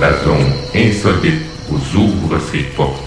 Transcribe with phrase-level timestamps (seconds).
[0.00, 3.02] La zone insolite vous ouvre ses portes.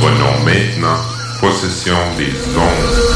[0.00, 0.96] Prenons maintenant
[1.40, 3.09] possession des ondes.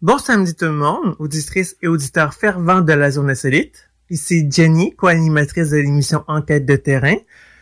[0.00, 3.90] Bon samedi tout le monde, auditrices et auditeurs fervents de la zone insolite.
[4.10, 7.16] Ici Jenny, co-animatrice de l'émission Enquête de terrain.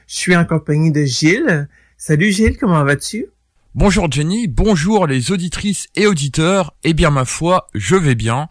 [0.07, 1.69] Je suis en compagnie de Gilles.
[1.97, 3.27] Salut Gilles, comment vas-tu?
[3.75, 6.75] Bonjour Jenny, bonjour les auditrices et auditeurs.
[6.85, 8.49] Eh bien ma foi, je vais bien.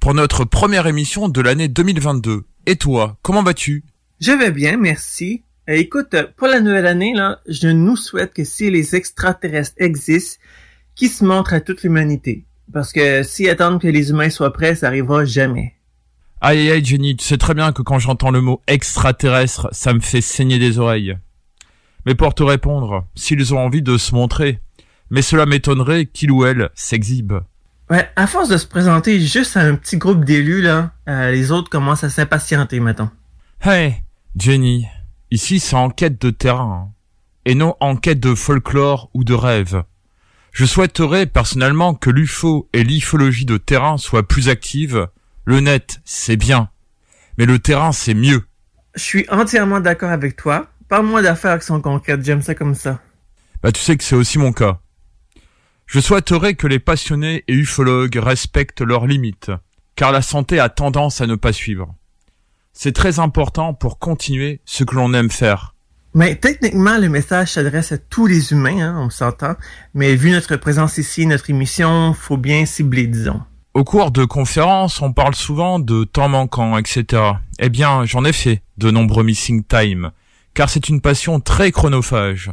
[0.00, 2.44] Pour notre première émission de l'année 2022.
[2.66, 3.84] Et toi, comment vas-tu?
[4.20, 5.44] Je vais bien, merci.
[5.68, 10.40] Euh, écoute, pour la nouvelle année, là, je nous souhaite que si les extraterrestres existent,
[10.94, 12.44] qu'ils se montrent à toute l'humanité.
[12.72, 15.74] Parce que si attendre que les humains soient prêts, ça arrivera jamais.
[16.40, 19.92] Aïe aïe aïe Jenny, tu sais très bien que quand j'entends le mot extraterrestre, ça
[19.94, 21.16] me fait saigner des oreilles.
[22.06, 24.60] Mais pour te répondre, s'ils ont envie de se montrer,
[25.10, 27.32] mais cela m'étonnerait qu'il ou elle s'exhibe.
[27.90, 31.50] Ouais, à force de se présenter juste à un petit groupe d'élus, là, euh, les
[31.50, 33.10] autres commencent à s'impatienter, mettons.
[33.62, 34.02] Hey,
[34.36, 34.86] Jenny,
[35.30, 36.92] ici c'est enquête de terrain,
[37.44, 39.84] et non enquête de folklore ou de rêve.
[40.54, 45.08] Je souhaiterais personnellement que l'UFO et l'IFologie de terrain soient plus actives.
[45.44, 46.70] Le net, c'est bien.
[47.36, 48.44] Mais le terrain, c'est mieux.
[48.94, 50.68] Je suis entièrement d'accord avec toi.
[50.88, 53.00] Parle-moi d'affaires qui sont concrètes, j'aime ça comme ça.
[53.64, 54.78] Bah tu sais que c'est aussi mon cas.
[55.86, 59.50] Je souhaiterais que les passionnés et ufologues respectent leurs limites,
[59.96, 61.96] car la santé a tendance à ne pas suivre.
[62.72, 65.73] C'est très important pour continuer ce que l'on aime faire.
[66.16, 69.54] Mais techniquement, le message s'adresse à tous les humains, hein, on s'entend.
[69.94, 73.40] Mais vu notre présence ici, notre émission, faut bien cibler, disons.
[73.74, 77.20] Au cours de conférences, on parle souvent de temps manquant, etc.
[77.58, 80.12] Eh bien, j'en ai fait de nombreux missing time,
[80.54, 82.52] car c'est une passion très chronophage.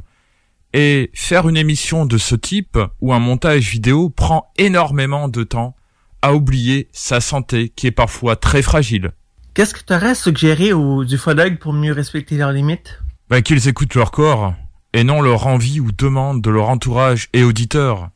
[0.73, 5.75] Et faire une émission de ce type ou un montage vidéo prend énormément de temps
[6.23, 9.11] à oublier sa santé qui est parfois très fragile.
[9.53, 13.00] Qu'est-ce que tu aurais à suggérer aux ufologues pour mieux respecter leurs limites?
[13.31, 14.53] Bah, Qu'ils écoutent leur corps
[14.91, 18.09] et non leur envie ou demande de leur entourage et auditeurs.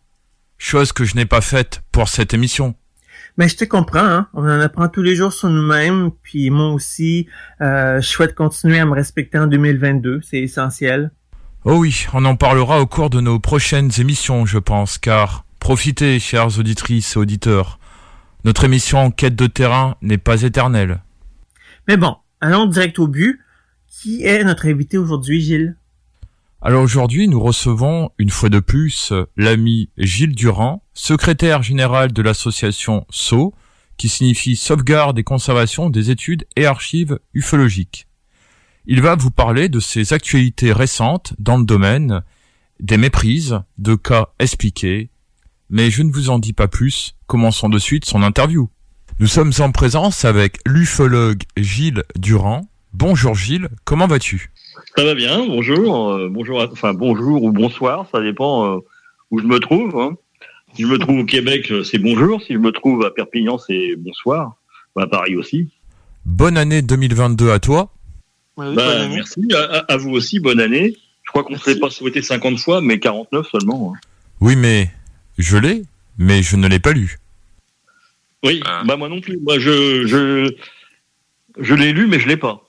[0.58, 2.76] Chose que je n'ai pas faite pour cette émission.
[3.38, 4.28] Mais je te comprends, hein?
[4.34, 7.28] on en apprend tous les jours sur nous-mêmes, puis moi aussi,
[7.62, 11.12] euh, je souhaite continuer à me respecter en 2022, c'est essentiel.
[11.64, 16.20] Oh oui, on en parlera au cours de nos prochaines émissions, je pense, car profitez,
[16.20, 17.80] chères auditrices et auditeurs,
[18.44, 21.02] notre émission en quête de terrain n'est pas éternelle.
[21.88, 23.40] Mais bon, allons direct au but.
[24.06, 25.78] Qui est notre invité aujourd'hui, Gilles?
[26.62, 33.08] Alors aujourd'hui, nous recevons une fois de plus l'ami Gilles Durand, secrétaire général de l'association
[33.10, 33.56] SO,
[33.98, 38.06] qui signifie Sauvegarde et Conservation des études et archives ufologiques.
[38.86, 42.22] Il va vous parler de ses actualités récentes dans le domaine,
[42.80, 45.10] des méprises, de cas expliqués,
[45.72, 48.70] mais je ne vous en dis pas plus, commençons de suite son interview.
[49.18, 52.70] Nous sommes en présence avec l'ufologue Gilles Durand.
[52.98, 54.52] Bonjour Gilles, comment vas-tu?
[54.96, 58.80] Ça va bien, bonjour, euh, bonjour, enfin bonjour ou bonsoir, ça dépend euh,
[59.32, 60.00] où je me trouve.
[60.00, 60.16] Hein.
[60.74, 62.42] Si je me trouve au Québec, euh, c'est bonjour.
[62.42, 64.56] Si je me trouve à Perpignan, c'est bonsoir.
[64.96, 65.68] À Paris aussi.
[66.24, 67.92] Bonne année 2022 à toi.
[68.56, 68.74] bah,
[69.10, 70.96] merci, à, vous aussi, bonne année.
[71.24, 73.94] Je crois qu'on ne s'est pas souhaité 50 fois, mais 49 seulement.
[73.94, 74.00] Hein.
[74.40, 74.90] Oui, mais
[75.38, 75.84] je l'ai,
[76.18, 77.18] mais je ne l'ai pas lu.
[78.42, 78.84] Oui, ah.
[78.86, 79.38] bah moi non plus.
[79.40, 80.50] Moi, je, je,
[81.60, 82.65] je l'ai lu, mais je l'ai pas.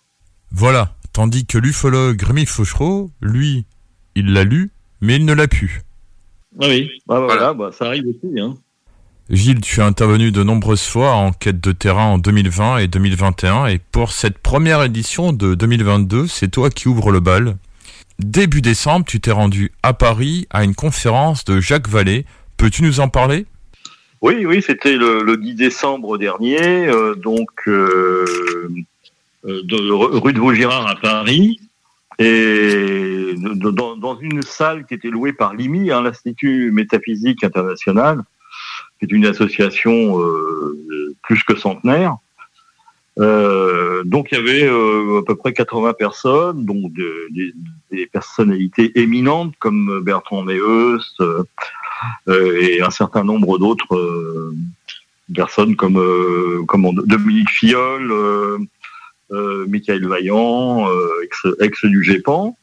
[0.56, 0.94] Voilà.
[1.12, 3.66] Tandis que l'ufologue Rémi Fauchereau, lui,
[4.14, 4.70] il l'a lu,
[5.02, 5.82] mais il ne l'a pu.
[6.62, 8.40] Ah oui, bah, voilà, bah, ça arrive aussi.
[8.40, 8.54] Hein.
[9.28, 13.66] Gilles, tu es intervenu de nombreuses fois en quête de terrain en 2020 et 2021,
[13.66, 17.58] et pour cette première édition de 2022, c'est toi qui ouvres le bal.
[18.18, 22.24] Début décembre, tu t'es rendu à Paris à une conférence de Jacques Vallée.
[22.56, 23.44] Peux-tu nous en parler?
[24.22, 28.24] Oui, oui, c'était le, 10 décembre dernier, euh, donc euh,
[29.46, 31.60] de, rue de Vaugirard à Paris,
[32.18, 38.22] et dans, une salle qui était louée par l'IMI, hein, l'Institut Métaphysique International,
[38.98, 40.18] qui est une association
[41.22, 42.16] plus que centenaire.
[43.18, 50.44] donc il y avait à peu près 80 personnes, donc des personnalités éminentes comme Bertrand
[52.28, 54.54] euh, et un certain nombre d'autres euh,
[55.34, 58.12] personnes comme, euh, comme Dominique Fiol,
[59.30, 60.88] Michael Vaillant,
[61.60, 62.56] ex, du GEPAN.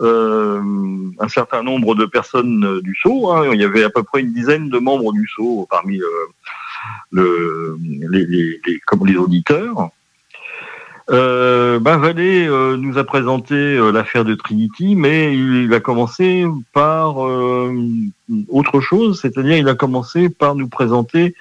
[0.00, 3.30] un certain nombre de personnes du SO.
[3.30, 3.50] Hein.
[3.54, 6.00] Il y avait à peu près une dizaine de membres du SO parmi
[7.10, 7.78] le,
[8.10, 9.90] les, les, comme les auditeurs.
[11.10, 17.26] Euh, ben euh, nous a présenté euh, l'affaire de Trinity, mais il, a commencé par
[17.26, 17.74] euh,
[18.48, 21.34] autre chose, c'est-à-dire il a commencé par nous présenter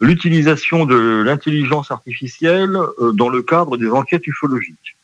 [0.00, 2.78] l'utilisation de l'intelligence artificielle
[3.14, 4.96] dans le cadre des enquêtes ufologiques.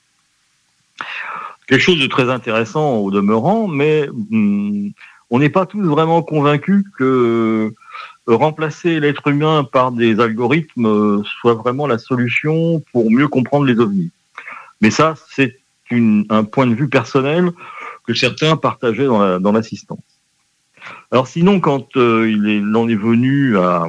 [1.67, 4.91] Quelque chose de très intéressant au demeurant, mais hum,
[5.31, 7.73] on n'est pas tous vraiment convaincus que
[8.27, 13.79] remplacer l'être humain par des algorithmes euh, soit vraiment la solution pour mieux comprendre les
[13.79, 14.11] ovnis.
[14.81, 15.59] Mais ça, c'est
[15.91, 17.51] un point de vue personnel
[18.07, 20.01] que certains partageaient dans l'assistance.
[21.11, 23.87] Alors sinon, quand euh, il, en est venu à,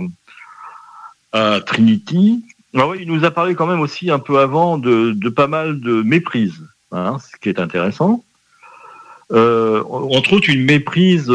[1.66, 2.44] Trinity,
[2.75, 6.02] ah il nous a parlé quand même aussi un peu avant de, pas mal de
[6.02, 6.62] méprises,
[6.92, 8.24] hein, ce qui est intéressant.
[9.32, 11.32] Euh, entre autres, une méprise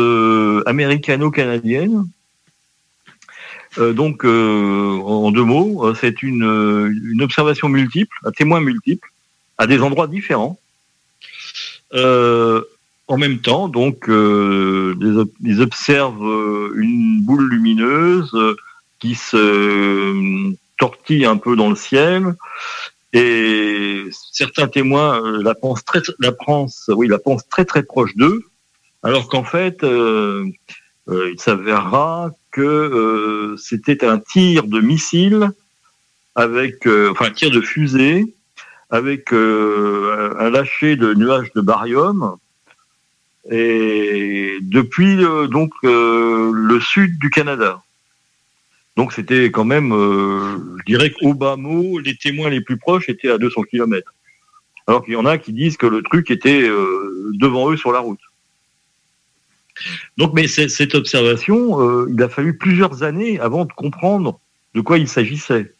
[0.67, 2.07] américano-canadienne
[3.79, 6.43] euh, donc, euh, en deux mots, euh, c'est une,
[7.13, 9.09] une, observation multiple, un témoin multiple,
[9.59, 10.59] à des endroits différents.
[11.95, 18.37] en même temps, donc, ils, observent une boule lumineuse
[18.99, 22.35] qui se tortille un peu dans le ciel,
[23.13, 28.43] et certains témoins la pensent très, la pensent, oui, la pensent très très proche d'eux,
[29.03, 35.51] alors qu'en fait, il s'avérera que euh, c'était un tir de missile
[36.35, 38.35] avec, euh, enfin un tir de fusée
[38.91, 42.37] avec euh, un lâcher de nuages de barium.
[43.51, 45.17] Et depuis
[45.51, 47.81] donc le sud du Canada.
[48.99, 53.31] Donc c'était quand même, je dirais qu'au bas mot, les témoins les plus proches étaient
[53.31, 54.13] à 200 km.
[54.87, 56.69] Alors qu'il y en a qui disent que le truc était
[57.35, 58.21] devant eux sur la route.
[60.17, 64.41] Donc, mais cette observation, euh, il a fallu plusieurs années avant de comprendre
[64.75, 65.75] de quoi il s'agissait.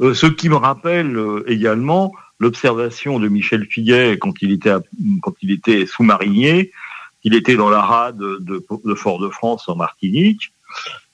[0.00, 4.72] Euh, ce qui me rappelle euh, également l'observation de Michel Figuet quand il était
[5.22, 6.72] quand il était sous-marinier,
[7.22, 10.52] qu'il était dans la rade de, de Fort-de-France en Martinique,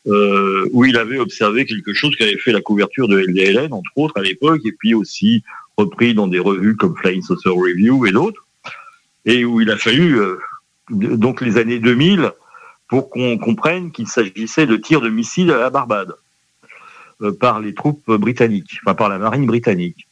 [0.07, 3.91] euh, où il avait observé quelque chose qui avait fait la couverture de LDLN, entre
[3.97, 5.43] autres, à l'époque, et puis aussi
[5.77, 8.47] repris dans des revues comme Flying Saucer Review et d'autres,
[9.27, 10.39] et où il a fallu, euh,
[10.91, 12.33] donc les années 2000,
[12.89, 16.15] pour qu'on comprenne qu'il s'agissait de tirs de missiles à la Barbade
[17.21, 20.07] euh, par les troupes britanniques, enfin par la marine britannique.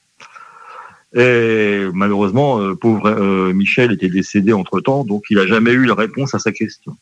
[1.14, 6.38] Et malheureusement, pauvre Michel était décédé entre-temps, donc il n'a jamais eu la réponse à
[6.38, 6.94] sa question.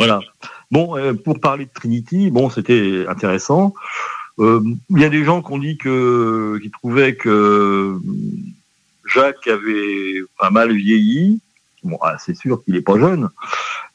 [0.00, 0.20] Voilà.
[0.70, 3.74] Bon, euh, pour parler de Trinity, bon, c'était intéressant.
[4.38, 7.98] Il y a des gens qui ont dit que, qui trouvaient que
[9.06, 11.40] Jacques avait pas mal vieilli.
[11.82, 13.30] Bon, ah, c'est sûr qu'il n'est pas jeune,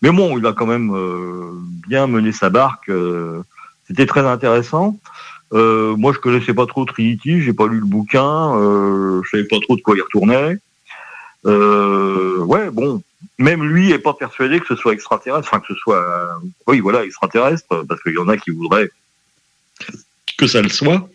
[0.01, 0.91] mais bon, il a quand même
[1.87, 2.89] bien mené sa barque.
[3.87, 4.97] c'était très intéressant.
[5.53, 9.47] Euh, moi, je connaissais pas trop Trinity, j'ai pas lu le bouquin, euh, je savais
[9.47, 10.57] pas trop de quoi il retournait.
[11.45, 13.01] Euh, ouais, bon,
[13.37, 17.03] même lui est pas persuadé que ce soit extraterrestre, enfin que ce soit, oui, voilà,
[17.03, 18.89] extraterrestre, parce qu'il y en a qui voudraient
[20.37, 21.09] que ça le soit.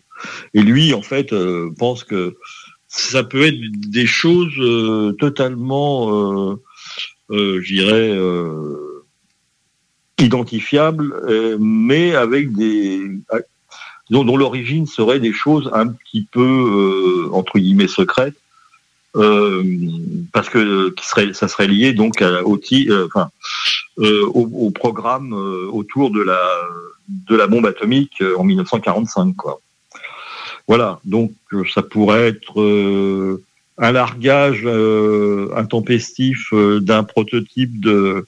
[0.53, 2.37] Et lui, en fait, euh, pense que
[2.87, 3.59] ça peut être
[3.89, 6.55] des choses euh, totalement, euh,
[7.29, 8.17] je dirais,
[10.17, 11.13] identifiables,
[11.59, 13.11] mais avec des
[14.09, 18.37] dont, l'origine serait des choses un petit peu euh, entre guillemets secrètes,
[19.15, 19.63] euh,
[20.33, 22.57] parce que serait, ça serait lié donc euh, au,
[24.71, 26.39] programme autour de la
[27.07, 29.59] de la bombe atomique en 1945, quoi.
[30.67, 31.31] Voilà, donc
[31.73, 33.39] ça pourrait être
[33.77, 34.67] un largage
[35.55, 38.27] intempestif d'un prototype de,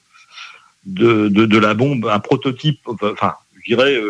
[0.86, 4.00] de, de, la bombe, un prototype, enfin, je dirais,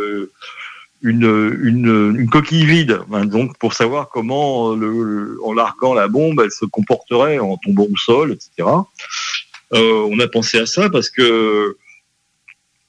[1.02, 6.64] une, coquille vide, hein, donc pour savoir comment, le, en larguant la bombe, elle se
[6.64, 8.68] comporterait en tombant au sol, etc.
[9.72, 11.76] Euh, on a pensé à ça parce que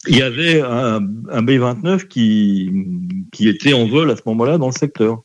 [0.08, 1.00] il y avait un,
[1.30, 2.72] un B-29 qui,
[3.40, 5.22] était en vol à ce moment-là dans le secteur.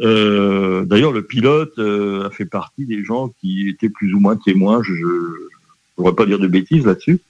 [0.00, 4.36] Euh, D'ailleurs, le pilote euh, a fait partie des gens qui étaient plus ou moins
[4.36, 4.80] témoins.
[4.84, 5.48] Je ne
[5.96, 7.20] voudrais pas dire de bêtises là-dessus.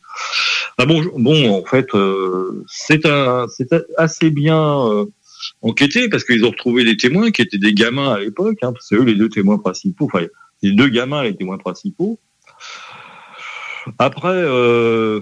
[0.76, 3.06] Ah bon, en fait, euh, c'est
[3.96, 5.04] assez bien euh,
[5.62, 8.58] enquêté parce qu'ils ont retrouvé des témoins qui étaient des gamins à l'époque.
[8.62, 10.06] Hein, c'est eux les deux témoins principaux.
[10.06, 10.26] Enfin,
[10.62, 12.18] les deux gamins les témoins principaux.
[13.98, 15.20] Après, euh,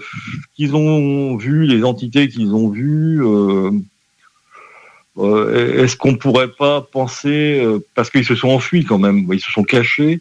[0.54, 3.21] qu'ils ont vu, les entités qu'ils ont vues,
[5.18, 7.62] est-ce qu'on pourrait pas penser,
[7.94, 10.21] parce qu'ils se sont enfuis quand même, ils se sont cachés,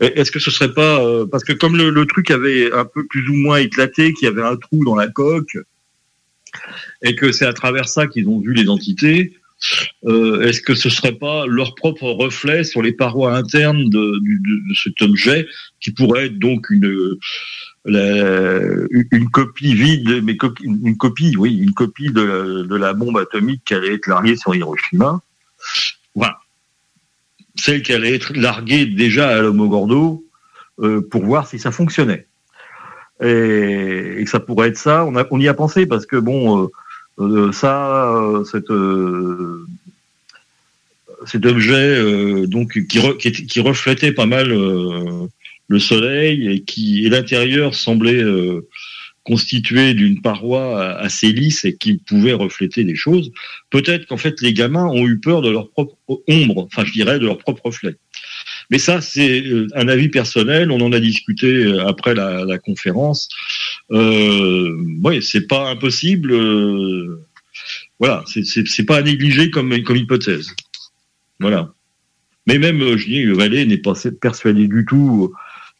[0.00, 3.28] est-ce que ce serait pas euh, parce que comme le, truc avait un peu plus
[3.28, 5.58] ou moins éclaté, qu'il y avait un trou dans la coque,
[7.02, 9.34] et que c'est à travers ça qu'ils ont vu les entités,
[10.04, 14.20] euh, est-ce que ce serait pas leur propre reflet sur les parois internes de,
[14.82, 15.46] cet objet
[15.80, 17.18] qui pourrait être donc une
[17.86, 23.62] une copie vide, mais une copie, oui, une copie de la, de la bombe atomique
[23.64, 25.20] qui allait être larguée sur Hiroshima?
[26.14, 26.39] Voilà
[27.60, 30.24] celle qui allait être larguée déjà à l'Homo
[30.80, 32.26] euh, pour voir si ça fonctionnait.
[33.22, 35.04] Et, ça pourrait être ça.
[35.04, 36.68] On, a, on y a pensé parce que bon, euh,
[37.18, 38.72] euh, ça, euh, cette,
[41.26, 44.48] cet objet donc qui, qui, reflétait pas mal
[45.68, 48.24] le soleil et qui et l'intérieur semblait
[49.24, 53.30] constitué d'une paroi assez lisse et qui pouvait refléter des choses,
[53.70, 55.96] peut-être qu'en fait les gamins ont eu peur de leur propre
[56.26, 57.96] ombre, enfin je dirais de leur propre reflet.
[58.70, 60.70] Mais ça, c'est euh, un avis personnel.
[60.70, 63.28] On en a discuté euh, après la, conférence.
[63.90, 64.76] Euh,
[65.20, 66.32] c'est pas impossible.
[66.32, 67.20] Euh,
[67.98, 70.54] voilà, c'est pas à négliger comme, hypothèse.
[71.40, 71.74] Voilà.
[72.46, 75.32] Mais même, je dis, Vallée n'est pas persuadé du tout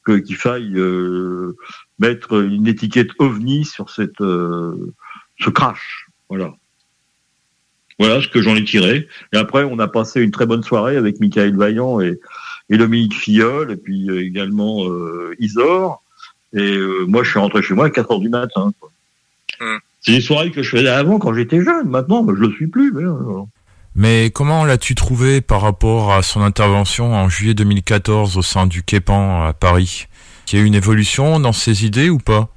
[0.06, 1.56] qu'il faille euh,
[2.00, 4.92] mettre une étiquette ovni sur cette euh,
[5.38, 6.08] ce crash.
[6.28, 6.52] Voilà.
[7.98, 9.06] Voilà ce que j'en ai tiré.
[9.32, 12.18] Et après, on a passé une très bonne soirée avec Michael Vaillant et,
[12.70, 14.84] et Dominique Filleul, et puis euh, également
[15.38, 16.02] Isor.
[16.52, 18.72] Et moi, je suis rentré chez moi à 4 heures du matin.
[19.60, 19.78] Hum.
[20.00, 21.88] C'est des soirées que je faisais avant quand j'étais jeune.
[21.88, 22.92] Maintenant, je le suis plus.
[22.92, 23.04] Mais,
[23.94, 28.82] mais comment l'as-tu trouvé par rapport à son intervention en juillet 2014 au sein du
[28.82, 30.06] Quépan à Paris?
[30.52, 32.48] Il y a eu une évolution dans ses idées ou pas?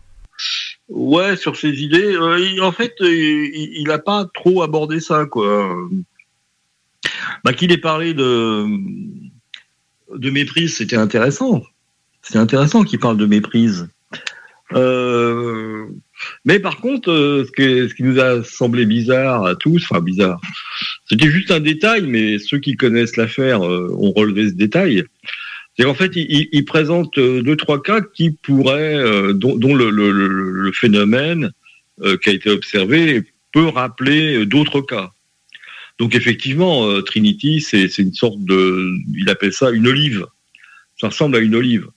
[0.89, 5.75] Ouais, sur ses idées, euh, en fait, euh, il n'a pas trop abordé ça, quoi.
[7.43, 8.65] Bah, qu'il ait parlé de,
[10.15, 11.61] de méprise, c'était intéressant.
[12.21, 13.87] C'est intéressant qu'il parle de méprise.
[14.73, 15.85] Euh,
[16.45, 20.39] mais par contre, ce, ce, qui nous a semblé bizarre à tous, enfin bizarre,
[21.07, 25.03] c'était juste un détail, mais ceux qui connaissent l'affaire ont relevé ce détail.
[25.79, 31.51] Qu'en fait, il, présente deux trois cas qui pourraient, dont, dont le, phénomène
[32.21, 35.11] qui a été observé peut rappeler d'autres cas.
[35.97, 38.87] Donc effectivement, Trinity, c'est une sorte de,
[39.17, 40.27] il appelle ça une olive.
[40.97, 41.87] Ça ressemble à une olive.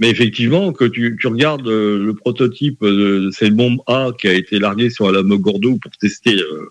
[0.00, 4.58] Mais effectivement, que tu, regardes euh, le prototype de cette bombe A qui a été
[4.58, 6.70] larguée sur Alamogordo pour tester euh,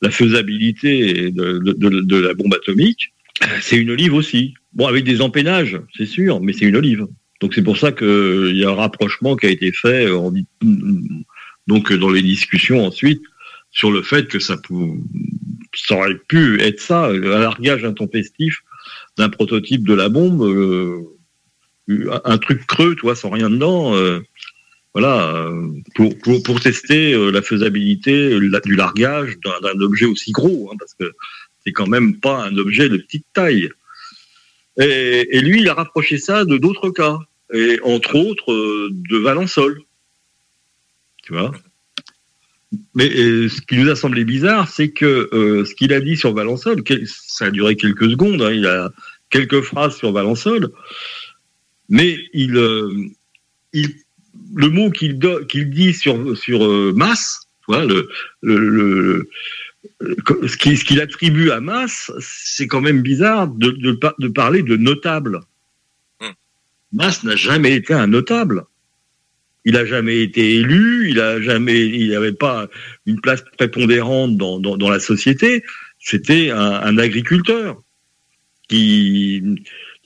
[0.00, 3.12] la faisabilité de, la bombe atomique,
[3.60, 4.54] c'est une olive aussi.
[4.72, 7.06] Bon, avec des empennages, c'est sûr, mais c'est une olive.
[7.40, 10.32] Donc c'est pour ça qu'il y a un rapprochement qui a été fait en,
[11.66, 13.22] donc dans les discussions ensuite
[13.70, 14.56] sur le fait que ça,
[15.74, 18.62] ça aurait pu être ça, un largage intempestif
[19.16, 20.42] d'un prototype de la bombe.
[20.42, 21.02] Euh,
[22.24, 23.94] un truc creux, toi, sans rien dedans.
[23.94, 24.20] Euh,
[24.94, 30.76] voilà, euh, pour, pour, tester euh, la faisabilité du largage d'un objet aussi gros, hein,
[30.78, 31.12] parce que
[31.72, 33.70] quand même pas un objet de petite taille.
[34.80, 37.18] Et, lui, il a rapproché ça de d'autres cas,
[37.52, 38.52] et entre autres
[38.90, 39.82] de Valençol.
[41.24, 41.52] Tu vois?
[42.94, 45.28] Mais ce qui nous a semblé bizarre, c'est que
[45.66, 48.92] ce qu'il a dit sur Valençol, ça a duré quelques secondes, hein, il a
[49.30, 50.70] quelques phrases sur Valençol,
[51.88, 52.90] mais il, euh,
[53.72, 53.94] il
[54.54, 58.08] le mot qu'il dit sur sur euh, masse, voilà, le,
[58.42, 59.28] le,
[60.00, 65.40] ce qu'il attribue à masse, c'est quand même bizarre de, de, de parler de notable.
[66.20, 66.32] Hmm.
[66.92, 68.64] Masse n'a jamais été un notable.
[69.64, 72.68] Il a jamais été élu, il a jamais, il n'avait pas
[73.06, 75.62] une place prépondérante dans, dans, dans la société.
[75.98, 77.82] C'était un, un, agriculteur
[78.68, 79.42] qui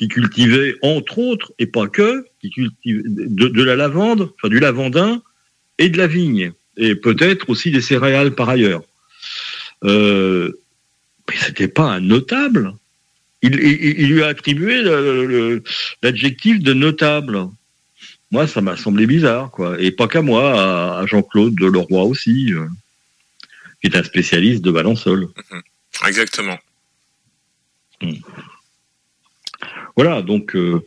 [0.02, 5.22] qui cultivait entre autres, et pas que, qui cultivait de, la lavande, enfin du lavandin
[5.78, 8.82] et de la vigne, et peut-être aussi des céréales par ailleurs.
[9.84, 10.52] Euh,
[11.28, 12.74] mais c'était pas un notable.
[13.42, 14.82] Il, lui a attribué
[16.02, 17.48] l'adjectif de notable.
[18.30, 19.80] Moi, ça m'a semblé bizarre, quoi.
[19.80, 22.66] Et pas qu'à moi, à, Jean-Claude Leroy aussi, euh,
[23.80, 25.28] qui est un spécialiste de Valençol.
[25.50, 25.62] Mhm.
[26.06, 26.58] Exactement.
[28.00, 28.14] Hmm.
[29.96, 30.80] Voilà, donc euh,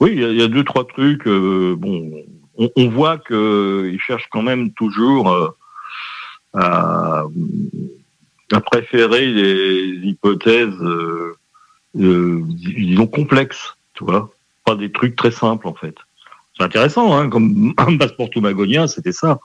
[0.00, 1.26] oui, il y, a deux trois trucs.
[1.26, 2.24] Euh, bon,
[2.56, 5.48] on, voit qu'ils cherchent quand même toujours euh,
[6.54, 7.24] à,
[8.48, 10.74] préférer les hypothèses,
[11.94, 14.30] disons complexes, tu vois,
[14.64, 15.94] pas des trucs très simples en fait.
[16.56, 19.38] C'est intéressant, hein, comme un passeport magonien, c'était ça.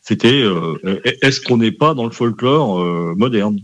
[0.00, 0.44] C'était
[1.22, 2.78] est-ce qu'on n'est pas dans le folklore
[3.16, 3.58] moderne?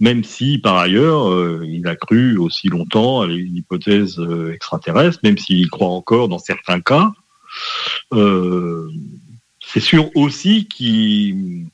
[0.00, 5.20] Même si par ailleurs euh, il a cru aussi longtemps à une hypothèse euh, extraterrestre,
[5.22, 7.12] même s'il croit encore dans certains cas.
[8.12, 8.90] Euh,
[9.64, 11.66] c'est sûr aussi qu'il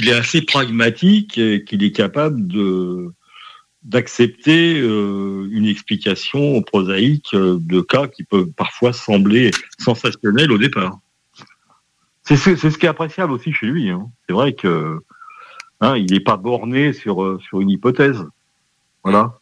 [0.00, 3.12] est assez pragmatique et qu'il est capable de
[3.82, 9.50] d'accepter une explication prosaïque de cas qui peuvent parfois sembler
[9.80, 11.00] sensationnels au départ.
[12.22, 13.90] C'est ce qui est appréciable aussi chez lui.
[13.90, 14.06] Hein.
[14.28, 15.00] C'est vrai que
[15.82, 18.24] Hein, il n'est pas borné sur, euh, sur une hypothèse.
[19.02, 19.40] Voilà.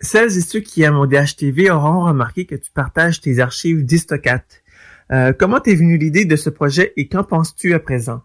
[0.00, 4.44] Celles et ceux qui aiment DHTV auront remarqué que tu partages tes archives d'Histocat.
[5.12, 8.22] Euh, comment t'es venu l'idée de ce projet et qu'en penses-tu à présent?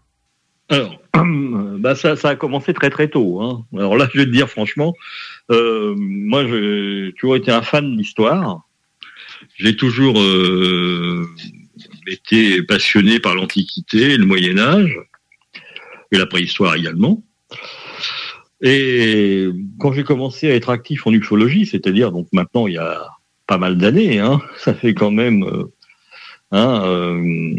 [0.68, 1.00] Alors,
[1.78, 3.40] bah ça, a commencé très très tôt.
[3.40, 3.64] Hein.
[3.74, 4.94] Alors là, je vais te dire franchement,
[5.50, 8.62] euh, moi, j'ai toujours été un fan d'histoire.
[9.56, 11.28] J'ai toujours euh,
[12.06, 14.98] été passionné par l'Antiquité, le Moyen Âge
[16.12, 17.22] et la préhistoire également.
[18.62, 19.48] Et
[19.78, 23.10] quand j'ai commencé à être actif en ufologie, c'est-à-dire donc maintenant il y a
[23.46, 25.64] pas mal d'années, hein, ça fait quand même, euh,
[26.54, 27.54] hein, euh,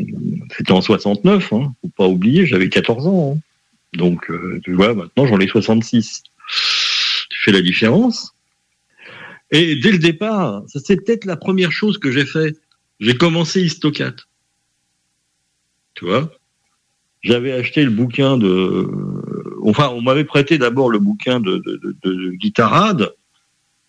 [0.55, 3.39] c'était en 69, hein, faut pas oublier, j'avais 14 ans, hein.
[3.97, 6.23] donc euh, tu vois maintenant j'en ai 66.
[7.29, 8.33] Tu fais la différence.
[9.51, 12.55] Et dès le départ, ça c'est peut-être la première chose que j'ai fait.
[12.99, 14.15] J'ai commencé Histocat.
[15.95, 16.31] Tu vois?
[17.21, 18.87] J'avais acheté le bouquin de.
[19.63, 23.13] Enfin, on m'avait prêté d'abord le bouquin de, de, de, Guitarade,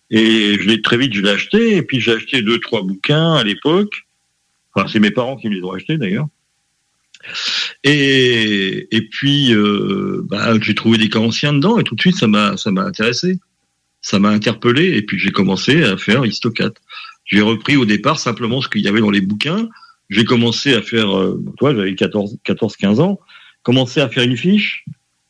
[0.09, 3.35] et je l'ai très vite, je l'ai acheté, et puis j'ai acheté deux, trois bouquins
[3.35, 4.06] à l'époque.
[4.87, 6.27] C'est mes parents qui me les ont achetés d'ailleurs.
[7.83, 12.17] Et, et puis, euh, bah, j'ai trouvé des cas anciens dedans, et tout de suite,
[12.17, 13.39] ça m'a, intéressé.
[14.01, 16.71] Ça m'a interpellé, et puis j'ai commencé à faire Histocat.
[17.25, 19.69] J'ai repris au départ simplement ce qu'il y avait dans les bouquins,
[20.09, 23.19] j'ai commencé à faire, euh, toi, j'avais 14, 14, 15 ans,
[23.63, 24.85] commencé à faire une fiche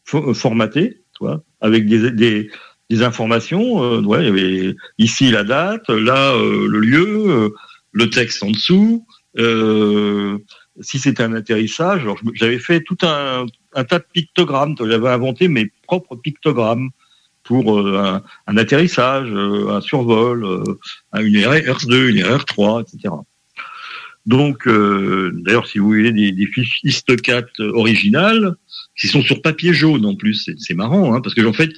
[0.06, 3.84] formatée, toi, avec des, des, informations.
[3.84, 7.52] Euh, ouais, il y avait ici la date, là le lieu,
[7.92, 9.06] le texte en dessous.
[9.38, 14.76] Si c'était un atterrissage, j'avais fait tout un, tas de pictogrammes.
[14.80, 16.90] J'avais inventé mes propres pictogrammes
[17.44, 20.64] pour un, atterrissage, un survol,
[21.14, 23.14] une RR2, une RR3, etc.
[24.26, 28.56] Donc, d'ailleurs, si vous voulez des, des fiches Histocat originales,
[28.98, 31.72] qui sont sur papier jaune en plus, c'est marrant, hein, parce que en fait,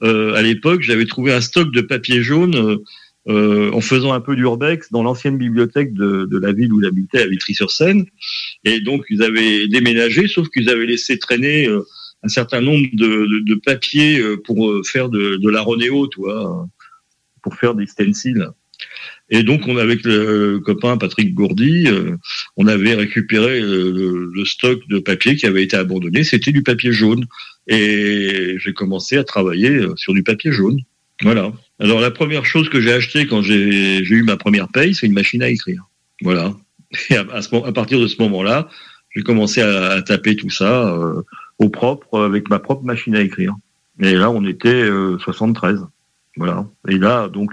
[0.00, 2.78] à l'époque, j'avais trouvé un stock de papier jaune
[3.28, 7.20] euh, en faisant un peu d'urbex dans l'ancienne bibliothèque de, de, la ville où j'habitais
[7.20, 8.06] à Vitry-sur-Seine.
[8.64, 11.84] Et donc, ils avaient déménagé, sauf qu'ils avaient laissé traîner euh,
[12.22, 16.20] un certain nombre de, de, de papiers euh, pour faire de, de la Ronéo, tu
[17.42, 18.48] pour faire des stencils.
[19.28, 21.88] Et donc, on avec le copain Patrick Gourdy,
[22.56, 26.24] on avait récupéré le, le, stock de papier qui avait été abandonné.
[26.24, 27.26] C'était du papier jaune.
[27.68, 30.80] Et j'ai commencé à travailler sur du papier jaune.
[31.22, 31.52] Voilà.
[31.78, 35.12] Alors la première chose que j'ai acheté quand j'ai eu ma première paye, c'est une
[35.12, 35.84] machine à écrire.
[36.22, 36.54] Voilà.
[37.10, 38.68] Et à, à, partir de ce moment-là,
[39.14, 41.22] j'ai commencé à, taper tout ça euh,
[41.58, 43.54] au propre avec ma propre machine à écrire.
[44.00, 45.86] Et là, on était euh, 73.
[46.36, 46.66] Voilà.
[46.88, 47.52] Et là, donc,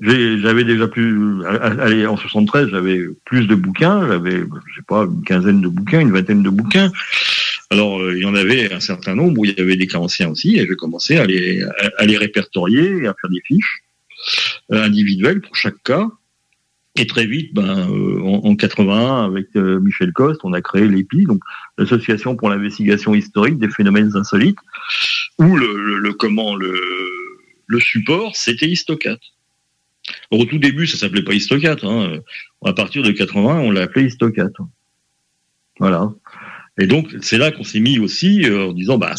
[0.00, 1.44] j'avais déjà plus.
[1.46, 4.06] Allez, en 73, j'avais plus de bouquins.
[4.06, 6.92] J'avais, je sais pas, une quinzaine de bouquins, une vingtaine de bouquins.
[7.70, 9.98] Alors, euh, il y en avait un certain nombre où il y avait des cas
[9.98, 11.62] anciens aussi, et je commençais à les,
[11.98, 13.82] à, les répertorier, à faire des fiches
[14.72, 16.08] euh, individuelles pour chaque cas.
[16.96, 21.24] Et très vite, ben, euh, en, en, 81, avec Michel Coste, on a créé l'EPI,
[21.24, 21.42] donc
[21.76, 24.58] l'Association pour l'investigation historique des phénomènes insolites,
[25.38, 26.74] où le, le, comment le,
[27.66, 29.18] le support, c'était Histocat.
[30.30, 31.76] au tout début, ça s'appelait pas Histocat.
[31.82, 32.18] Hein.
[32.64, 34.48] À partir de 80, on l'a appelé Histocat.
[35.78, 36.10] Voilà.
[36.78, 39.14] Et donc, c'est là qu'on s'est mis aussi euh, en disant, bah,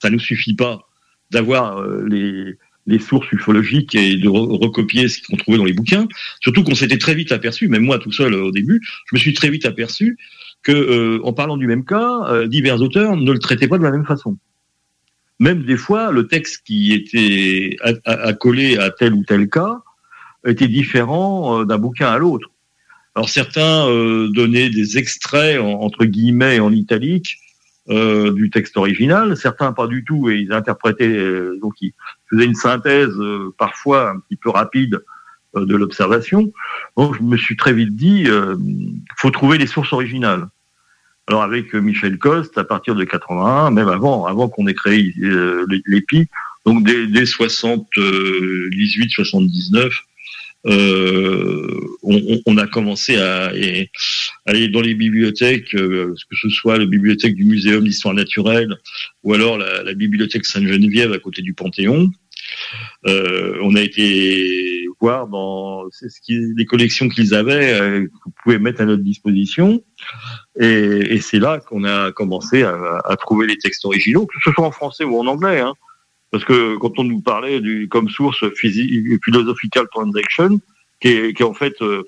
[0.00, 0.86] ça ne suffit pas
[1.30, 2.56] d'avoir euh, les,
[2.98, 6.08] sources ufologiques et de recopier ce qu'on trouvait dans les bouquins.
[6.40, 9.32] Surtout qu'on s'était très vite aperçu, même moi tout seul au début, je me suis
[9.32, 10.18] très vite aperçu
[10.64, 13.92] que, euh, en parlant du même cas, divers auteurs ne le traitaient pas de la
[13.92, 14.36] même façon.
[15.38, 19.82] Même des fois, le texte qui était accolé à tel ou tel cas
[20.44, 22.50] était différent d'un bouquin à l'autre.
[23.14, 27.38] Alors certains euh, donnaient des extraits entre guillemets en italique
[27.88, 31.92] euh, du texte original, certains pas du tout et ils interprétaient euh, donc ils
[32.28, 35.02] faisaient une synthèse euh, parfois un petit peu rapide
[35.56, 36.52] de l'observation.
[36.96, 38.28] Donc je me suis très vite dit
[39.16, 40.46] faut trouver les sources originales.
[41.26, 45.12] Alors avec Michel Coste à partir de 81, même avant avant qu'on ait créé
[45.86, 46.28] l'EPI,
[46.64, 49.92] donc dès, dès 78 79
[50.66, 53.52] euh, on, on, a commencé à,
[54.46, 58.76] aller dans les bibliothèques, euh, que ce soit la bibliothèque du Muséum d'histoire naturelle
[59.22, 62.10] ou alors la, la bibliothèque Sainte-Geneviève à côté du Panthéon.
[63.06, 68.58] Euh, on a été voir dans ce qui, les collections qu'ils avaient, euh, vous pouvez
[68.58, 69.82] mettre à notre disposition.
[70.58, 74.50] Et, et c'est là qu'on a commencé à, à, trouver les textes originaux, que ce
[74.52, 75.60] soit en français ou en anglais.
[75.60, 75.74] Hein.
[76.30, 80.60] Parce que quand on nous parlait du, comme source Philosophical Transaction,
[81.00, 82.04] qui est, qui est en fait euh,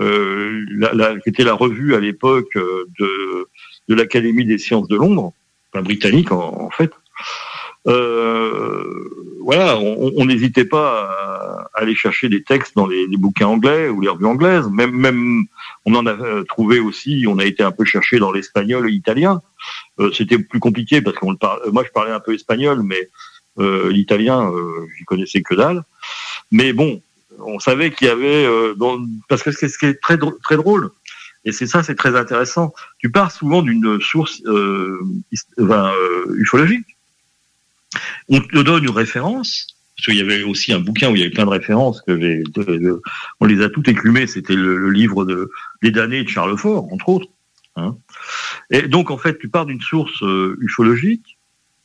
[0.00, 3.48] euh, la, la, qui était la revue à l'époque euh, de,
[3.88, 5.32] de l'Académie des sciences de Londres,
[5.72, 6.92] enfin britannique en, en fait.
[7.86, 13.88] Euh, voilà, on n'hésitait pas à, aller chercher des textes dans les, les, bouquins anglais
[13.88, 14.68] ou les revues anglaises.
[14.68, 15.44] Même, même,
[15.86, 17.24] on en a euh, trouvé aussi.
[17.26, 19.40] On a été un peu cherché dans l'espagnol et l'italien.
[20.00, 21.60] Euh, C'était plus compliqué parce qu'on parle.
[21.72, 23.08] Moi, je parlais un peu espagnol, mais
[23.58, 25.82] l'italien, euh, j'y connaissais que dalle.
[26.50, 27.02] Mais bon,
[27.38, 28.74] on savait qu'il y avait euh,
[29.28, 30.90] parce que ce qui est très très drôle,
[31.44, 32.72] et c'est ça, c'est très intéressant.
[32.98, 35.00] Tu pars souvent d'une source euh,
[36.36, 36.86] ufologique.
[38.28, 39.66] On te donne une référence,
[39.96, 42.02] parce qu'il y avait aussi un bouquin où il y avait plein de références
[43.40, 44.26] on les a toutes écumées.
[44.26, 45.50] C'était le, livre de
[45.82, 47.28] des damnés de Charles Fort, entre autres.
[47.76, 47.96] Hein.
[48.70, 50.22] Et donc en fait, tu pars d'une source
[50.60, 51.38] ufologique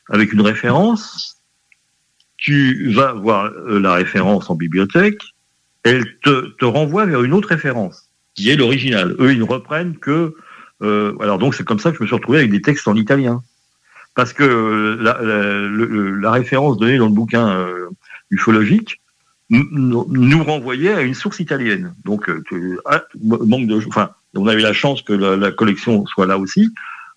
[0.10, 1.33] avec une référence
[2.44, 5.22] tu vas voir euh, la référence en bibliothèque,
[5.84, 9.16] elle te, renvoie vers une autre référence, qui est l'original.
[9.20, 10.36] Eux, ils ne reprennent que...
[10.82, 12.96] Euh, alors donc c'est comme ça que je me suis retrouvé avec des textes en
[12.96, 13.42] italien.
[14.14, 17.66] Parce que euh, la, référence donnée dans le bouquin
[18.30, 19.00] ufologique
[19.50, 21.94] nous renvoyait à une source italienne.
[22.04, 26.38] Donc, tu, ah, manque de, enfin, on avait la chance que la, collection soit là
[26.38, 26.74] aussi.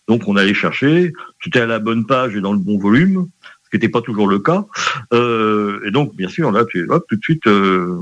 [0.07, 1.13] Donc, on allait chercher.
[1.43, 3.29] C'était à la bonne page et dans le bon volume
[3.77, 4.65] n'était pas toujours le cas.
[5.13, 7.99] Euh, et donc, bien sûr, là, tu, tout de suite, euh,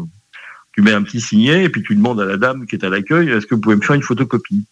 [0.73, 2.89] tu mets un petit signet et puis tu demandes à la dame qui est à
[2.89, 4.65] l'accueil, est-ce que vous pouvez me faire une photocopie?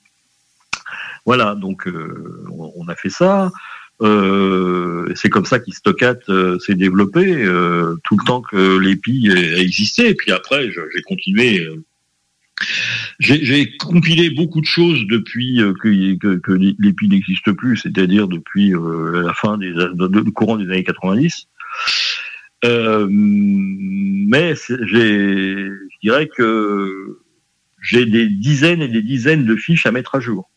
[1.24, 3.52] Voilà, donc euh, on, a fait ça.
[4.00, 6.16] C'est comme ça qu'Histocat
[6.58, 7.22] s'est développé
[8.02, 10.08] tout le temps que l'EPI a existé.
[10.08, 11.68] Et puis après, j'ai continué
[13.18, 18.74] j'ai compilé beaucoup de choses depuis euh, que, que, que l'EPI n'existe plus, c'est-à-dire depuis
[18.74, 21.48] euh, la fin des le courant des années 90.
[22.64, 27.18] Euh, mais je dirais que
[27.80, 30.48] j'ai des dizaines et des dizaines de fiches à mettre à jour.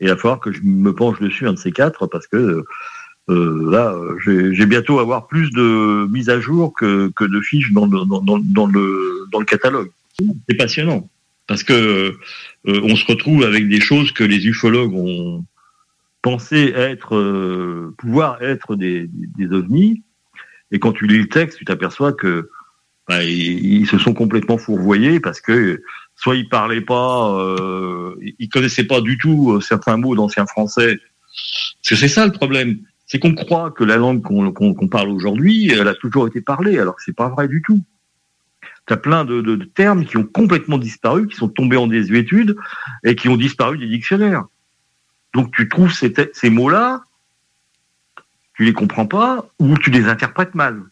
[0.00, 2.64] Et il va falloir que je me penche dessus un de ces quatre parce que
[3.28, 7.86] euh, là, j'ai bientôt avoir plus de mises à jour que, que de fiches dans,
[7.86, 9.90] dans, le, dans le catalogue.
[10.18, 11.08] C'est passionnant
[11.46, 12.16] parce que
[12.66, 15.44] euh, on se retrouve avec des choses que les ufologues ont
[16.22, 20.02] pensé être, euh, pouvoir être des, des, ovnis,
[20.70, 22.48] et quand tu lis le texte, tu t'aperçois que
[23.08, 25.82] bah, ils, se sont complètement fourvoyés parce que
[26.14, 30.98] soit ils parlaient pas, euh, ils connaissaient pas du tout certains mots d'ancien français.
[31.82, 32.78] Parce que c'est ça le problème
[33.12, 36.96] c'est qu'on croit que la langue qu'on parle aujourd'hui, elle a toujours été parlée, alors
[36.96, 37.82] que c'est pas vrai du tout.
[38.86, 42.56] Tu as plein de, termes qui ont complètement disparu, qui sont tombés en désuétude
[43.04, 44.44] et qui ont disparu des dictionnaires.
[45.34, 47.04] Donc tu trouves ces, ces mots-là,
[48.54, 50.82] tu les comprends pas ou tu les interprètes mal.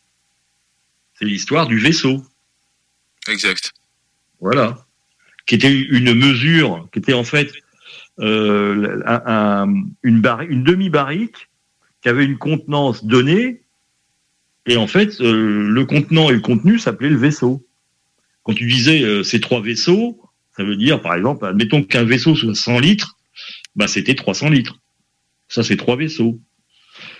[1.14, 2.24] C'est l'histoire du vaisseau.
[3.28, 3.72] Exact.
[4.40, 4.78] Voilà.
[5.46, 7.52] Qui était une mesure, qui était en fait
[8.20, 9.02] euh,
[10.02, 11.50] une, une demi-barrique
[12.02, 13.62] qui avait une contenance donnée,
[14.66, 17.66] et en fait, euh, le contenant et le contenu s'appelaient le vaisseau.
[18.42, 20.20] Quand tu disais euh, ces trois vaisseaux,
[20.56, 23.16] ça veut dire, par exemple, admettons qu'un vaisseau soit 100 litres,
[23.76, 24.78] bah c'était 300 litres.
[25.48, 26.40] Ça, c'est trois vaisseaux.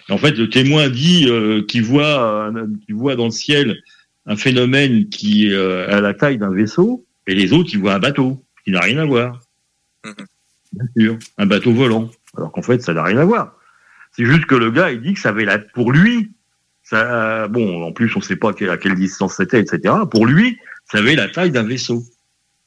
[0.09, 2.52] Et en fait, le témoin dit euh, qu'il voit,
[2.87, 3.80] qu'il voit dans le ciel
[4.26, 8.44] un phénomène qui a la taille d'un vaisseau, et les autres, ils voient un bateau,
[8.64, 9.40] qui n'a rien à voir.
[10.04, 10.11] Mmh.
[10.72, 12.11] Bien sûr, un bateau volant.
[12.37, 13.56] Alors qu'en fait, ça n'a rien à voir.
[14.12, 16.33] C'est juste que le gars, il dit que ça avait la, pour lui,
[16.90, 19.94] ça, bon, en plus, on ne sait pas à quelle distance c'était, etc.
[20.11, 20.59] Pour lui,
[20.90, 22.03] ça avait la taille d'un vaisseau.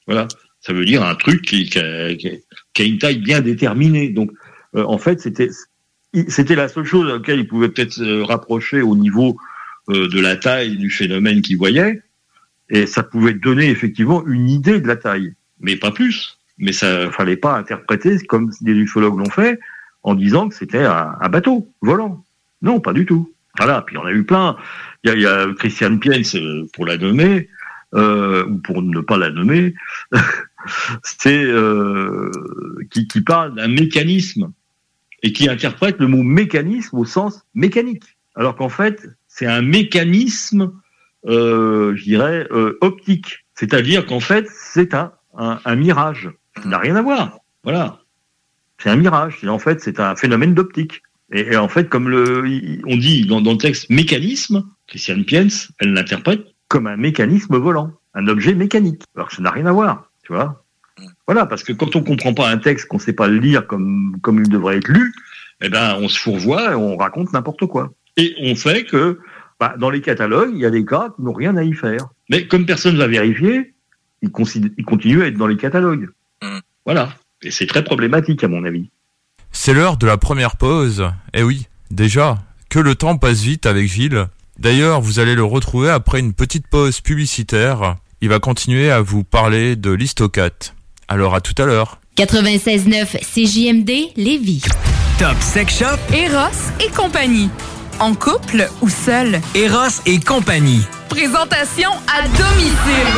[0.08, 0.30] Voilà.
[0.62, 2.10] Ça veut dire un truc qui, a,
[2.80, 4.08] une taille bien déterminée.
[4.08, 4.32] Donc,
[4.76, 5.50] euh, en fait, c'était,
[6.56, 9.36] la seule chose à laquelle il pouvait peut-être se rapprocher au niveau
[9.90, 12.02] euh, de la taille du phénomène qu'il voyait.
[12.70, 16.40] Et ça pouvait donner effectivement une idée de la taille, mais pas plus.
[16.58, 19.60] Mais ça fallait pas interpréter comme des ufologues l'ont fait,
[20.02, 22.24] en disant que c'était un, bateau volant.
[22.62, 23.33] Non, pas du tout.
[23.58, 24.58] Voilà, puis on a eu plein.
[25.04, 27.50] Il y a, Christiane Piens, euh, pour la nommer,
[27.94, 29.76] euh, ou pour ne pas la nommer,
[31.04, 32.32] c'est euh,
[32.90, 34.52] qui, parle d'un mécanisme
[35.22, 40.72] et qui interprète le mot mécanisme au sens mécanique, alors qu'en fait c'est un mécanisme,
[41.26, 42.48] je dirais,
[42.82, 46.30] optique, c'est-à-dire qu'en fait c'est un mirage,
[46.62, 47.40] ça n'a rien à voir.
[47.64, 48.00] Voilà.
[48.84, 49.44] C'est un mirage.
[49.46, 51.04] En fait, c'est un phénomène d'optique.
[51.34, 52.44] Et, en fait, comme le,
[52.86, 55.48] on dit dans, le texte mécanisme, Christiane Piens,
[55.80, 59.02] elle l'interprète comme un mécanisme volant, un objet mécanique.
[59.16, 60.64] Alors que ça n'a rien à voir, tu vois.
[61.26, 64.18] Voilà, parce que quand on comprend pas un texte, qu'on sait pas le lire comme,
[64.22, 65.12] comme il devrait être lu,
[65.62, 67.92] eh ben, on se fourvoie et on raconte n'importe quoi.
[68.16, 69.20] Et on fait que,
[69.60, 72.10] bah, dans les catalogues, il y a des cas qui n'ont rien à y faire.
[72.30, 73.74] Mais comme personne ne va vérifier,
[74.22, 74.32] ils,
[74.78, 76.10] ils continuent à être dans les catalogues.
[76.44, 76.60] Mmh.
[76.86, 77.16] Voilà.
[77.42, 78.90] Et c'est très problématique à mon avis.
[79.56, 81.10] C'est l'heure de la première pause.
[81.34, 82.40] Eh oui, déjà,
[82.70, 84.28] que le temps passe vite avec Gilles.
[84.60, 87.96] D'ailleurs, vous allez le retrouver après une petite pause publicitaire.
[88.20, 90.50] Il va continuer à vous parler de l'Histocat.
[91.08, 92.00] Alors à tout à l'heure.
[92.18, 94.64] 96.9 CJMD Lévis.
[95.20, 95.98] Top Sex Shop.
[96.14, 97.50] Eros et compagnie.
[98.00, 99.40] En couple ou seul?
[99.56, 100.82] Eros et compagnie.
[101.10, 103.14] Présentation à domicile.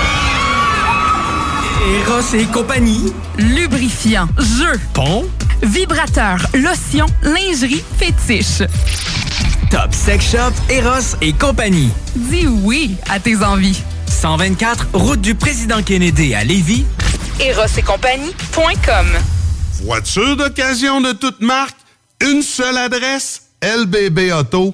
[2.07, 3.13] Eros et compagnie.
[3.37, 5.27] Lubrifiant, jeu, pompe,
[5.63, 8.63] vibrateur, lotion, lingerie, fétiche.
[9.71, 11.89] Top Sex Shop, Eros et compagnie.
[12.15, 13.81] Dis oui à tes envies.
[14.07, 16.85] 124, route du président Kennedy à Lévis.
[17.39, 19.07] Eros et compagnie.com.
[19.83, 21.77] Voiture d'occasion de toute marque,
[22.21, 24.73] une seule adresse, LBB Auto.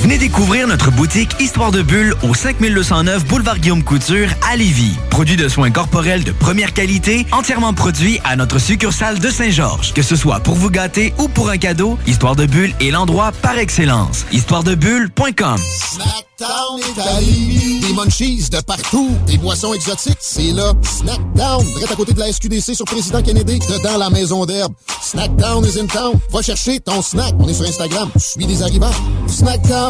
[0.00, 4.94] Venez découvrir notre boutique Histoire de Bulle au 5209 Boulevard Guillaume Couture à Lévis.
[5.10, 9.92] Produit de soins corporels de première qualité, entièrement produit à notre succursale de Saint-Georges.
[9.92, 13.30] Que ce soit pour vous gâter ou pour un cadeau, Histoire de Bulle est l'endroit
[13.42, 14.24] par excellence.
[14.32, 19.10] Histoiredebulle.com Snackdown est à Des munchies de partout.
[19.26, 20.72] Des boissons exotiques, c'est là.
[20.82, 24.72] Snackdown, direct à côté de la SQDC sur Président Kennedy, dedans la maison d'herbe.
[25.02, 26.18] Snackdown is in town.
[26.30, 27.34] Va chercher ton snack.
[27.38, 28.10] On est sur Instagram.
[28.16, 28.92] Suis des arrivants.
[29.26, 29.89] Snackdown,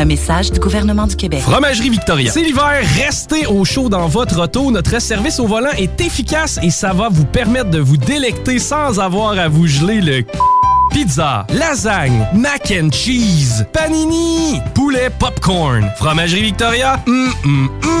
[0.00, 1.40] Un message du gouvernement du Québec.
[1.40, 2.30] Fromagerie Victoria.
[2.30, 4.70] C'est l'hiver, restez au chaud dans votre auto.
[4.70, 9.00] Notre service au volant est efficace et ça va vous permettre de vous délecter sans
[9.00, 10.24] avoir à vous geler le
[10.92, 15.90] Pizza, lasagne, mac and cheese, panini, poulet popcorn.
[15.96, 17.98] Fromagerie Victoria, hum, hum, hum.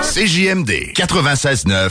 [0.00, 1.90] CJMD 96.9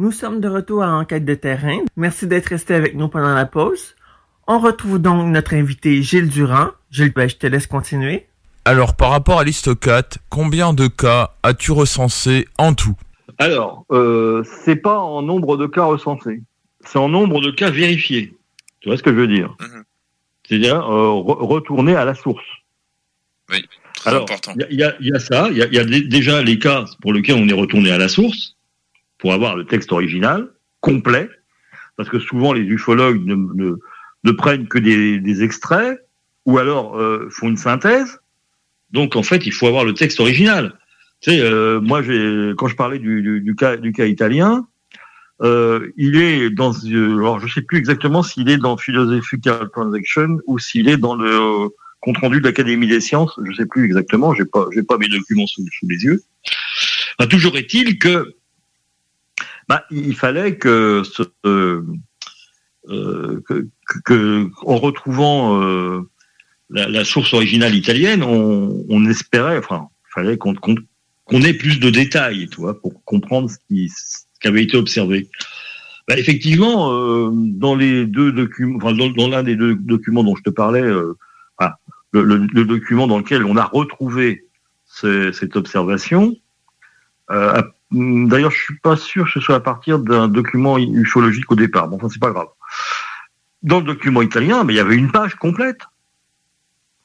[0.00, 1.80] Nous sommes de retour à Enquête de terrain.
[1.96, 3.96] Merci d'être resté avec nous pendant la pause.
[4.46, 6.68] On retrouve donc notre invité Gilles Durand.
[6.92, 8.26] Gilles, ben, je te laisse continuer.
[8.64, 12.94] Alors, par rapport à l'Histocat, combien de cas as-tu recensé en tout?
[13.38, 16.42] Alors, euh, c'est pas en nombre de cas recensés,
[16.84, 18.36] c'est en nombre de cas vérifiés.
[18.78, 19.56] Tu vois ce que je veux dire?
[20.48, 22.44] C'est-à-dire euh, re- retourner à la source.
[23.50, 24.54] Oui, très Alors, important.
[24.70, 27.12] il y, a- il y a ça, il y a, y déjà les cas pour
[27.12, 28.54] lesquels on est retourné à la source
[29.18, 30.48] pour avoir le texte original
[30.80, 31.28] complet,
[31.96, 33.76] parce que souvent les ufologues ne, ne-
[34.24, 35.98] ne prennent que des, des extraits
[36.46, 38.20] ou alors euh, font une synthèse.
[38.90, 40.78] Donc en fait, il faut avoir le texte original.
[41.20, 42.00] Tu sais, euh, moi,
[42.56, 44.66] quand je parlais du, du, du cas du cas italien,
[45.42, 50.38] euh, il est dans, euh, alors je sais plus exactement s'il est dans Philosophical Transaction
[50.46, 51.68] ou s'il est dans le euh,
[52.00, 53.38] compte rendu de l'Académie des sciences.
[53.44, 54.32] Je sais plus exactement.
[54.34, 56.22] J'ai pas, pas mes documents sous, sous les yeux.
[57.28, 58.34] Toujours est-il que
[59.68, 61.82] bah, il fallait que, ce, euh,
[62.88, 63.66] euh, que,
[64.04, 66.00] que- en retrouvant euh,
[66.70, 71.90] la, la source originale italienne, on, on espérait, enfin, il fallait qu'on ait plus de
[71.90, 75.28] détails, tu vois, pour comprendre ce qui, ce qui avait été observé.
[76.06, 80.36] Bah, effectivement, euh, dans les deux documents, enfin, dans, dans l'un des deux documents dont
[80.36, 81.12] je te parlais, euh,
[81.58, 81.76] ah,
[82.12, 84.46] le, le- le document dans lequel on a retrouvé
[84.86, 86.34] ce- cette observation,
[87.30, 91.56] euh, D'ailleurs, je suis pas sûr que ce soit à partir d'un document ufologique au
[91.56, 91.88] départ.
[91.88, 92.48] Bon, enfin, c'est pas grave.
[93.62, 95.80] Dans le document italien, il y avait une page complète.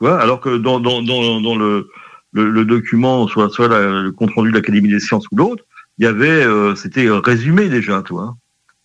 [0.01, 5.37] Alors que dans, le, document, soit, soit le compte rendu de l'Académie des sciences ou
[5.37, 5.63] l'autre,
[5.97, 8.35] il y avait, euh, c'était résumé déjà, tu vois.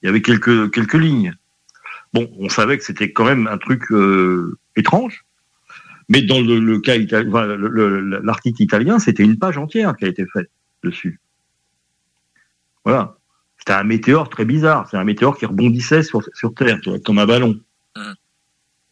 [0.03, 1.35] Il y avait quelques, quelques lignes.
[2.15, 5.25] Bon, on savait que c'était quand même un truc euh, étrange,
[6.09, 7.57] mais dans le, cas italien,
[8.23, 10.51] l'article italien, c'était une page entière qui a été faite
[10.83, 11.21] dessus.
[12.89, 13.17] Voilà.
[13.59, 14.89] C'était un météore très bizarre.
[14.91, 17.61] C'est un météore qui rebondissait sur, sur Terre, tu vois, comme un ballon,
[17.97, 18.15] Mhm.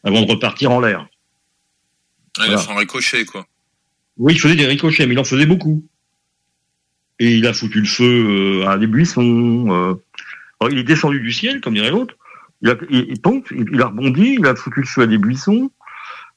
[0.03, 1.07] avant de repartir en l'air.
[2.39, 3.47] Ah, Il a fait un ricochet, quoi.
[4.17, 5.83] Oui, il faisait des ricochets, mais il en faisait beaucoup.
[7.19, 8.03] Et il a foutu le feu
[8.63, 9.65] euh, à des buissons.
[9.71, 9.95] euh.
[10.59, 12.15] Alors, il est descendu du ciel, comme dirait l'autre.
[12.61, 15.07] Il a, il, il tombe, il, il a rebondi, il a foutu le feu à
[15.07, 15.71] des buissons.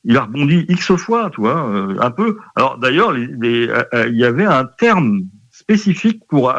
[0.04, 2.38] Il a rebondi X fois, tu vois, euh, un peu.
[2.56, 6.50] Alors d'ailleurs, les- les- euh, il y avait un terme spécifique pour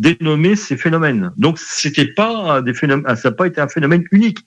[0.00, 1.30] dénommer ces phénomènes.
[1.36, 4.38] Donc c'était pas des phénomènes, ça n'a pas été un phénomène unique.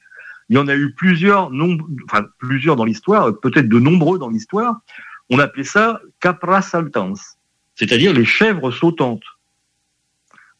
[0.49, 4.29] Il y en a eu plusieurs, nombre, enfin plusieurs dans l'histoire, peut-être de nombreux dans
[4.29, 4.81] l'histoire.
[5.29, 7.13] On appelait ça capra saltans,
[7.75, 9.23] c'est-à-dire les chèvres sautantes.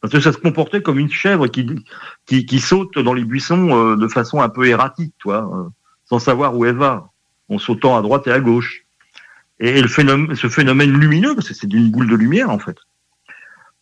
[0.00, 4.06] Parce que ça se comportait comme une chèvre qui, saute dans les buissons euh, de
[4.06, 5.68] façon un peu erratique, toi, euh,
[6.04, 7.08] sans savoir où elle va,
[7.48, 8.84] en sautant à droite et à gauche.
[9.60, 12.76] Et ce phénomène lumineux, parce que c'est une boule de lumière en fait,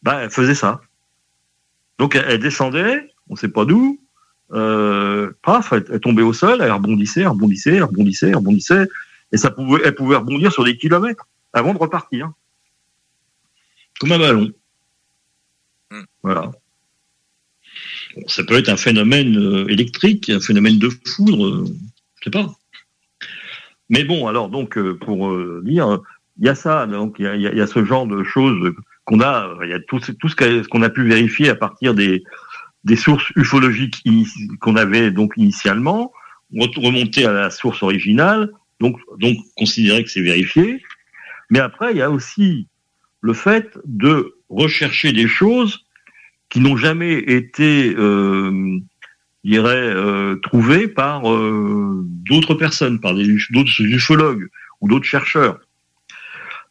[0.02, 0.80] bah, elle faisait ça.
[2.02, 4.00] Donc elle, elle descendait, on sait pas d'où,
[4.50, 8.88] euh, paf, elle, elle tombait au sol, elle rebondissait, elle rebondissait, elle rebondissait, elle rebondissait,
[9.30, 12.32] et ça pouvait, elle pouvait rebondir sur des kilomètres avant de repartir,
[14.00, 14.50] comme un ballon.
[16.24, 16.50] Voilà.
[18.16, 21.64] Bon, ça peut être un phénomène euh, électrique, un phénomène de foudre, euh,
[22.18, 22.52] je sais pas.
[23.90, 25.32] Mais bon, alors donc pour
[25.62, 26.00] dire,
[26.40, 28.74] il y a ça, donc y a, il y a ce genre de choses
[29.04, 30.12] qu'on a, il y a tout, ce-
[30.68, 32.22] qu'on a pu vérifier à partir des,
[32.84, 34.02] des sources ufologiques
[34.60, 36.12] qu'on avait donc initialement.
[36.76, 40.82] remonter à la source originale, donc, donc considérer que c'est vérifié.
[41.50, 42.68] Mais après, il y a aussi
[43.20, 45.86] le fait de rechercher des choses
[46.50, 48.78] qui n'ont jamais été, euh,
[49.44, 54.48] dirais, euh, trouvées par euh, d'autres personnes, par d'autres ufologues
[54.80, 55.60] ou d'autres chercheurs.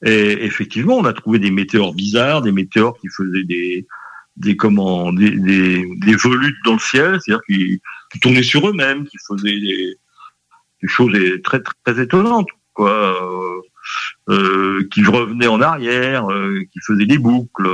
[0.04, 3.86] Et effectivement, on a trouvé des météores bizarres, des météores qui faisaient des
[4.38, 7.82] des comment des, des, des volutes dans le ciel, c'est-à-dire qui,
[8.12, 9.98] qui tournaient sur eux-mêmes, qui faisaient des,
[10.82, 13.62] des choses très très étonnantes, quoi,
[14.30, 17.70] euh, euh, qui revenaient en arrière, euh, qui faisaient des boucles.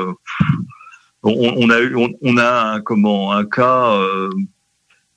[1.24, 4.30] On, on a eu, on, on, a un, comment un cas euh,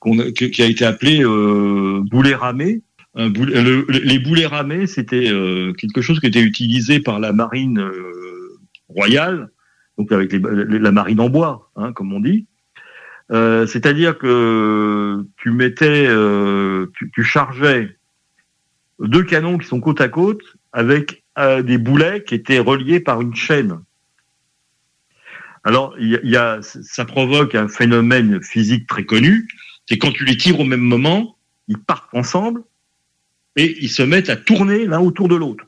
[0.05, 2.81] a, qui a été appelé euh, boulet ramé.
[3.15, 9.49] Les boulets ramés, c'était euh, quelque chose qui était utilisé par la marine euh, royale,
[9.97, 12.47] donc avec la marine en bois, hein, comme on dit.
[13.31, 16.07] Euh, C'est-à-dire que tu mettais,
[17.13, 17.97] tu, chargeais
[18.99, 23.35] deux canons qui sont côte à côte avec des boulets qui étaient reliés par une
[23.35, 23.79] chaîne.
[25.63, 25.95] Alors,
[26.61, 29.47] ça provoque un phénomène physique très connu,
[29.85, 31.37] c'est quand tu les tires au même moment,
[31.67, 32.63] ils partent ensemble
[33.55, 35.65] et ils se mettent à tourner l'un autour de l'autre.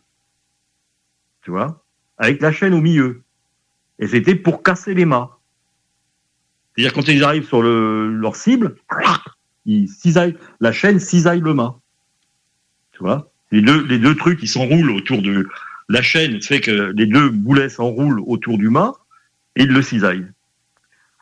[1.42, 1.84] Tu vois?
[2.18, 3.24] Avec la chaîne au milieu.
[4.00, 5.38] Et c'était pour casser les mâts.
[6.76, 8.76] C'est-à-dire quand ils arrivent sur le, leur cible,
[9.66, 11.80] ils cisaillent, la chaîne cisaille le mât.
[12.94, 13.32] Tu vois?
[13.52, 15.48] Les deux, trucs qui s'enroulent autour de
[15.88, 18.94] la chaîne fait que les deux boulets s'enroulent autour du mât
[19.56, 20.26] et ils le cisaillent.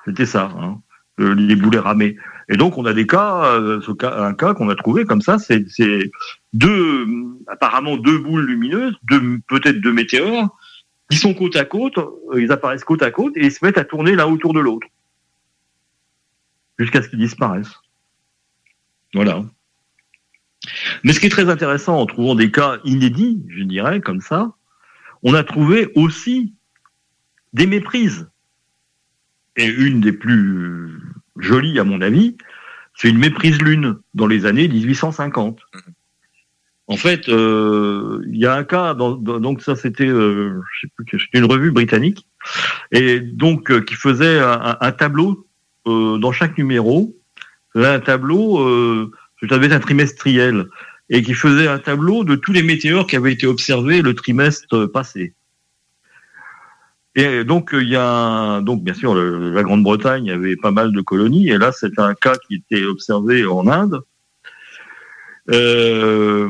[0.05, 0.79] C'était ça, hein,
[1.17, 2.15] les boulets ramés.
[2.47, 5.65] Et donc on a des cas, euh, un cas qu'on a trouvé comme ça, c'est
[6.53, 7.07] deux,
[7.47, 10.57] apparemment deux boules lumineuses, deux, peut-être deux météores,
[11.09, 13.77] qui sont côte à côte, euh, ils apparaissent côte à côte et ils se mettent
[13.77, 14.87] à tourner l'un autour de l'autre
[16.79, 17.75] jusqu'à ce qu'ils disparaissent.
[19.13, 19.43] Voilà.
[21.03, 24.55] Mais ce qui est très intéressant en trouvant des cas inédits, je dirais, comme ça,
[25.23, 26.53] on a trouvé aussi
[27.53, 28.29] des méprises.
[29.57, 30.97] Et une des plus
[31.37, 32.37] jolies, à mon avis,
[32.95, 35.59] c'est une méprise lune dans les années 1850.
[36.87, 40.59] En fait, euh, il y a un cas, dans, donc ça c'était, euh,
[41.33, 42.27] une revue britannique,
[42.91, 45.47] et donc euh, qui faisait un, tableau
[45.87, 47.15] euh, dans chaque numéro,
[47.75, 49.11] un tableau, euh,
[49.41, 50.65] être un trimestriel,
[51.09, 54.85] et qui faisait un tableau de tous les météores qui avaient été observés le trimestre
[54.87, 55.33] passé.
[57.15, 61.49] Et donc il y a donc bien sûr la Grande-Bretagne avait pas mal de colonies.
[61.49, 64.01] Et là c'est un cas qui était observé en Inde
[65.51, 66.49] euh,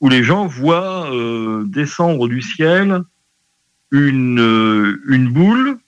[0.00, 3.02] où les gens voient euh, descendre du ciel
[3.90, 5.78] une euh, boule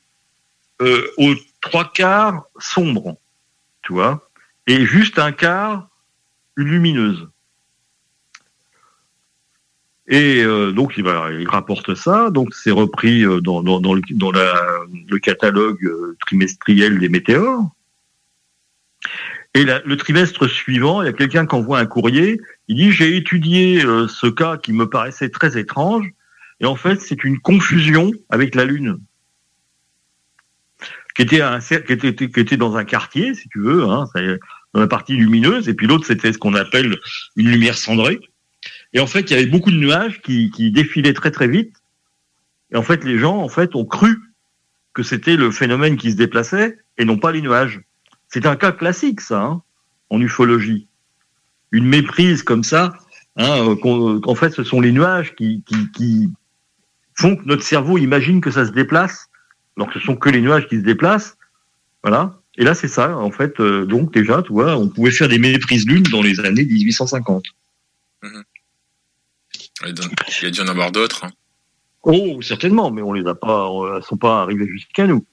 [1.17, 3.17] aux trois quarts sombre,
[3.83, 4.29] tu vois,
[4.67, 5.89] et juste un quart
[6.57, 7.29] lumineuse.
[10.09, 10.45] Et
[10.75, 17.71] donc il, rapporte ça, donc c'est repris dans, le, catalogue trimestriel des météores.
[19.57, 23.17] Et le trimestre suivant, il y a quelqu'un qui envoie un courrier, il dit j'ai
[23.17, 26.11] étudié euh, ce cas qui me paraissait très étrange,
[26.59, 28.99] et en fait c'est une confusion avec la Lune,
[31.15, 34.07] qui était dans un quartier, si tu veux, hein,
[34.73, 36.99] dans la partie lumineuse, et puis l'autre c'était ce qu'on appelle
[37.37, 38.21] une lumière cendrée.
[38.93, 41.77] Et en fait, il y avait beaucoup de nuages qui, qui, défilaient très très vite.
[42.73, 44.19] Et en fait, les gens en fait ont cru
[44.93, 47.81] que c'était le phénomène qui se déplaçait et non pas les nuages.
[48.35, 49.63] C'est un cas classique, ça, hein,
[50.11, 50.89] en ufologie.
[51.71, 52.93] Une méprise comme ça.
[53.37, 56.31] Hein, en fait, ce sont les nuages qui, qui, qui,
[57.15, 59.31] font que notre cerveau imagine que ça se déplace,
[59.77, 61.37] alors que ce sont que les nuages qui se déplacent.
[62.03, 62.41] Voilà.
[62.57, 63.61] Et là, c'est ça, en fait.
[63.61, 67.45] Euh, donc déjà, tu vois, on pouvait faire des méprises lunes dans les années 1850.
[68.25, 68.29] Mmh.
[69.87, 70.11] Et donc,
[70.41, 71.25] il y a dû en avoir d'autres.
[71.25, 71.31] Hein.
[72.03, 75.25] Oh, certainement, mais on les a pas, elles sont pas arrivées jusqu'à nous.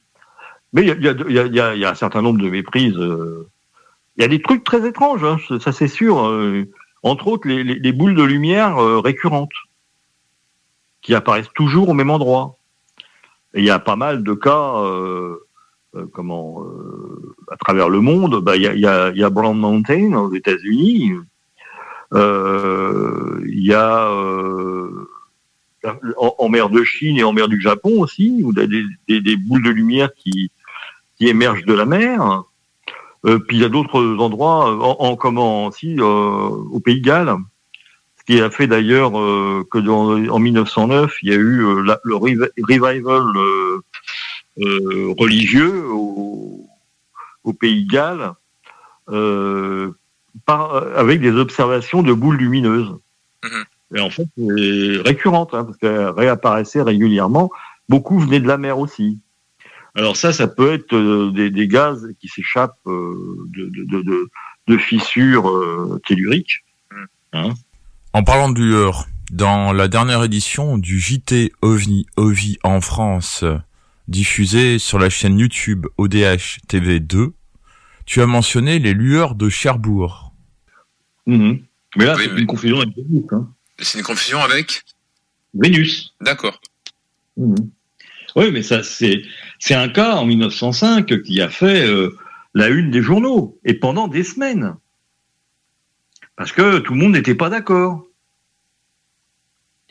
[0.74, 2.98] Mais il y a, un certain nombre de méprises.
[2.98, 3.48] Euh,
[4.18, 6.26] il y a des trucs très étranges, hein, ça c'est sûr.
[6.26, 6.70] Euh,
[7.04, 9.52] entre autres, les, les, les, boules de lumière euh, récurrentes
[11.02, 12.58] qui apparaissent toujours au même endroit.
[13.54, 15.38] Il y a pas mal de cas, euh,
[16.14, 16.64] comment,
[17.50, 18.40] à travers le monde.
[18.40, 21.14] Bah, il y a, y y a Brown Mountain aux États-Unis.
[22.14, 25.08] Euh, il y a euh,
[26.18, 29.22] en, mer de Chine et en mer du Japon aussi, où il y a des,
[29.22, 30.52] des boules de lumière qui,
[31.22, 32.46] qui émergent de la mer.
[33.28, 37.06] Euh, puis il y a d'autres endroits, en, en comment aussi, euh, au Pays de
[37.06, 37.36] Galles,
[38.18, 41.84] ce qui a fait d'ailleurs euh, que dans, en 1909, il y a eu euh,
[41.84, 43.24] la, le revival
[45.20, 46.66] religieux au,
[47.44, 48.34] au, Pays de Galles
[50.48, 52.98] par, euh, avec des observations de boules lumineuses.
[53.44, 53.64] Mhm.
[53.94, 57.52] Et en fait, c'est récurrente, hein, parce qu'elles réapparaissaient régulièrement.
[57.90, 59.20] Beaucoup venaient de la mer aussi.
[59.96, 64.02] Alors ça, ça peut être euh, des, des gaz qui s'échappent euh, de, de, de,
[64.04, 64.30] de,
[64.68, 66.64] de fissures euh, telluriques.
[67.34, 67.54] Hein.
[68.14, 73.44] En parlant de lueur, dans la dernière édition du JT OVNI OVI en France,
[74.08, 77.34] diffusée sur la chaîne YouTube ODH TV 2,
[78.06, 80.34] tu as mentionné les lueurs de Cherbourg.
[81.28, 81.62] Mhm.
[81.98, 83.24] Mais là, Oui, c'est mais- une confusion avec Vénus.
[83.32, 83.50] Hein.
[83.80, 84.84] C'est une confusion avec
[85.54, 86.14] Vénus.
[86.22, 86.60] D'accord.
[87.38, 87.56] Mhm.
[88.36, 89.24] Oui, mais ça, c'est
[89.74, 92.18] un cas en 1905 qui a fait euh,
[92.54, 94.76] la une des journaux et pendant des semaines,
[96.36, 98.06] parce que tout le monde n'était pas d'accord.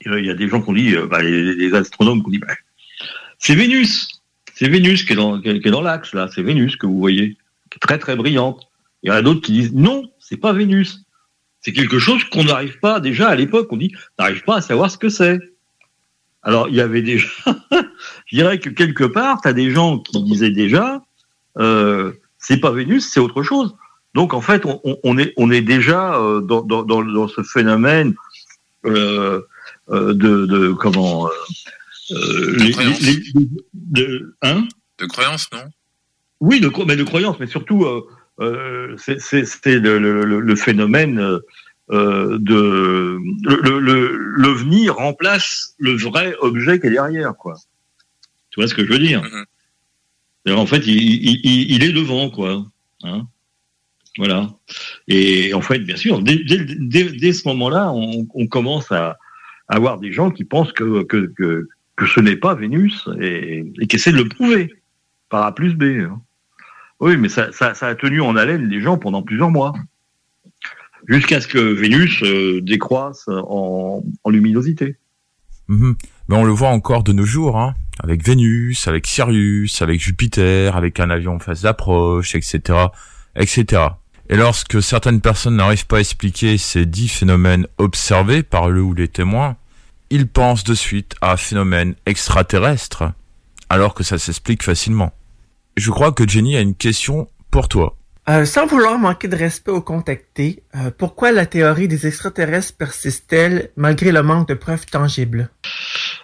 [0.07, 2.39] Il y a des gens qui ont dit, euh, bah, les, astronomes qui ont dit,
[2.39, 2.55] bah,
[3.39, 4.23] c'est Vénus,
[4.55, 7.37] c'est Vénus qui est dans, qui est dans l'axe là, c'est Vénus que vous voyez,
[7.71, 8.67] qui est très très brillante.
[9.03, 11.05] Il y en a d'autres qui disent non, c'est pas Vénus,
[11.61, 14.91] c'est quelque chose qu'on n'arrive pas déjà à l'époque, on dit, n'arrive pas à savoir
[14.91, 15.39] ce que c'est.
[16.43, 17.29] Alors, il y avait déjà,
[18.31, 21.03] je dirais que quelque part, tu as des gens qui disaient déjà,
[21.59, 23.75] euh, c'est pas Vénus, c'est autre chose.
[24.15, 28.15] Donc, en fait, on, est, on est déjà euh, dans, dans, dans, ce phénomène
[28.87, 29.41] euh,
[29.91, 31.31] euh, de, de comment euh,
[32.13, 33.01] euh, les- croyance.
[33.01, 33.23] les-
[33.75, 34.67] de, hein?
[34.99, 35.65] De croyance, non?
[36.41, 39.21] Oui, de, mais de croyance, mais surtout, euh, c'est-
[39.99, 41.39] le, le, le- phénomène de
[41.91, 47.57] le- le- le- l'ovni remplace le vrai objet qui est derrière, quoi.
[48.51, 49.23] Tu vois ce que je veux dire
[50.45, 52.67] C'est-à-dire, En fait, il, il- il- il est devant, quoi.
[53.03, 53.27] Hein
[54.19, 54.51] voilà.
[55.09, 59.17] Et en fait, bien sûr, dès, dès, dès, dès ce moment-là, on, on commence à
[59.69, 63.87] avoir des gens qui pensent que, que, que, que ce n'est pas Vénus et, et
[63.87, 64.75] qui essaient de le prouver
[65.29, 65.85] par A plus B.
[66.11, 66.21] hein.
[66.99, 69.73] Oui, mais ça, ça, ça a tenu en haleine les gens pendant plusieurs mois.
[71.07, 74.97] Jusqu'à ce que Vénus euh, décroisse en, en luminosité.
[75.69, 75.95] Mhm.
[76.29, 80.77] Mais on le voit encore de nos jours, hein, avec Vénus, avec Sirius, avec Jupiter,
[80.77, 82.79] avec un avion en phase d'approche, etc.,
[83.37, 83.83] etc.
[84.29, 88.95] Et lorsque certaines personnes n'arrivent pas à expliquer ces dix phénomènes observés par le ou
[88.95, 89.57] les témoins,
[90.11, 93.13] ils pensent de suite à un phénomène extraterrestre,
[93.69, 95.13] alors que ça s'explique facilement.
[95.77, 97.97] Je crois que Jenny a une question pour toi.
[98.29, 103.71] Euh, sans vouloir manquer de respect aux contactés, euh, pourquoi la théorie des extraterrestres persiste-t-elle
[103.77, 105.51] malgré le manque de preuves tangibles?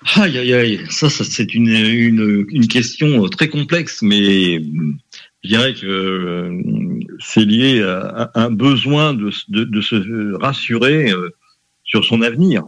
[0.04, 0.80] Aïe, aïe, aïe.
[0.90, 4.62] Ça, c'est une, question euh, très complexe, mais euh,
[5.42, 11.30] je dirais que euh, c'est lié à un besoin de, se rassurer euh,
[11.84, 12.64] sur son avenir.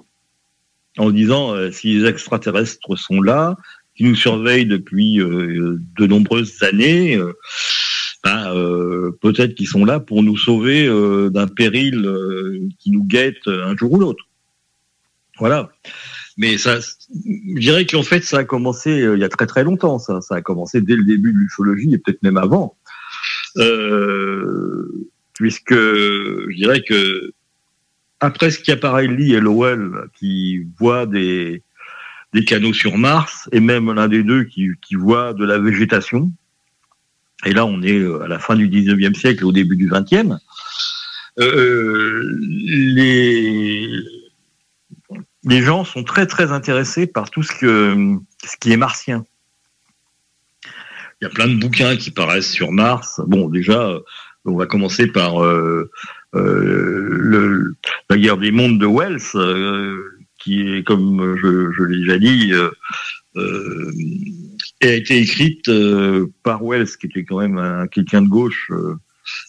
[0.96, 3.56] En disant, si les extraterrestres sont là,
[3.94, 7.16] qui nous surveillent depuis de nombreuses années,
[8.24, 8.52] ben,
[9.20, 10.88] peut-être qu'ils sont là pour nous sauver
[11.30, 12.04] d'un péril
[12.80, 14.24] qui nous guette un jour ou l'autre.
[15.38, 15.70] Voilà.
[16.38, 19.64] Mais ça, je dirais qu'en fait, ça a commencé euh, il y a très très
[19.64, 19.98] longtemps.
[19.98, 22.76] Ça, ça a commencé dès le début de l'ufologie et peut-être même avant,
[23.56, 27.32] euh, puisque je dirais que
[28.20, 31.62] après Schiaparelli et Lowell qui voient des
[32.34, 36.30] des canaux sur Mars et même l'un des deux qui, qui voit de la végétation.
[37.46, 40.38] Et là, on est euh, à la fin du 19e siècle, au début du 20e.
[41.38, 43.88] Euh, les,
[45.44, 49.24] les gens sont très très intéressés par tout ce que ce qui est martien.
[51.20, 53.20] Il y a plein de bouquins qui paraissent sur Mars.
[53.26, 54.00] Bon, déjà, euh,
[54.44, 55.90] on va commencer par euh,
[56.34, 57.74] euh,
[58.08, 59.18] la guerre des mondes de Wells,
[60.38, 62.52] qui est, comme je, l'ai déjà dit,
[64.80, 65.68] a été écrite
[66.44, 68.70] par Wells, qui était quand même un- quelqu'un de gauche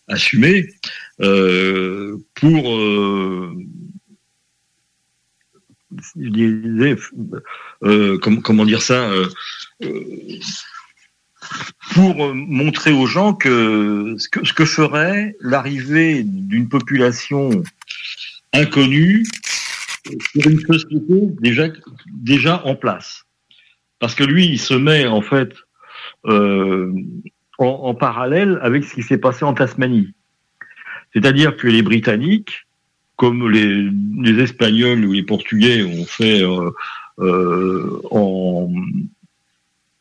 [0.07, 0.73] assumé,
[1.19, 2.79] pour
[7.83, 9.27] euh, comment, dire ça euh,
[9.83, 10.39] euh,
[11.93, 17.49] pour montrer aux gens que ce que, ferait l'arrivée d'une population
[18.53, 19.25] inconnue
[20.33, 21.71] sur une société
[22.13, 23.23] déjà en place.
[23.99, 25.53] Parce que lui il se met en fait
[27.57, 30.13] en parallèle avec ce qui s'est passé en Tasmanie.
[31.13, 32.67] C'est-à-dire que les Britanniques
[33.19, 36.71] comme les, Espagnols ou les Portugais ont fait euh,
[37.19, 37.99] euh,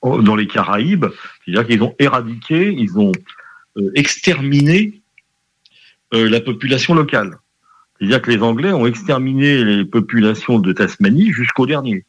[0.03, 1.07] dans les Caraïbes,
[1.45, 3.11] c'est-à-dire qu'ils ont éradiqué, ils ont
[3.77, 5.03] euh, exterminé
[6.13, 7.39] la population locale.
[7.99, 12.05] C'est-à-dire que les Anglais ont exterminé les populations de Tasmanie jusqu'au dernier.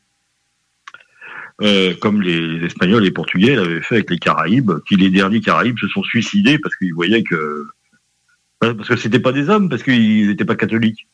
[2.00, 5.80] Comme les, Espagnols et les Portugais l'avaient fait avec les Caraïbes, qui les derniers Caraïbes
[5.80, 7.66] se sont suicidés parce qu'ils voyaient que
[8.60, 11.08] Parce que c'était pas des hommes, parce qu'ils n'étaient pas catholiques.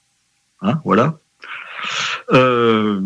[0.61, 1.19] Hein, voilà.
[2.31, 2.99] Euh,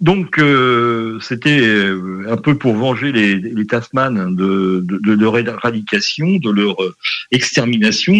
[0.00, 6.50] donc, euh, c'était euh, un peu pour venger les, les Tasmanes de, leur éradication, de
[6.50, 6.94] leur euh,
[7.30, 8.14] extermination,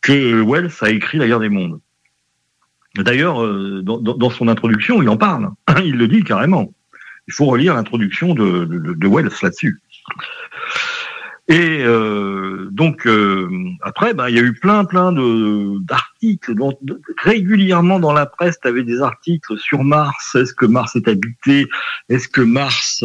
[0.00, 1.78] que Wells a écrit La guerre des mondes.
[2.96, 5.50] D'ailleurs, euh, dans, son introduction, il en parle.
[5.84, 6.72] Il le dit carrément.
[7.28, 9.80] Il faut relire l'introduction de Wells là-dessus.
[11.48, 13.48] Et euh, donc euh,
[13.82, 16.54] après, ben, il y a eu plein, plein de d'articles.
[17.22, 20.34] régulièrement dans la presse, tu avais des articles sur Mars.
[20.34, 21.68] Est-ce que Mars est habité?
[22.08, 23.04] Est-ce que Mars,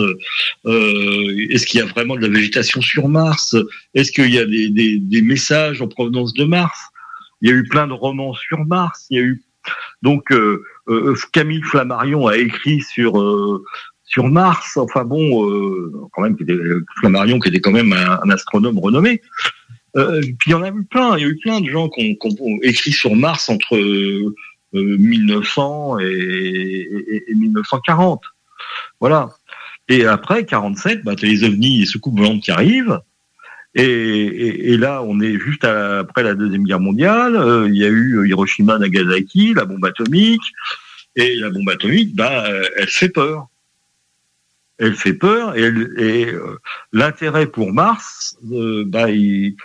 [0.66, 3.56] euh, est-ce qu'il y a vraiment de la végétation sur Mars?
[3.94, 6.80] Est-ce qu'il y a des, des, des messages en provenance de Mars?
[7.42, 9.06] Il y a eu plein de romans sur Mars.
[9.12, 9.44] Il y a eu
[10.02, 13.64] donc euh, euh, Camille Flammarion a écrit sur euh,
[14.12, 14.78] sur Mars.
[14.78, 16.38] Enfin bon, euh, quand même,
[17.00, 19.22] Flammarion qui était quand même un, astronome renommé.
[19.98, 21.18] Euh, puis il y en a eu plein.
[21.18, 24.34] Il y a eu plein de gens qui ont, écrit sur Mars entre euh,
[24.76, 28.22] euh, 1900 et, et- et 1940.
[29.00, 29.30] Voilà.
[29.90, 33.00] Et après 47, bah, t'as les ovnis et soucoupes volantes qui arrivent.
[33.76, 37.36] Et, et, et là, on est juste après la deuxième guerre mondiale.
[37.36, 40.42] Euh, Il y a eu Hiroshima, Nagasaki, la bombe atomique.
[41.18, 43.48] Et la bombe atomique, bah, euh, elle fait peur.
[44.78, 46.58] Elle fait peur et, euh,
[46.92, 49.56] l'intérêt pour Mars, euh, bah, il,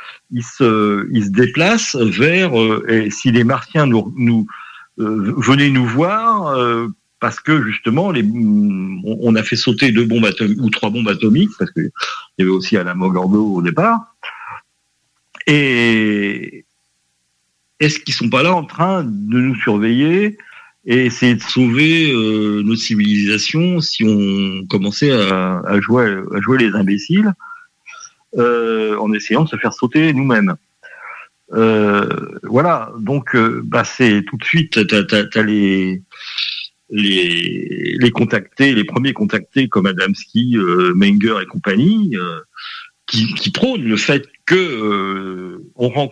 [0.42, 4.46] se, déplace vers euh, et si les Martiens nous,
[4.98, 6.56] venaient nous voir
[7.20, 8.24] parce que justement les,
[9.04, 11.90] on, a fait sauter deux bombes atomiques ou trois bombes atomiques parce que il
[12.38, 14.16] y avait aussi Alamogordo au départ.
[15.46, 16.64] Et
[17.80, 20.38] est-ce qu'ils sont pas là en train de nous surveiller
[20.86, 26.72] et essayer de sauver euh, notre civilisation si on commençait à, jouer à jouer les
[26.74, 27.32] imbéciles
[28.38, 30.56] euh, en essayant de se faire sauter nous-mêmes.
[31.52, 36.02] Euh, voilà, donc euh, bah c'est tout de suite t'as, t'as les
[36.90, 40.56] les les contactés, les premiers contactés comme Adamski,
[40.94, 42.16] Menger et compagnie,
[43.06, 46.10] qui, prônent le fait que on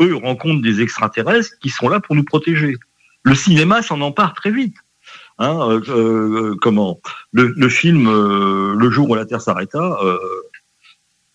[0.00, 2.76] eux rencontrent des extraterrestres qui sont là pour nous protéger.
[3.24, 4.76] Le cinéma s'en empare très vite.
[5.38, 7.00] Hein, euh, euh, comment
[7.32, 10.18] le, film euh, Le jour où la Terre s'arrêta, euh,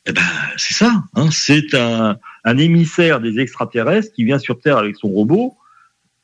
[0.06, 0.22] eh ben
[0.56, 1.04] c'est ça.
[1.16, 5.58] Hein, c'est un, émissaire des extraterrestres qui vient sur Terre avec son robot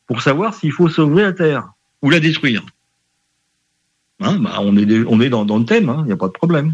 [0.08, 2.64] pour savoir s'il faut sauver la Terre ou la détruire.
[4.22, 6.74] Hein, bah, on est dans, dans le thème, il n'y a pas de problème.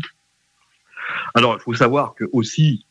[1.34, 2.89] Alors il faut savoir que aussi euh,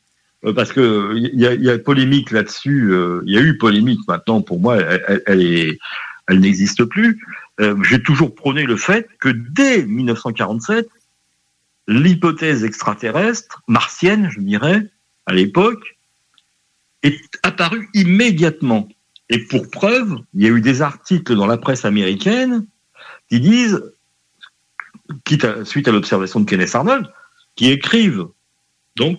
[0.55, 2.93] parce que il y a, y a polémique là-dessus.
[2.93, 4.41] euh, Il y a eu polémique maintenant.
[4.41, 5.79] Pour moi, elle,
[6.29, 7.21] elle- n'existe plus.
[7.61, 10.89] Euh, J'ai toujours prôné le fait que dès 1947,
[11.89, 14.87] l'hypothèse extraterrestre martienne, je dirais,
[15.27, 15.97] à l'époque,
[17.03, 18.89] est apparue immédiatement.
[19.31, 22.67] Et pour preuve, il y a eu des articles dans la presse américaine
[23.29, 23.83] qui disent,
[25.65, 27.07] suite à l'observation de Kenneth Arnold,
[27.57, 28.27] qui écrivent
[28.97, 29.19] donc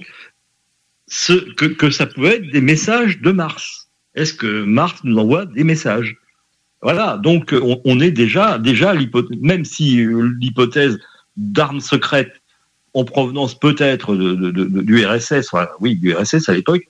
[1.56, 3.90] que, ça pouvait être des messages de Mars.
[4.16, 6.18] Est-ce que Mars nous envoie des messages?
[6.82, 8.94] Voilà, donc on, on est déjà, déjà
[9.42, 11.00] même si euh, l'hypothèse
[11.36, 12.40] d'armes secrètes
[12.94, 15.50] en provenance peut-être du RSS,
[15.80, 16.88] oui, du RSS à l'époque,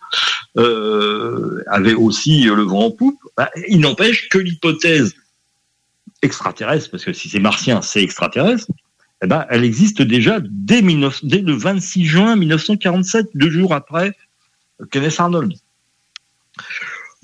[0.58, 3.20] euh, avait aussi le vent en poupe.
[3.36, 5.16] Bah, il n'empêche que l'hypothèse
[6.22, 8.68] extraterrestre, parce que si c'est martien, c'est extraterrestre,
[9.22, 14.14] eh ben, elle existe déjà dès, 19 dès le 26 juin 1947, deux jours après
[14.92, 15.54] Kenneth Arnold.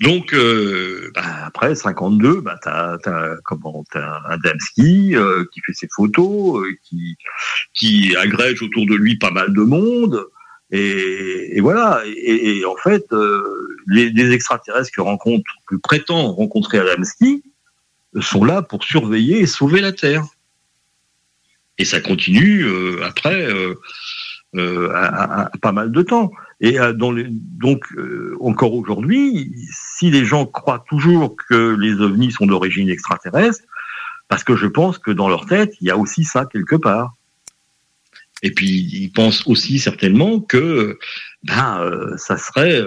[0.00, 5.88] Donc, euh, bah, après 52, bah, t'as, t'as, comment, t'as Adamski euh, qui fait ses
[5.94, 7.16] photos, euh, qui,
[7.72, 10.26] qui agrège autour de lui pas mal de monde.
[10.70, 12.02] Et, et voilà.
[12.06, 17.42] Et, et en fait, euh, les, les extraterrestres que rencontre, que prétend rencontrer Adamski,
[18.20, 20.24] sont là pour surveiller et sauver la Terre.
[21.78, 23.74] Et ça continue euh, après euh,
[24.54, 24.88] euh,
[25.60, 26.30] pas mal de temps.
[26.60, 27.84] Et donc
[28.40, 33.64] encore aujourd'hui, si les gens croient toujours que les ovnis sont d'origine extraterrestre,
[34.28, 37.14] parce que je pense que dans leur tête, il y a aussi ça quelque part.
[38.42, 40.98] Et puis ils pensent aussi certainement que
[41.42, 42.82] ben ça serait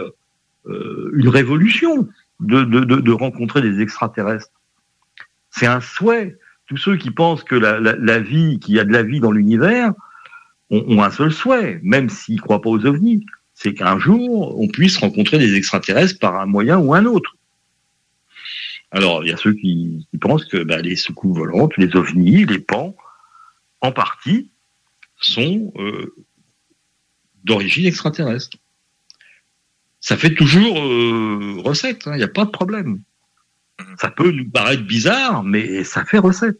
[0.65, 2.09] une révolution
[2.39, 4.49] de, de, de rencontrer des extraterrestres.
[5.51, 6.37] C'est un souhait.
[6.69, 9.91] Tous ceux qui pensent que la, vie, qu'il y a de la vie dans l'univers,
[10.69, 14.97] ont, un seul souhait, même s'ils croient pas aux ovnis, c'est qu'un jour on puisse
[14.97, 17.35] rencontrer des extraterrestres par un moyen ou un autre.
[18.91, 22.59] Alors il y a ceux qui, pensent que bah, les soucoupes volantes, les ovnis, les
[22.59, 22.95] pans,
[23.81, 24.51] en partie,
[25.17, 26.13] sont euh,
[27.45, 28.57] d'origine extraterrestre.
[30.01, 33.01] ça fait toujours euh, recette, il n'y a pas de problème.
[33.99, 36.57] Ça peut nous paraître bizarre, mais ça fait recette.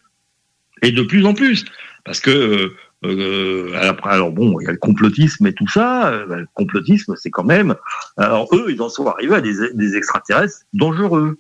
[0.82, 1.66] Et de plus en plus.
[2.06, 2.72] Parce que,
[3.06, 6.08] euh, après, alors bon, il y a le complotisme et tout ça.
[6.10, 7.76] euh, le complotisme, c'est quand même.
[8.18, 11.38] Alors eux, ils en sont arrivés à des, extraterrestres dangereux.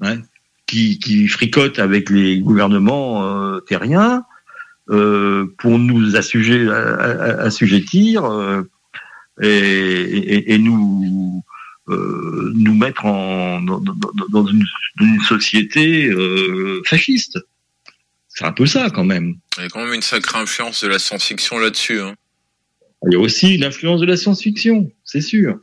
[0.00, 0.18] Ouais,
[0.66, 4.24] qui, fricotent avec les gouvernements euh, terriens
[4.88, 8.62] euh, pour nous assujettir euh,
[9.42, 11.42] et, et- et nous
[11.88, 13.80] euh, nous mettre en dans,
[14.46, 14.64] une,
[14.98, 17.38] dans une société euh, fasciste.
[18.28, 19.36] C'est un peu ça quand même.
[19.56, 22.00] Il y a quand même une sacrée influence de la science-fiction là-dessus.
[22.00, 22.14] Hein.
[23.06, 25.58] Il y a aussi l'influence de la science-fiction, c'est sûr.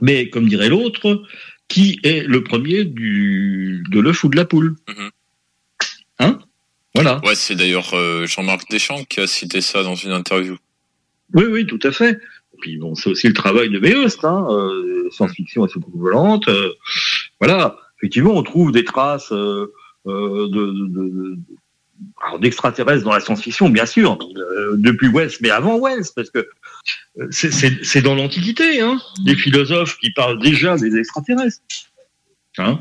[0.00, 1.22] Mais comme dirait l'autre,
[1.68, 4.76] qui est le premier du de l'œuf ou de la poule?
[6.18, 6.38] Hein?
[6.94, 7.20] Voilà.
[7.24, 10.56] Ouais, c'est d'ailleurs euh, Jean-Marc Deschamps qui a cité ça dans une interview.
[11.34, 12.20] Oui, oui, tout à fait.
[12.62, 16.48] Puis bon, c'est aussi le travail de Méost, hein, euh, science-fiction et soucoupe volante.
[16.48, 16.70] euh,
[17.40, 19.66] voilà, effectivement, on trouve des traces euh,
[22.40, 24.16] d'extraterrestres dans la science-fiction, bien sûr,
[24.76, 26.48] depuis Wells, mais avant Wells, parce que
[27.30, 31.62] c'est- dans l'Antiquité, hein, des philosophes qui parlent déjà des extraterrestres.
[32.58, 32.80] Hein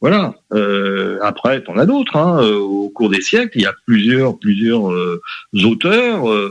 [0.00, 0.34] voilà.
[0.52, 2.16] Euh, après, t'en as d'autres.
[2.58, 4.90] Au cours des siècles, il y a plusieurs, plusieurs
[5.64, 6.50] auteurs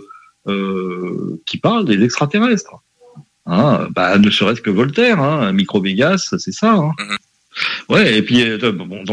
[1.46, 2.76] qui parlent des extraterrestres.
[3.46, 6.74] Hein, bah, ne serait-ce que Voltaire, hein, Microvégas, c'est ça.
[6.74, 6.92] Hein.
[7.90, 9.04] Ouais, et puis euh, t'as- bon,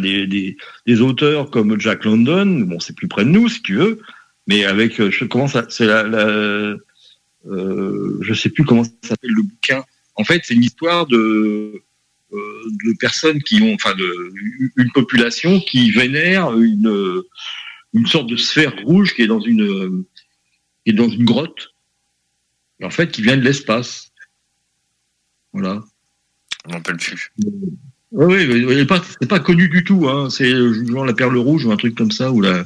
[0.00, 0.56] des, des,
[0.86, 4.00] des auteurs comme Jack London, bon, c'est plus près de nous si tu veux,
[4.46, 8.90] mais avec, euh, je comment ça, c'est la, la euh, je sais plus comment ça
[9.02, 9.84] s'appelle le bouquin.
[10.16, 11.82] En fait, c'est une histoire de
[12.32, 12.36] euh,
[12.84, 14.32] de personnes qui ont, enfin, de
[14.76, 17.22] une population qui vénère une
[17.94, 20.04] une sorte de sphère rouge qui est dans une
[20.86, 21.74] qui est dans une grotte,
[22.78, 24.12] et en fait, qui vient de l'espace.
[25.52, 25.82] Voilà.
[26.66, 27.32] On n'en peut plus.
[28.12, 28.86] Oui, oui,
[29.20, 30.08] c'est pas connu du tout.
[30.08, 30.30] Hein.
[30.30, 30.52] C'est
[30.86, 32.64] genre la perle rouge ou un truc comme ça ou la,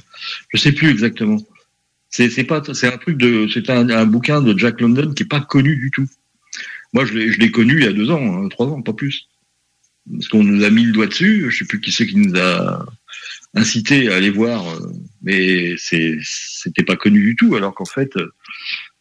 [0.51, 1.39] je sais plus exactement.
[2.11, 5.27] C'est pas, c'est un truc de, c'est un, un bouquin de Jack London qui est
[5.27, 6.07] pas connu du tout.
[6.93, 8.93] Moi, je l'ai, je l'ai connu il y a deux ans, hein, trois ans, pas
[8.93, 9.29] plus.
[10.13, 11.51] Parce qu'on nous a mis le doigt dessus.
[11.51, 12.85] Je sais plus qui c'est qui nous a
[13.55, 14.79] incité à aller voir, euh,
[15.23, 17.57] mais c'était pas connu du tout.
[17.57, 18.33] Alors qu'en fait, euh,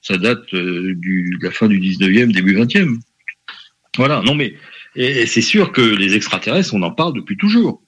[0.02, 3.00] ça date euh, du, de la fin du 19e, début 20e.
[3.98, 4.22] Voilà.
[4.26, 4.56] Non, mais
[4.96, 7.84] et, et c'est sûr que les extraterrestres, on en parle depuis toujours.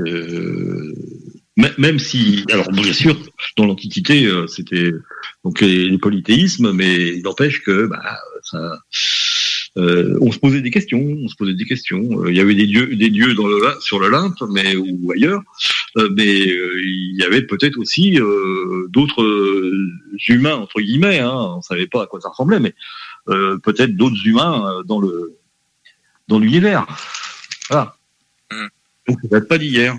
[0.00, 0.92] Euh,
[1.56, 3.18] mê- même si, alors bien sûr,
[3.56, 4.92] dans l'Antiquité, c'était
[5.44, 8.78] donc les, les polythéismes, mais il n'empêche que bah, ça,
[9.76, 12.22] euh, on se posait des questions, on se posait des questions.
[12.22, 15.42] Euh, Il y avait des dieux, des dieux dans le, sur l'Olympe, mais ou ailleurs,
[15.98, 18.18] Euh, mais il y avait peut-être aussi
[18.90, 19.24] d'autres
[20.28, 21.20] humains entre guillemets.
[21.20, 22.74] Hein, on savait pas à quoi ça ressemblait, mais
[23.26, 25.38] peut-être d'autres humains dans le
[26.28, 26.86] dans l'univers.
[27.70, 27.96] Voilà.
[29.08, 29.96] Donc ça date pas d'hier.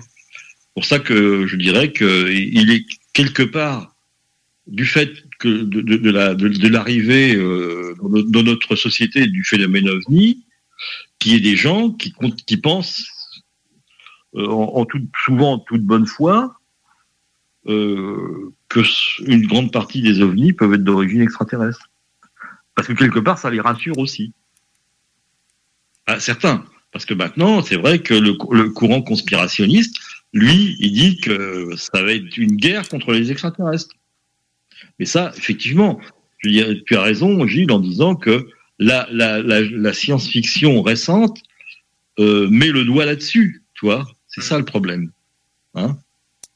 [0.74, 3.96] Pour ça que je dirais que il est quelque part
[4.68, 8.76] du fait que de, de, de la de, de l'arrivée euh, dans, no- dans notre
[8.76, 10.44] société du phénomène ovni,
[11.18, 12.12] qu'il y ait des gens qui
[12.46, 13.06] qui pensent
[14.34, 16.54] euh, en, toute, souvent en toute bonne foi
[17.66, 18.80] euh, que
[19.26, 21.90] une grande partie des ovnis peuvent être d'origine extraterrestre.
[22.74, 24.32] Parce que quelque part, ça les rassure aussi.
[26.06, 26.64] Ah, certains.
[26.92, 28.34] Parce que maintenant, c'est vrai que le
[28.70, 29.98] courant conspirationniste,
[30.32, 33.94] lui, il dit que ça va être une guerre contre les extraterrestres.
[34.98, 36.00] Mais ça, effectivement,
[36.38, 38.46] je veux dire, tu as raison, Gilles, en disant que
[38.78, 41.38] la, la, la, la science-fiction récente
[42.18, 44.06] euh, met le doigt là-dessus, tu vois.
[44.26, 45.10] C'est ça le problème.
[45.74, 45.96] Hein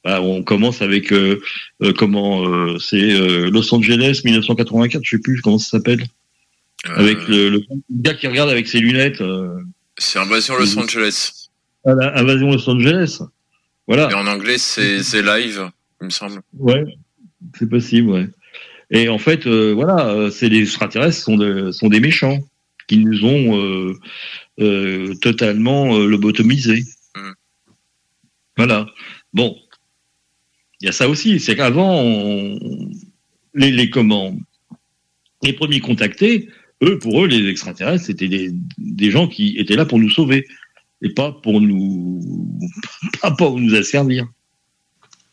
[0.05, 1.41] Bah, on commence avec euh,
[1.83, 6.05] euh, comment c'est Los Angeles 1984, je sais plus comment ça s'appelle.
[6.85, 9.23] Avec le, le gars qui regarde avec ses lunettes.
[9.99, 11.49] C'est Invasion Los Angeles.
[11.85, 13.21] la Invasion Los Angeles.
[13.87, 14.11] Voilà.
[14.11, 15.71] Et en anglais, c'est Live,
[16.01, 16.41] il me semble.
[16.55, 16.85] Ouais,
[17.59, 18.29] c'est possible, ouais.
[18.91, 22.39] Et en fait, euh, voilà, euh, c'est les extraterrestres sont, de, sont des méchants
[22.89, 23.95] qui nous ont euh,
[24.61, 26.85] euh, totalement lobotomisés.
[28.57, 28.87] Voilà.
[29.33, 29.57] Bon,
[30.81, 32.59] il y a ça aussi, c'est qu'avant, on-
[33.55, 34.37] les, les comment,
[35.43, 36.49] les premiers contactés,
[36.83, 40.47] eux, pour eux, les extraterrestres, c'était des, des gens qui étaient là pour nous sauver
[41.01, 42.21] et pas pour nous,
[43.23, 44.27] pas pour nous asservir.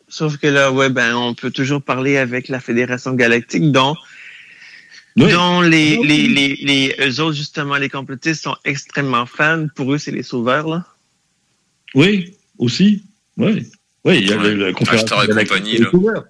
[0.09, 3.95] Sauf que là, ouais, ben, on peut toujours parler avec la Fédération Galactique, dont,
[5.15, 9.67] dont les, les, les, les, eux autres, justement, les complotistes sont extrêmement fans.
[9.75, 10.85] Pour eux, c'est les sauveurs, là.
[11.95, 13.03] Oui, aussi.
[13.37, 13.67] Oui.
[14.05, 15.89] Oui, il y a le- la conférence galactique compagnie, là.
[15.91, 16.25] sauveurs.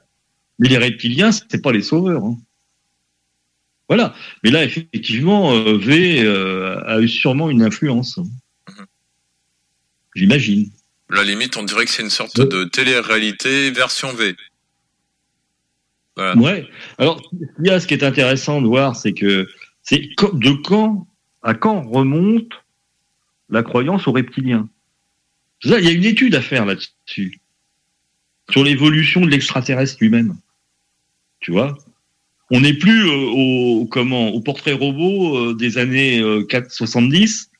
[0.60, 2.24] Mais les reptiliens, c'est pas les sauveurs.
[2.24, 2.38] hein.
[3.88, 4.14] Voilà.
[4.44, 8.18] Mais là, effectivement, euh, V euh, a eu sûrement une influence.
[8.18, 8.86] Mhm.
[10.16, 10.70] J'imagine.
[11.10, 14.36] La limite, on dirait que c'est une sorte de télé-réalité version V.
[16.16, 16.36] Voilà.
[16.38, 16.68] Ouais.
[16.97, 17.22] Alors,
[17.60, 19.47] il y a ce qui est intéressant de voir, c'est que
[19.82, 20.01] c'est
[20.34, 21.07] de quand
[21.41, 22.51] à quand remonte
[23.49, 24.70] la croyance aux reptiliens?
[25.64, 27.39] Il y a une étude à faire là-dessus
[28.49, 30.38] sur l'évolution de l'extraterrestre lui-même.
[31.39, 31.78] Tu vois?
[32.51, 37.51] On n'est plus euh, au comment au portrait robot euh, des années euh, 4 70,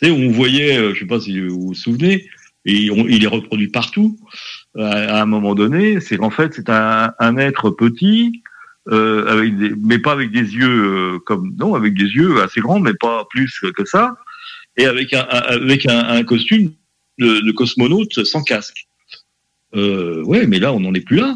[0.00, 2.26] tu sais, où on voyait, euh, je sais pas si vous vous souvenez,
[2.64, 4.18] et il est reproduit partout.
[4.76, 8.42] À, à un moment donné, c'est qu'en fait c'est un, être petit,
[8.88, 12.60] euh, avec des, mais pas avec des yeux euh, comme non, avec des yeux assez
[12.60, 14.16] grands, mais pas plus que ça,
[14.76, 16.72] et avec un, avec un, costume
[17.18, 18.86] de, de cosmonaute sans casque.
[19.74, 21.34] Euh, ouais, mais là on n'en est plus là.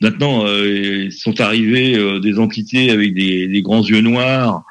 [0.00, 4.64] Maintenant, euh, sont arrivés euh, des entités avec des, des grands yeux noirs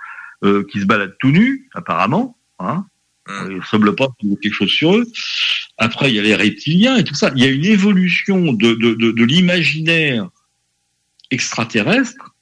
[0.44, 2.38] euh, qui se baladent tout nus, apparemment.
[2.60, 2.86] Hein.
[3.28, 5.06] Il ne semble pas qu'il y ait quelque chose sur eux.
[5.78, 7.32] Après, il y a les reptiliens et tout ça.
[7.36, 10.30] Il y a une évolution de, de, de, de l'imaginaire
[11.32, 12.36] extraterrestre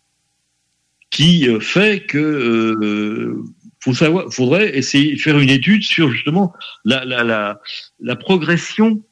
[1.12, 3.44] qui euh, fait que euh,
[3.80, 6.54] faut savoir, faudrait essayer de faire une étude sur justement
[6.84, 7.62] la, la, la,
[8.00, 9.04] la progression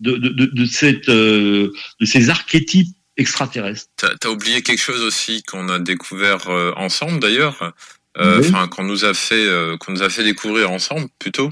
[0.00, 3.90] de, de, de, de cette, euh, de ces archétypes extraterrestres.
[3.96, 7.74] T'as t'as oublié quelque chose aussi qu'on a découvert ensemble d'ailleurs,
[8.18, 11.50] euh, qu'on nous a fait euh, qu'on nous a fait découvrir ensemble plutôt,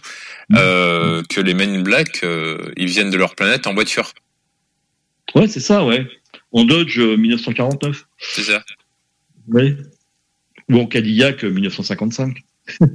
[0.57, 4.13] euh, que les Men in Black euh, ils viennent de leur planète en voiture.
[5.35, 6.07] Ouais, c'est ça, ouais.
[6.53, 8.07] En Dodge euh, 1949.
[8.19, 8.63] C'est ça.
[9.49, 9.77] Oui.
[10.71, 12.39] Ou en Cadillac euh, 1955.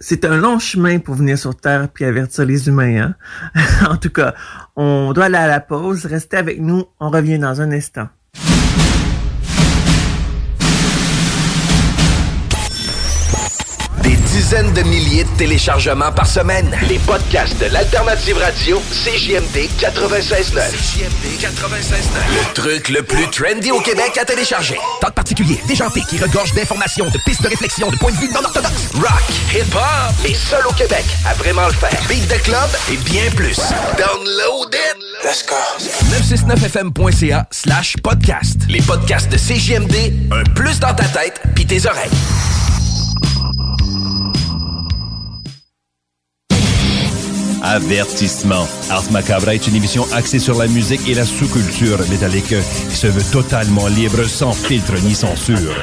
[0.00, 3.14] C'est un long chemin pour venir sur Terre puis avertir les humains.
[3.54, 3.60] Hein?
[3.88, 4.34] en tout cas,
[4.76, 6.04] on doit aller à la pause.
[6.04, 6.84] Restez avec nous.
[7.00, 8.08] On revient dans un instant.
[14.54, 16.70] Dizaines de milliers de téléchargements par semaine.
[16.88, 20.70] Les podcasts de l'Alternative Radio, CJMD 96.9.
[20.70, 21.48] CJMD 96.9.
[22.28, 24.78] Le truc le plus trendy au Québec à télécharger.
[25.00, 28.44] Talk particulier, déjanté, qui regorge d'informations, de pistes de réflexion, de points de vue non
[28.44, 28.92] orthodoxes.
[28.94, 31.98] Rock, hip-hop, et seul au Québec à vraiment le faire.
[32.08, 33.58] Beat de club et bien plus.
[33.98, 34.96] Download it.
[35.24, 35.54] Let's go.
[36.16, 38.58] 969fm.ca slash podcast.
[38.68, 42.10] Les podcasts de CJMD, un plus dans ta tête puis tes oreilles.
[47.66, 48.68] Avertissement.
[48.90, 52.54] Ars Macabra est une émission axée sur la musique et la sous-culture métallique
[52.90, 55.74] qui se veut totalement libre, sans filtre ni censure.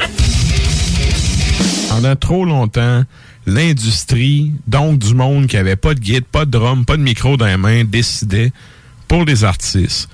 [1.89, 3.03] Pendant trop longtemps,
[3.47, 7.35] l'industrie, donc du monde qui avait pas de guide, pas de drum, pas de micro
[7.35, 8.51] dans les mains, décidait
[9.07, 10.07] pour les artistes.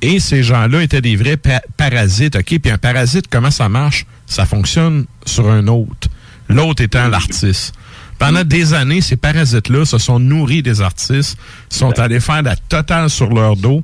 [0.00, 2.58] Et ces gens-là étaient des vrais pa- parasites, OK?
[2.60, 4.06] Puis un parasite, comment ça marche?
[4.26, 6.08] Ça fonctionne sur un autre.
[6.48, 7.74] L'autre étant l'artiste.
[8.20, 11.38] Pendant des années, ces parasites-là se sont nourris des artistes,
[11.70, 13.82] sont allés faire la totale sur leur dos.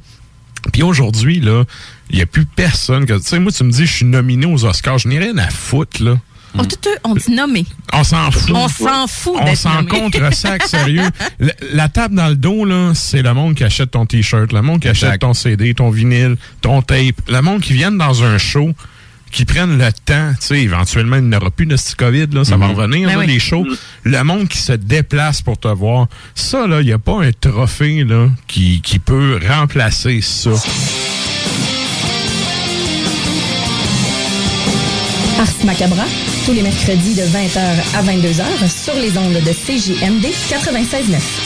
[0.75, 1.65] Puis aujourd'hui, là,
[2.11, 3.15] il n'y a plus personne que.
[3.15, 4.99] Tu sais, moi, tu me dis, je suis nominé aux Oscars.
[4.99, 6.19] Je n'ai rien à foutre, là.
[6.59, 7.65] On, tout, on dit nommé.
[7.95, 8.55] On s'en fout.
[8.55, 11.09] On s'en fout On s'en contre sac, sérieux.
[11.39, 14.61] La, la table dans le dos, là, c'est le monde qui achète ton t-shirt, le
[14.61, 18.39] monde qui achète ton CD, ton vinyle, ton tape, le monde qui viennent dans un
[18.39, 18.73] show,
[19.37, 22.43] qui prennent le temps, tu sais, éventuellement, il n'y aura plus de ce COVID, là,
[22.43, 23.27] ça va revenir, Ben là, oui.
[23.27, 23.67] les shows.
[24.03, 26.07] Le monde qui se déplace pour te voir.
[26.35, 30.53] Ça, là, il n'y a pas un trophée, là, qui, qui peut remplacer ça.
[35.39, 36.05] Ars Macabra,
[36.47, 37.61] tous les mercredis de 20h
[37.95, 41.46] à 22h sur les ondes de CJMD 96.9.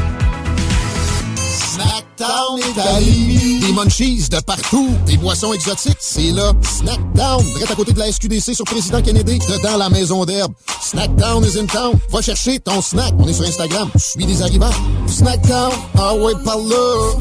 [1.51, 3.59] Snackdown Italie.
[3.59, 4.89] Des munchies de partout.
[5.05, 5.97] Des boissons exotiques.
[5.99, 6.53] C'est là.
[6.61, 7.43] Snackdown.
[7.43, 9.37] Direct à côté de la SQDC sur Président Kennedy.
[9.39, 10.53] Dedans la maison d'herbe.
[10.81, 11.93] Snackdown is in town.
[12.09, 13.13] Va chercher ton snack.
[13.19, 13.89] On est sur Instagram.
[13.97, 14.71] Suis des arrivants.
[15.07, 15.73] Snackdown.
[15.99, 17.17] Ah ouais, par là.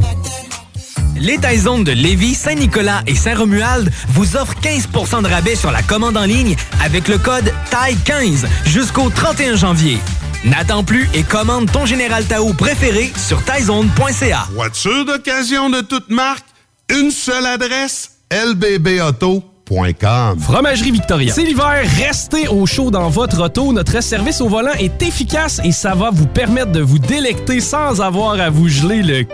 [1.17, 6.17] Les Taizones de Lévis, Saint-Nicolas et Saint-Romuald vous offrent 15% de rabais sur la commande
[6.17, 9.99] en ligne avec le code TAI15 jusqu'au 31 janvier.
[10.45, 14.49] N'attends plus et commande ton Général Tao préféré sur taizone.ca.
[14.55, 16.47] Voiture d'occasion de toute marque,
[16.89, 20.41] une seule adresse, lbbauto.com.
[20.41, 21.35] Fromagerie Victoria.
[21.35, 23.75] C'est l'hiver, restez au chaud dans votre auto.
[23.75, 28.01] Notre service au volant est efficace et ça va vous permettre de vous délecter sans
[28.01, 29.27] avoir à vous geler le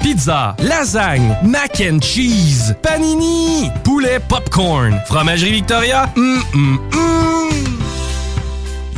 [0.00, 4.98] Pizza, lasagne, mac and cheese, panini, poulet popcorn.
[5.06, 7.77] Fromagerie Victoria, hum, hum, hum.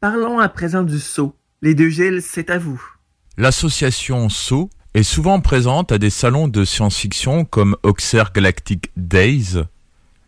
[0.00, 1.34] Parlons à présent du saut.
[1.60, 2.80] Les deux Gilles, c'est à vous.
[3.36, 9.56] L'association SO est souvent présente à des salons de science-fiction comme Auxerre Galactic Days,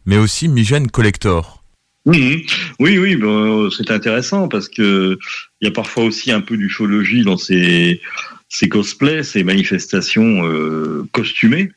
[0.06, 1.62] mais aussi Migène Collector.
[2.06, 2.46] Oui,
[2.80, 5.16] oui, ben, c'est intéressant parce que
[5.60, 8.00] il y a parfois aussi un peu d'ufologie dans ces,
[8.48, 11.70] ces cosplays, ces manifestations euh, costumées.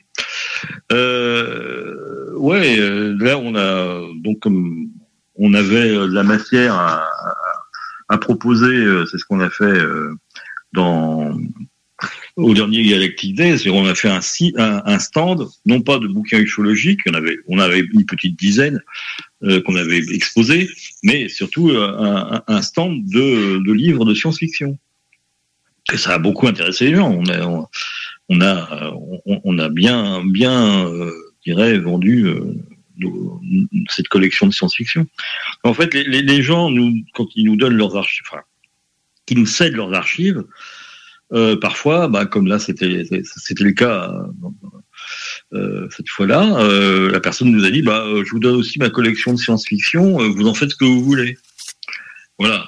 [0.91, 4.87] Euh, ouais, euh, là on a donc comme
[5.35, 7.35] on avait de la matière à, à-
[8.13, 10.13] à proposer, euh, c'est ce qu'on a fait euh,
[10.71, 11.35] dans
[12.35, 14.19] au dernier Galactic Days, c'est on a fait un,
[14.99, 16.99] stand, non pas de bouquins ufologiques,
[17.47, 18.81] on avait, une petite dizaine
[19.43, 20.69] euh, qu'on avait exposé,
[21.03, 24.77] mais surtout un, stand de, livres de science-fiction.
[25.95, 27.23] Ça a beaucoup intéressé les gens.
[28.29, 30.89] On a, bien, bien,
[31.79, 32.27] vendu
[33.89, 35.07] cette collection de science-fiction.
[35.63, 38.43] En fait, les, gens, nous, quand ils nous donnent leurs archives, enfin,
[39.31, 40.43] nous cèdent leurs archives,
[41.33, 44.13] euh, parfois, bah, comme là, c'était le cas
[45.53, 48.89] euh, cette fois-là, euh, la personne nous a dit, bah, je vous donne aussi ma
[48.89, 51.37] collection de science-fiction, vous en faites ce que vous voulez.
[52.39, 52.67] Voilà,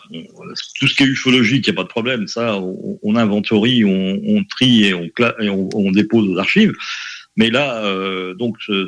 [0.80, 4.43] tout ce qui est ufologique, il n'y a pas de problème, ça, on, inventorie, on,
[4.49, 6.73] trie et on, dépose aux archives.
[7.36, 7.84] Mais là,
[8.36, 8.88] donc, ce-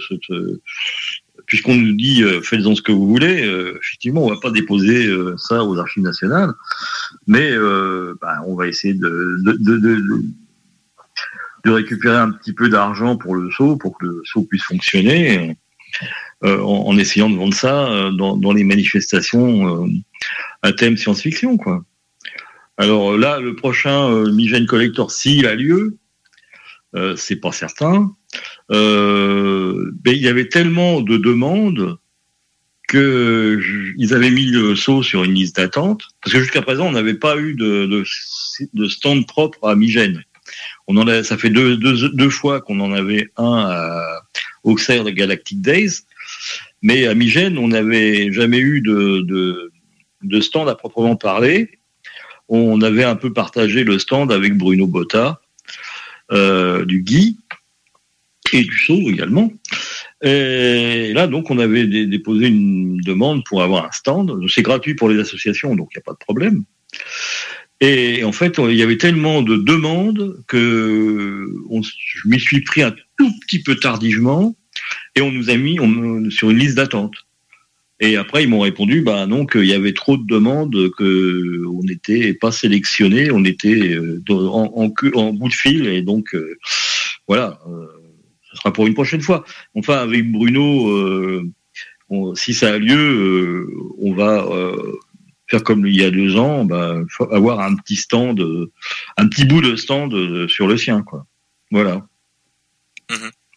[1.48, 5.08] puisqu'on nous dit euh, faites-en ce que vous voulez, euh, effectivement, on va pas déposer
[5.08, 6.52] euh, ça aux archives nationales,
[7.26, 7.56] mais
[8.22, 9.42] bah, on va essayer de,
[11.66, 15.58] récupérer un petit peu d'argent pour le saut, pour que le saut puisse fonctionner,
[16.44, 19.90] en, essayant de vendre ça dans, les manifestations
[20.62, 21.84] à thème science-fiction, quoi.
[22.78, 25.98] Alors là, le prochain euh, Collector, s'il a lieu,
[27.16, 28.12] c'est pas certain.
[28.72, 31.98] Euh, il y avait tellement de demandes
[32.88, 36.88] que je- ils avaient mis le saut sur une liste d'attente parce que jusqu'à présent
[36.88, 38.04] on n'avait pas eu de,
[38.88, 40.24] stand propre à Migène.
[40.88, 44.22] On en a, ça fait deux, fois qu'on en avait un à
[44.64, 46.04] Auxerre de Galactic Days,
[46.82, 51.78] mais à Migène on n'avait jamais eu de stand à proprement parler.
[52.50, 55.42] On avait un peu partagé le stand avec Bruno Botta
[56.32, 57.38] euh, du Guy
[58.54, 59.52] et du Sceau également.
[60.24, 64.34] Et là, donc, on avait dé- déposé une demande pour avoir un stand.
[64.50, 66.64] C'est gratuit pour les associations, donc il n'y a pas de problème.
[67.80, 72.96] Et en fait, il y avait tellement de demandes que je m'y suis pris un
[73.18, 74.56] tout petit peu tardivement
[75.16, 75.78] et on nous a mis
[76.32, 77.14] sur une liste d'attente.
[78.00, 81.84] Et après, ils m'ont répondu, bah non, qu'il y avait trop de demandes, que on
[81.84, 86.58] n'était pas sélectionné, on était euh, en, en bout de fil, et donc euh,
[87.28, 87.88] voilà, euh,
[88.58, 89.46] ce sera pour une prochaine fois.
[89.76, 91.44] Enfin, avec Bruno, euh,
[92.10, 93.68] on- si ça a lieu, euh,
[94.00, 94.94] on va euh,
[95.48, 96.98] faire comme il y a deux ans, bah,
[97.32, 98.44] avoir un petit stand,
[99.18, 101.26] un petit bout de stand sur le sien, quoi.
[101.72, 102.06] Voilà.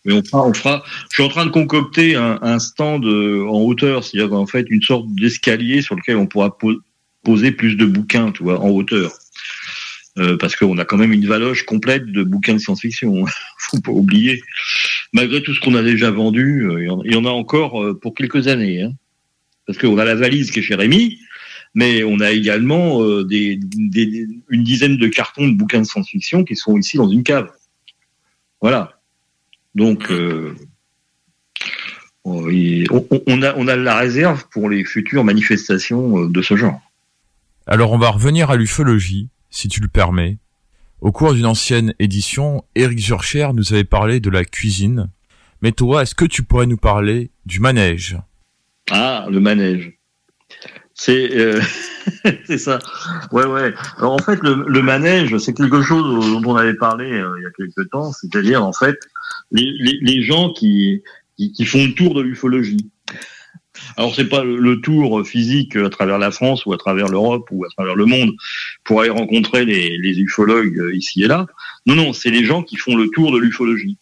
[0.04, 0.82] Mais on fera, on fera.
[1.10, 4.82] Je suis en train de concocter un, un stand en hauteur, c'est-à-dire en fait une
[4.82, 6.80] sorte d'escalier sur lequel on pourra po-
[7.24, 9.12] poser plus de bouquins, tu vois, en hauteur.
[10.18, 13.24] Euh, parce qu'on a quand même une valoge complète de bouquins de science-fiction.
[13.58, 14.40] Faut pas oublier.
[15.12, 18.14] Malgré tout ce qu'on a déjà vendu, euh, il y en- a encore euh, pour
[18.14, 18.82] quelques années.
[18.82, 18.92] Hein.
[19.66, 21.18] Parce qu'on a la valise qui est chez Rémi,
[21.74, 26.76] mais on a également euh, une dizaine de cartons de bouquins de science-fiction qui sont
[26.78, 27.50] ici dans une cave.
[28.60, 29.00] Voilà.
[29.74, 30.12] Donc,
[32.24, 36.80] on, a, la réserve pour les futures manifestations de ce genre.
[37.66, 40.38] Alors on va revenir à l'ufologie, si tu le permets.
[41.00, 45.10] Au cours d'une ancienne édition, Eric Zurcher nous avait parlé de la cuisine.
[45.62, 48.18] Mais toi, est-ce que tu pourrais nous parler du manège?
[48.90, 49.98] Ah, le manège.
[50.92, 51.60] C'est euh,
[52.44, 52.78] c'est ça.
[53.32, 53.72] Ouais, ouais.
[53.96, 57.46] Alors en fait, le, manège, c'est quelque chose dont on avait parlé euh, il y
[57.46, 58.12] a quelques temps.
[58.12, 58.98] C'est-à-dire en fait
[59.50, 61.02] les, gens qui
[61.64, 62.90] font le tour de l'ufologie.
[63.96, 67.64] Alors c'est pas le, tour physique à travers la France ou à travers l'Europe ou
[67.64, 68.32] à travers le monde
[68.84, 71.46] pour aller rencontrer les, ufologues euh, ici et là.
[71.86, 73.98] Non, non, c'est les gens qui font le tour de l'ufologie.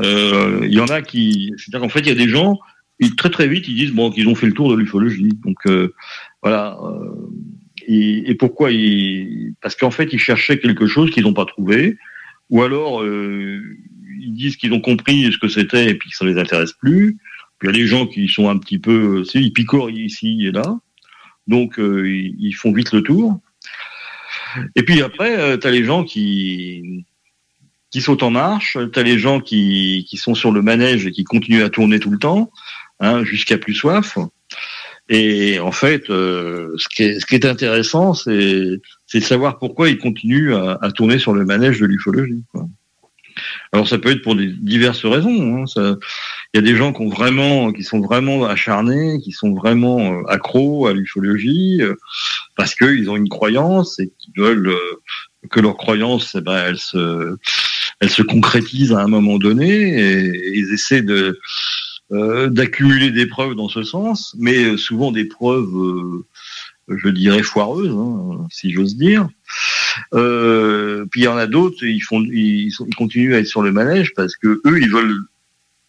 [0.00, 2.58] Euh, Il y en a qui, c'est-à-dire qu'en fait, il y a des gens,
[3.00, 5.30] ils, très très vite, ils disent bon qu'ils ont fait le tour de l'ufologie.
[5.44, 5.94] Donc euh,
[6.42, 6.78] voilà.
[7.86, 11.96] et, pourquoi ils Parce qu'en fait, ils cherchaient quelque chose qu'ils n'ont pas trouvé,
[12.50, 16.38] ou alors ils disent qu'ils ont compris ce que c'était et puis que ça les
[16.38, 17.18] intéresse plus.
[17.58, 20.46] Puis il y a des gens qui sont un petit peu, sais, ils picorent ici
[20.46, 20.78] et là,
[21.46, 23.40] donc euh, ils, font vite le tour.
[24.76, 27.04] Et puis après, tu as les gens qui
[27.90, 31.10] qui sautent en marche, tu as les gens qui, qui sont sur le manège et
[31.10, 32.50] qui continuent à tourner tout le temps,
[33.00, 34.18] hein, jusqu'à plus soif.
[35.08, 39.88] Et en fait, euh, ce, qui est, ce qui est intéressant, c'est de savoir pourquoi
[39.88, 42.44] ils continuent à, à tourner sur le manège de l'ufologie.
[43.72, 45.62] Alors ça peut être pour des diverses raisons.
[45.62, 45.96] hein, ça-
[46.54, 50.00] Il y a des gens qui ont vraiment, qui sont vraiment acharnés, qui sont vraiment
[50.00, 51.94] euh, accros à l'ufologie euh,
[52.56, 55.00] parce qu'ils ont une croyance et qu'ils veulent euh,
[55.50, 57.36] que leur croyance, eh ben, elle se,
[58.00, 61.38] elle se concrétise à un moment donné et ils essaient de
[62.12, 66.22] euh, d'accumuler des preuves dans ce sens, mais souvent des preuves,
[66.88, 69.28] je dirais foireuses, hein, si j'ose dire.
[70.14, 73.62] Euh, puis il y en a d'autres, ils font, ils, ils continuent à être sur
[73.62, 75.20] le manège parce que eux, ils veulent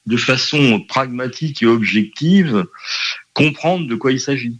[0.10, 2.66] de façon pragmatique et objective
[3.34, 4.58] comprendre de quoi il s'agit.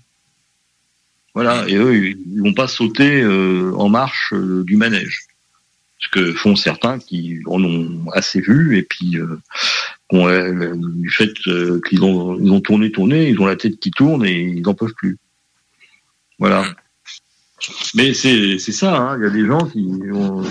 [1.34, 5.26] Voilà, et eux, ils vont pas sauter euh, en marche euh, du manège.
[5.98, 9.42] Ce que font certains qui en ont assez vu et puis euh,
[10.12, 10.28] ont,
[10.76, 11.34] du fait
[11.88, 14.76] qu'ils ont, ils ont tourné, tourné, ils ont la tête qui tourne et ils n'en
[14.76, 15.18] peuvent plus.
[16.38, 16.64] Voilà.
[17.96, 20.44] Mais c'est c'est ça, hein, il y a des gens qui ont,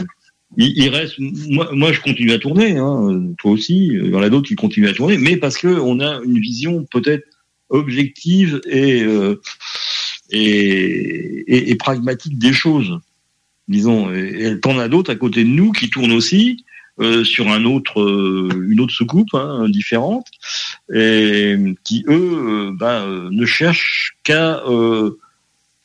[0.59, 1.19] ils, ils restent.
[1.19, 2.77] Moi, moi, je continue à tourner.
[2.77, 3.87] Hein, toi aussi.
[3.87, 6.39] Il y en a d'autres qui continuent à tourner, mais parce que on a une
[6.39, 7.27] vision peut-être
[7.71, 9.41] objective et, euh,
[10.31, 12.99] et, et, pragmatique des choses.
[13.69, 14.13] Disons.
[14.15, 16.65] Et, et t'en as d'autres à côté de nous qui tournent aussi.
[17.01, 20.27] euh, sur un autre, euh, une autre soucoupe hein, différente,
[20.93, 25.19] et qui eux, euh, ben, euh, ne cherchent qu'à euh,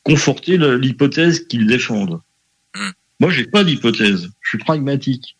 [0.02, 2.20] conforter l'hypothèse qu'ils défendent.
[3.20, 4.30] Moi, j'ai pas d'hypothèse.
[4.40, 5.36] Je suis pragmatique.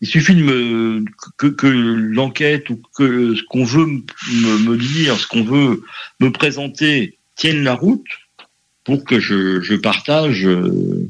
[0.00, 1.04] Il suffit de me
[1.36, 5.82] que, que l'enquête ou que ce qu'on veut me, me dire, ce qu'on veut
[6.20, 8.06] me présenter tienne la route
[8.84, 11.06] pour que je, je partage euh,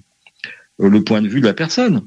[0.79, 2.03] le point de vue de la personne.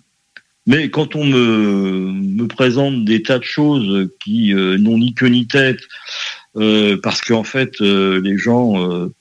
[0.66, 5.28] Mais quand on me, me présente des tas de choses qui euh, n'ont ni queue
[5.28, 5.82] ni tête,
[6.56, 9.14] euh, parce qu'en fait euh, les gens euh,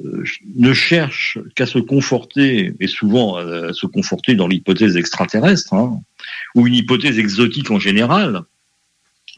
[0.00, 6.00] ne cherchent qu'à se conforter, et souvent à, à se conforter dans l'hypothèse extraterrestre, hein,
[6.54, 8.42] ou une hypothèse exotique en général,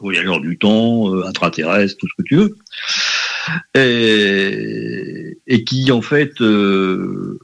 [0.00, 2.56] voyageurs du temps, euh, intraterrestre, tout ce que tu veux,
[5.46, 7.38] et, qui en fait euh,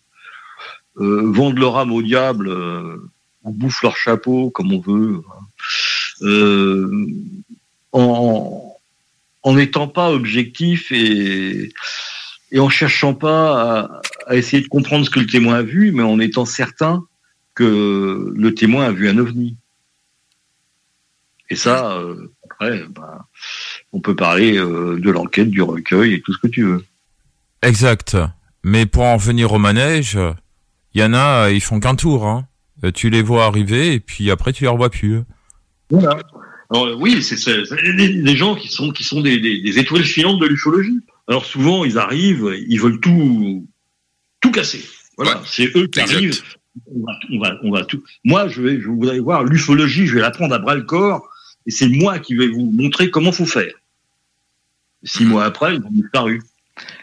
[0.98, 2.96] euh, vendent leur âme au diable, euh,
[3.44, 5.46] on bouffe leur chapeau comme on veut, hein.
[6.22, 7.06] euh,
[7.92, 11.72] en n'étant pas objectif et
[12.52, 15.92] et en cherchant pas à, à essayer de comprendre ce que le témoin a vu,
[15.92, 17.04] mais en étant certain
[17.54, 19.56] que le témoin a vu un ovni.
[21.50, 23.24] Et ça, euh, après, ben,
[23.92, 26.84] on peut parler euh, de l'enquête, du recueil et tout ce que tu veux.
[27.62, 28.16] Exact.
[28.62, 30.18] Mais pour en venir au manège,
[30.94, 32.26] il y en a, ils font qu'un tour.
[32.26, 32.46] Hein.
[32.84, 35.22] Euh, Tu les vois arriver et puis après tu les revois plus.
[35.90, 36.18] Voilà.
[36.72, 37.36] Alors, oui, c'est
[37.96, 41.00] des, gens qui sont qui sont des, des, des étoiles filantes de l'ufologie.
[41.30, 43.66] Alors souvent, ils arrivent, ils veulent tout
[44.40, 44.84] tout casser.
[45.16, 46.16] Voilà, c'est eux qui exact.
[46.16, 46.42] arrivent.
[46.86, 48.02] On va, on va, on va tout.
[48.24, 50.82] Moi, je vais, je vous allez voir l'ufologie, je vais la prendre à bras le
[50.82, 51.28] corps,
[51.66, 53.72] et c'est moi qui vais vous montrer comment faut faire.
[55.04, 56.42] Six mois après, ils ont disparu.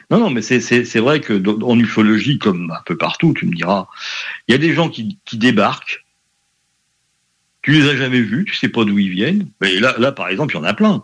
[0.09, 3.53] Non, non, mais c'est vrai que dans- en ufologie, comme un peu partout, tu me
[3.55, 3.87] diras,
[4.47, 6.05] il y a des gens qui qui débarquent.
[7.61, 9.49] Tu les as jamais vus, tu sais pas d'où ils viennent.
[9.61, 11.03] Mais là, là, par exemple, il y en a plein.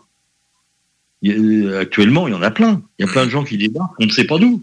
[1.24, 1.32] Y
[1.74, 2.84] a- actuellement, il y en a plein.
[3.00, 4.62] Il y a plein de gens qui débarquent, on ne sait pas d'où.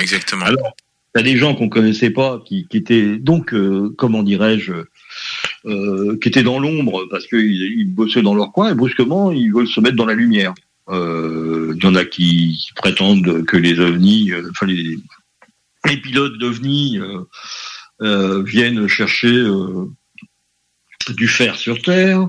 [0.00, 0.44] Exactement.
[0.44, 0.76] Alors,
[1.14, 4.72] t'as des gens qu'on connaissait pas, qui, qui étaient donc, euh, comment dirais-je,
[5.64, 7.50] euh, qui étaient dans l'ombre parce qu'ils
[7.80, 10.54] ils bossaient dans leur coin et brusquement ils veulent se mettre dans la lumière.
[10.90, 14.98] Euh, Il y en a qui, qui prétendent que les ovnis, euh, enfin les,
[15.86, 17.20] les pilotes d'ovnis euh,
[18.02, 19.86] euh, viennent chercher euh,
[21.16, 22.28] du fer sur Terre,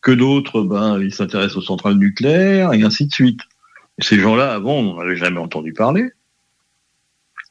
[0.00, 3.40] que d'autres, ben, ils s'intéressent aux centrales nucléaires et ainsi de suite.
[3.98, 6.10] Ces gens-là, avant, on n'en avait jamais entendu parler.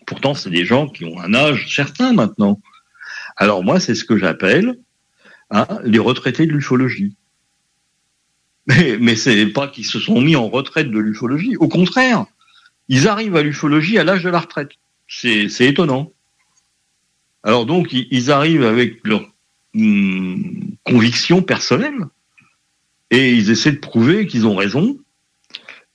[0.08, 2.60] Pourtant, c'est des gens qui ont un âge certain maintenant.
[3.38, 4.80] Alors moi, c'est ce que j'appelle
[5.52, 7.16] hein, les retraités de l'ufologie.
[8.68, 11.56] Mais, mais c'est pas qu'ils se sont mis en retraite de l'ufologie.
[11.58, 12.26] Au contraire,
[12.88, 14.72] ils arrivent à l'ufologie à l'âge de la retraite.
[15.08, 16.12] C'est étonnant.
[17.44, 19.22] Alors donc, ils, arrivent avec leur
[19.74, 21.98] hum, conviction personnelle
[23.12, 24.98] et ils essaient de prouver qu'ils ont raison.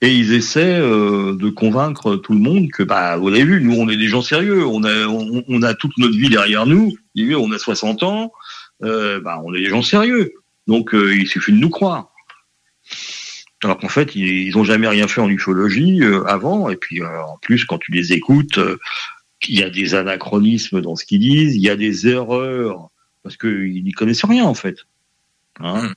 [0.01, 3.77] Et ils essaient euh, de convaincre tout le monde que, bah, vous l'avez vu, nous,
[3.77, 7.53] on est des gens sérieux, on a, on, a toute notre vie derrière nous, on
[7.53, 8.33] a 60 ans,
[8.83, 10.35] euh, bah, on est des gens sérieux.
[10.67, 12.11] Donc, euh, il suffit de nous croire.
[13.65, 17.01] Alors qu'en fait, ils, ils ont jamais rien fait en ufologie euh, avant, et puis
[17.01, 18.79] euh, en plus, quand tu les écoutes, euh,
[19.49, 22.91] il y a des anachronismes dans ce qu'ils disent, il y a des erreurs,
[23.23, 24.81] parce qu'ils n'y connaissent rien, en fait.
[25.61, 25.93] Hein?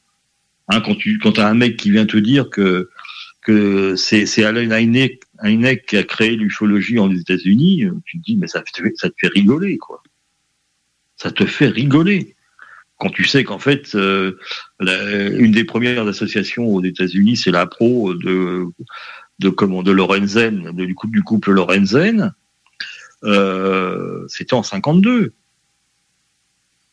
[0.69, 2.89] Hein, quand tu quand as un mec qui vient te dire que
[3.41, 8.35] que c'est c'est Alan Hynek, Hynek qui a créé l'ufologie en États-Unis, tu te dis
[8.38, 10.03] mais ça te fait, ça te fait rigoler quoi.
[11.15, 12.35] Ça te fait rigoler
[12.99, 14.38] quand tu sais qu'en fait euh,
[14.80, 18.65] la- une des premières associations aux États-Unis c'est la pro de
[19.39, 22.34] de comment de Lorenzen du couple du couple Lorenzen
[23.23, 25.34] euh, c'était en 52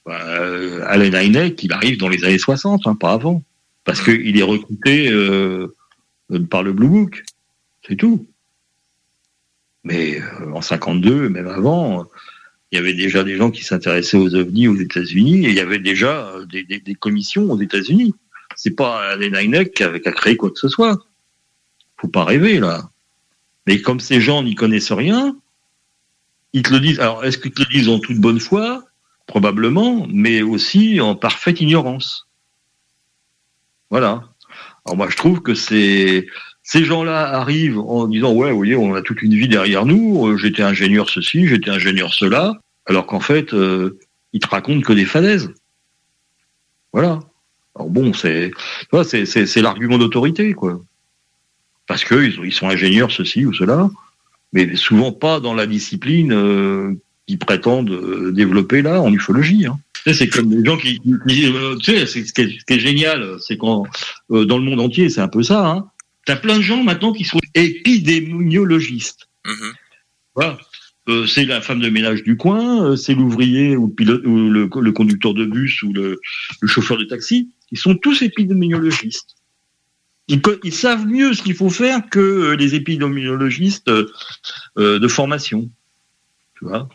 [0.06, 3.42] bah, euh, Alan Hynek, il arrive dans les années 60, hein, pas avant.
[3.85, 5.69] Parce qu'il est recruté euh,
[6.51, 7.24] par le Blue Book.
[7.86, 8.27] C'est tout.
[9.85, 12.06] Mais euh, en 52, même avant,
[12.73, 15.61] il y avait déjà des gens qui s'intéressaient aux ovnis aux États-Unis et il y
[15.61, 18.15] avait déjà euh, des, commissions aux États-Unis.
[18.56, 20.98] C'est pas Alan Hynek qui avait qu'à créer quoi que ce soit.
[21.98, 22.90] Faut pas rêver, là.
[23.66, 25.36] Mais comme ces gens n'y connaissent rien,
[26.52, 27.01] ils te le disent.
[27.01, 28.85] Alors, est-ce qu'ils te le disent en toute bonne foi?
[29.27, 32.27] Probablement, mais aussi en parfaite ignorance.
[33.90, 34.24] Voilà.
[34.86, 36.27] Alors moi, je trouve que ces
[36.65, 40.27] gens-là arrivent en disant ouais, vous voyez, on a toute une vie derrière nous.
[40.27, 42.55] euh, J'étais ingénieur ceci, j'étais ingénieur cela,
[42.86, 43.98] alors qu'en fait, euh,
[44.32, 45.52] ils te racontent que des falaises.
[46.93, 47.20] Voilà.
[47.77, 48.52] Alors bon, c'est
[49.02, 50.81] c'est l'argument d'autorité quoi.
[51.86, 53.90] Parce que ils, ils sont ingénieurs ceci ou cela,
[54.52, 56.94] mais souvent pas dans la discipline euh,
[57.26, 59.66] qu'ils prétendent euh, développer là en ufologie.
[59.66, 59.78] Hein.
[60.12, 62.78] C'est comme des gens qui, qui- euh, tu sais, ce qui est, ce qui est
[62.78, 63.84] génial, c'est quand
[64.30, 65.66] euh, dans le monde entier, c'est un peu ça.
[65.66, 65.88] Hein,
[66.26, 69.28] T'as plein de gens maintenant qui sont épidémiologistes.
[70.34, 70.59] Voilà.
[71.09, 74.70] Euh, c'est la femme de ménage du coin, c'est l'ouvrier ou, le pilote, ou le,
[74.80, 76.18] le conducteur de bus ou le,
[76.62, 77.51] le chauffeur de taxi.
[77.72, 79.36] Ils sont tous épidémiologistes.
[80.28, 83.90] Ils, ils savent mieux ce qu'il faut faire que les épidémiologistes
[84.76, 85.70] de formation.
[86.59, 86.88] Tu vois?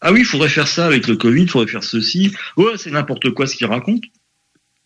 [0.00, 2.32] Ah oui, il faudrait faire ça avec le Covid, il faudrait faire ceci.
[2.56, 4.06] Ouais, c'est n'importe quoi ce qu'ils racontent.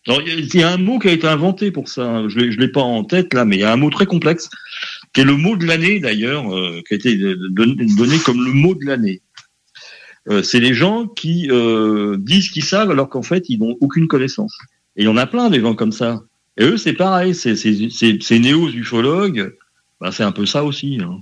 [0.07, 2.23] Il y a- un mot qui a été inventé pour ça.
[2.27, 4.49] Je ne l'ai pas en tête là, mais il y a un mot très complexe,
[5.13, 8.51] qui est le mot de l'année d'ailleurs, euh, qui a été don- donné comme le
[8.51, 9.21] mot de l'année.
[10.29, 14.07] Euh, c'est les gens qui euh, disent qu'ils savent alors qu'en fait ils n'ont aucune
[14.07, 14.57] connaissance.
[14.95, 16.21] Et il y en a plein des gens comme ça.
[16.57, 19.55] Et eux c'est pareil, c'est c'est- c'est- ces néo-ufologues,
[19.99, 20.99] ben, c'est un peu ça aussi.
[21.01, 21.21] hein.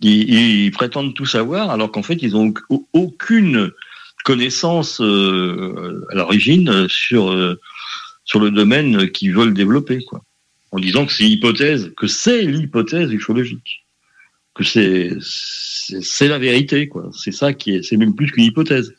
[0.00, 3.70] Ils, ils prétendent tout savoir alors qu'en fait ils ont au- aucune
[4.24, 7.58] connaissance euh, à l'origine euh, sur euh,
[8.24, 10.22] sur le domaine qu'ils veulent développer quoi.
[10.72, 13.84] En disant que c'est l'hypothèse que c'est l'hypothèse ufologique.
[14.54, 17.08] Que c'est c'est la vérité quoi.
[17.12, 18.94] C'est ça qui est c'est même plus qu'une hypothèse.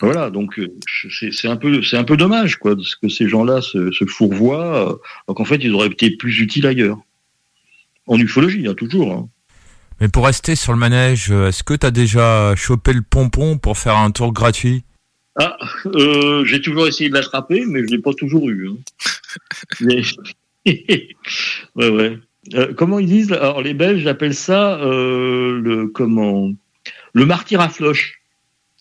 [0.00, 0.72] Voilà donc euh,
[1.10, 4.04] c'est c'est un peu c'est un peu dommage quoi parce que ces gens-là se, se
[4.04, 4.96] fourvoient euh,
[5.26, 6.98] alors qu'en fait ils auraient été plus utiles ailleurs.
[8.06, 9.28] En ufologie hein, toujours hein.
[10.00, 13.78] Mais pour rester sur le manège, euh, est-ce que t'as déjà chopé le pompon pour
[13.78, 14.84] faire un tour gratuit?
[15.38, 15.56] Ah,
[15.86, 18.68] euh, j'ai toujours essayé de l'attraper, mais je l'ai pas toujours eu.
[18.68, 18.76] hein.
[19.80, 20.02] Mais-
[21.76, 22.18] ouais, ouais.
[22.54, 26.50] Euh, comment ils disent Alors les Belges appellent ça euh, le comment
[27.14, 28.20] le martyr à floche.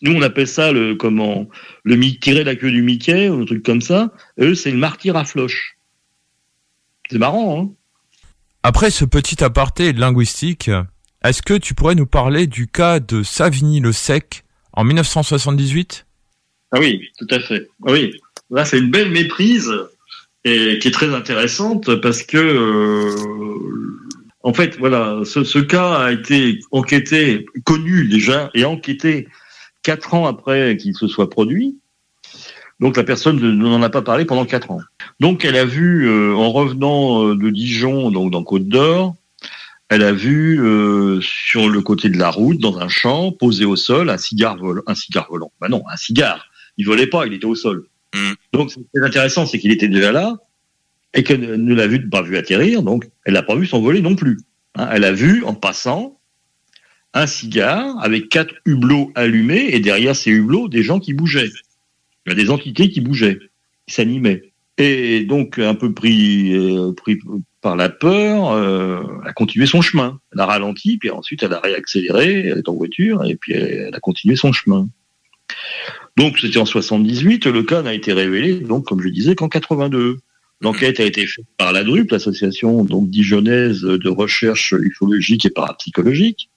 [0.01, 1.47] Nous on appelle ça le comment
[1.83, 4.11] le tirer la queue du Mickey ou un truc comme ça.
[4.39, 5.77] Eux c'est le martyr à floche.
[7.09, 7.69] C'est marrant, hein
[8.63, 10.69] Après ce petit aparté linguistique,
[11.23, 14.43] est-ce que tu pourrais nous parler du cas de Savigny le Sec
[14.73, 16.05] en 1978
[16.71, 17.69] Ah oui, tout à fait.
[17.85, 18.19] Ah Oui,
[18.49, 19.71] là c'est une belle méprise
[20.43, 23.15] et qui est très intéressante parce que euh,
[24.43, 29.29] en fait voilà, ce, cas a été enquêté, connu déjà et enquêté
[29.81, 31.77] quatre ans après qu'il se soit produit.
[32.81, 34.81] Donc la personne ne n'en a pas parlé pendant quatre ans.
[35.21, 39.15] Donc elle a vu euh, en revenant euh, de Dijon, donc dans Côte d'Or,
[39.89, 43.75] elle a vu euh, sur le côté de la route, dans un champ, posé au
[43.75, 44.81] sol, un cigare volant.
[44.87, 45.51] Un cigare volant.
[45.61, 46.47] Bah non, un cigare.
[46.77, 47.87] Il volait pas, il était au sol.
[48.51, 50.37] Donc, ce qui est intéressant, c'est qu'il était déjà là.
[51.13, 54.15] et qu'elle ne l'a vu, pas vu atterrir, donc elle n'a pas vu s'envoler non
[54.15, 54.39] plus.
[54.75, 54.89] Hein.
[54.91, 56.19] elle a vu en passant
[57.13, 61.51] un cigare avec quatre hublots allumés et derrière ces hublots des gens qui bougeaient.
[62.25, 63.37] Il y a des entités qui bougeaient,
[63.85, 64.51] qui s'animaient.
[64.79, 67.19] Et donc un peu pris, euh, pris
[67.63, 70.19] par la peur, euh, elle a continué son chemin.
[70.33, 73.95] Elle a ralenti, puis ensuite elle a réaccéléré, elle est en voiture, et puis elle
[73.95, 74.87] a continué son chemin.
[76.17, 80.19] Donc c'était en 78, le cas n'a été révélé, donc comme je disais, qu'en 82.
[80.61, 86.49] L'enquête a été faite par la DRUP, l'association donc dijonnaise de recherche ufologique et parapsychologique.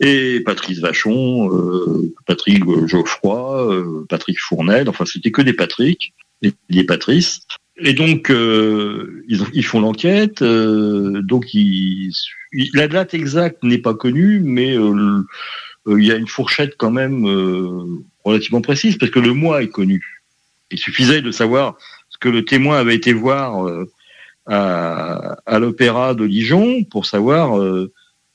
[0.00, 6.12] Et Patrice Vachon, euh, Patrick Geoffroy, euh, Patrick Fournel, enfin c'était que des Patrick,
[6.42, 7.40] des, Patrice.
[7.80, 10.42] Et donc euh, ils, ils, font l'enquête.
[10.42, 11.46] donc
[12.74, 17.24] la date exacte n'est pas connue, mais il y a une fourchette quand même
[18.24, 20.22] relativement précise parce que le mois est connu.
[20.70, 21.76] Il suffisait de savoir
[22.10, 23.66] ce que le témoin avait été voir
[24.46, 27.56] à, à l'opéra de Dijon pour savoir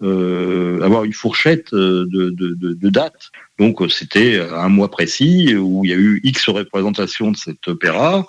[0.03, 3.32] euh, avoir une fourchette euh, de, de, de, date.
[3.57, 7.70] Donc euh, c'était un mois précis où il y a eu X représentations de cet
[7.70, 8.26] opéra.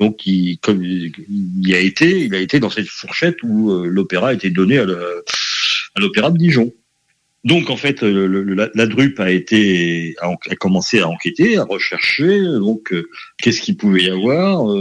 [0.00, 4.34] Donc il, comme il a été, il a été dans cette fourchette où l'opéra a
[4.34, 4.86] été donné à
[5.98, 6.72] l'opéra de Dijon.
[7.44, 12.40] Donc en fait, la, la, DRUP a été a, commencé à enquêter, à rechercher.
[12.40, 12.94] Donc
[13.38, 14.74] qu'est-ce qu'il pouvait y avoir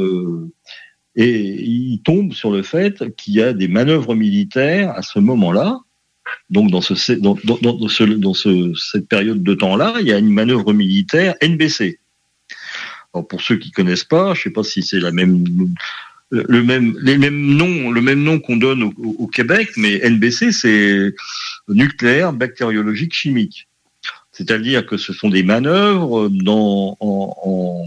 [1.16, 5.80] Et il tombe sur le fait qu'il y a des manœuvres militaires à ce moment-là
[6.50, 10.18] donc dans, ce, dans, dans, ce, dans ce, cette période de temps-là, il y a
[10.18, 12.00] une manœuvre militaire NBC.
[13.14, 15.44] Alors pour ceux qui connaissent pas, je sais pas si c'est la même
[16.32, 21.14] le même les mêmes noms le même nom qu'on donne au, Québec, mais NBC c'est
[21.68, 23.68] nucléaire bactériologique chimique.
[24.32, 27.86] C'est-à-dire que ce sont des manœuvres dans en, en,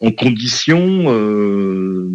[0.00, 2.12] en conditions euh,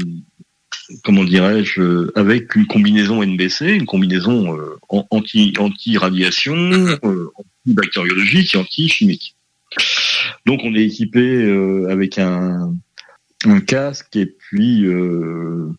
[1.04, 9.36] comment dirais-je, avec une combinaison NBC, une combinaison euh, anti, anti-radiation, euh, anti-bactériologique et anti-chimique.
[10.46, 12.74] Donc on est équipé euh, avec un,
[13.66, 15.72] casque et puis euh,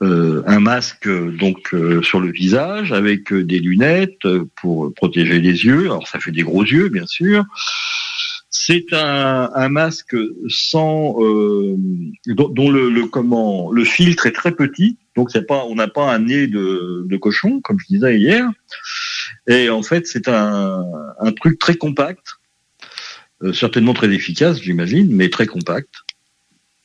[0.00, 4.26] un masque donc sur le visage avec des lunettes
[4.56, 5.84] pour protéger les yeux.
[5.84, 7.44] Alors ça fait des gros yeux bien sûr.
[8.56, 10.16] C'est un, masque
[10.48, 11.76] sans euh,
[12.28, 17.78] dont, le, filtre est très petit, donc on n'a pas un nez de, cochon comme
[17.80, 18.48] je disais hier.
[19.48, 20.82] Et en fait c'est un,
[21.36, 22.33] truc très compact, euh,
[23.52, 25.90] certainement très efficace j'imagine, mais très compact.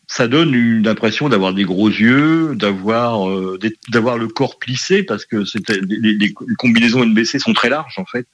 [0.07, 3.59] Ça donne une impression d'avoir des gros yeux, d'avoir euh,
[3.89, 5.43] d'avoir le corps plissé parce que
[5.81, 8.25] les, les combinaisons NBC sont très larges en fait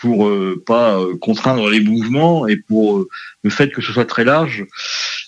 [0.00, 3.08] pour euh, pas euh, contraindre les mouvements et pour euh,
[3.42, 4.66] le fait que ce soit très large,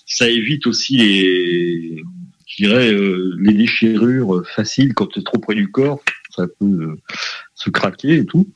[0.06, 2.02] ça évite aussi les,
[2.46, 2.92] je dirais,
[3.38, 6.02] les déchirures faciles quand c'est trop près du corps,
[6.34, 6.96] ça peut
[7.54, 8.48] se craquer et tout.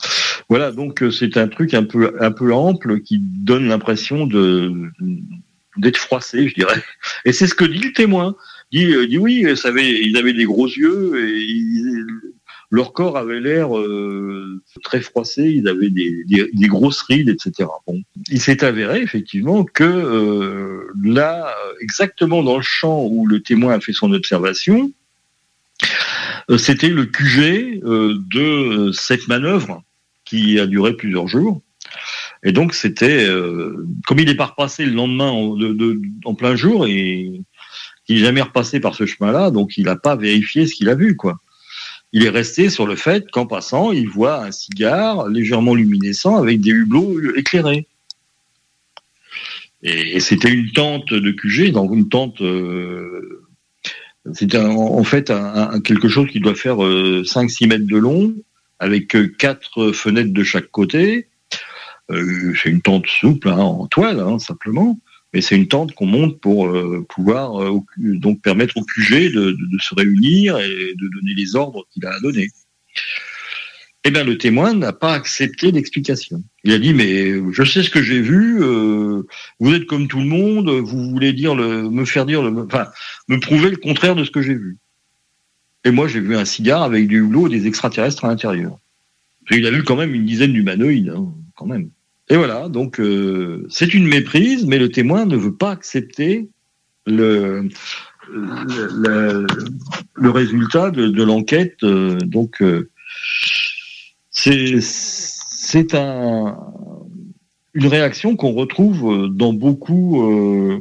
[0.49, 6.49] Voilà, donc c'est un truc un peu un peu ample qui donne l'impression d'être froissé,
[6.49, 6.83] je dirais.
[7.25, 8.37] Et c'est ce que dit le témoin.
[8.73, 11.47] Il dit, dit oui, ils avaient des gros yeux et
[12.71, 17.69] leur corps avait l'air euh, très froissé, ils avaient des, grosses rides, etc.
[17.87, 23.75] Bon, il s'est avéré effectivement que euh, là, exactement dans le champ où le témoin
[23.75, 24.91] a fait son observation,
[25.83, 25.87] euh,
[26.59, 29.83] c'était le QG de cette manœuvre
[30.25, 31.63] qui a duré plusieurs jours.
[32.45, 33.27] Et donc c'était,
[34.07, 37.43] comme il est pas repassé le lendemain en, plein jour et
[38.09, 40.95] il n'est jamais repassé par ce chemin-là, donc il n'a pas vérifié ce qu'il a
[40.95, 41.39] vu, quoi
[42.13, 46.63] il est resté sur le fait qu'en passant, il voit un cigare légèrement luminescent avec
[46.63, 47.87] des hublots éclairés.
[49.83, 52.41] Et, c'était une tente de QG, donc une tente.
[52.41, 53.46] Euh,
[54.35, 55.33] c'est en fait
[55.85, 58.35] quelque chose qui doit faire 5-6 euh, mètres de long,
[58.79, 61.29] avec euh, quatre fenêtres de chaque côté.
[62.09, 64.99] c'est une tente souple, hein, en toile, hein, simplement
[65.37, 69.55] mais c'est une tente qu'on monte pour euh, pouvoir euh, donc permettre au QG de,
[69.81, 72.49] se réunir et de donner les ordres qu'il a à donner.
[74.09, 76.41] Eh bien, le témoin n'a pas accepté l'explication.
[76.63, 78.63] Il a dit mais je sais ce que j'ai vu.
[78.63, 79.23] Euh,
[79.59, 80.71] vous êtes comme tout le monde.
[80.71, 84.55] Vous voulez dire me faire dire, le, me prouver le contraire de ce que j'ai
[84.55, 84.79] vu.
[85.85, 88.79] Et moi, j'ai vu un cigare avec du hublot et des extraterrestres à l'intérieur.
[89.51, 91.27] Il a vu quand même une dizaine d'humanoïdes, hein,
[91.57, 91.91] quand même.
[92.29, 96.49] Et voilà, donc euh, c'est une méprise, mais le témoin ne veut pas accepter
[97.07, 97.69] le,
[100.21, 101.83] résultat de, l'enquête.
[101.83, 102.63] Euh, donc
[104.47, 106.57] c'est c'est un,
[107.75, 110.81] une réaction qu'on retrouve dans beaucoup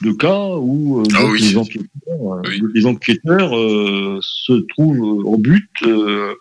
[0.00, 1.40] de cas où euh, Ah oui.
[1.40, 2.42] les enquêteurs, euh,
[2.74, 6.34] les enquêteurs euh, se trouvent au but euh,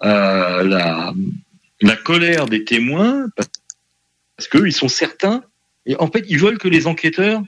[0.00, 1.14] à la,
[1.80, 3.48] la colère des témoins parce
[4.36, 5.44] parce qu'ils sont certains
[5.86, 7.40] et en fait ils veulent que les enquêteurs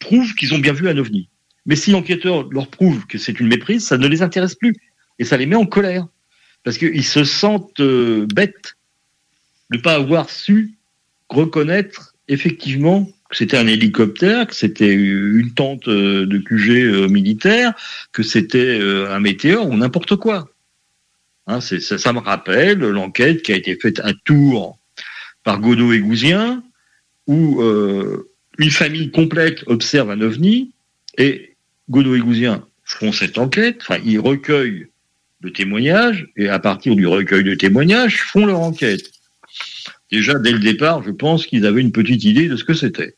[0.00, 1.28] prouvent qu'ils ont bien vu un ovni.
[1.66, 4.74] Mais si l'enquêteur leur prouve que c'est une méprise, ça ne les intéresse plus
[5.20, 6.08] et ça les met en colère
[6.64, 8.76] parce qu'ils se sentent euh, bêtes
[9.70, 10.74] de ne pas avoir su
[11.28, 17.74] reconnaître effectivement que c'était un hélicoptère, que c'était une tente euh, de QG euh, militaire,
[18.12, 20.48] que c'était un météore ou n'importe quoi.
[21.46, 24.78] Hein, ça, me rappelle l'enquête qui a été faite à Tours
[25.42, 26.62] par Godot et Gouzien,
[27.26, 27.62] où
[28.58, 30.72] une famille complète observe un ovni,
[31.16, 31.56] et
[31.88, 34.86] Godot et Gouzien font cette enquête, enfin, ils recueillent
[35.40, 39.10] le témoignage, et à partir du recueil de témoignages, font leur enquête.
[40.12, 43.16] Déjà, dès le départ, je pense qu'ils avaient une petite idée de ce que c'était.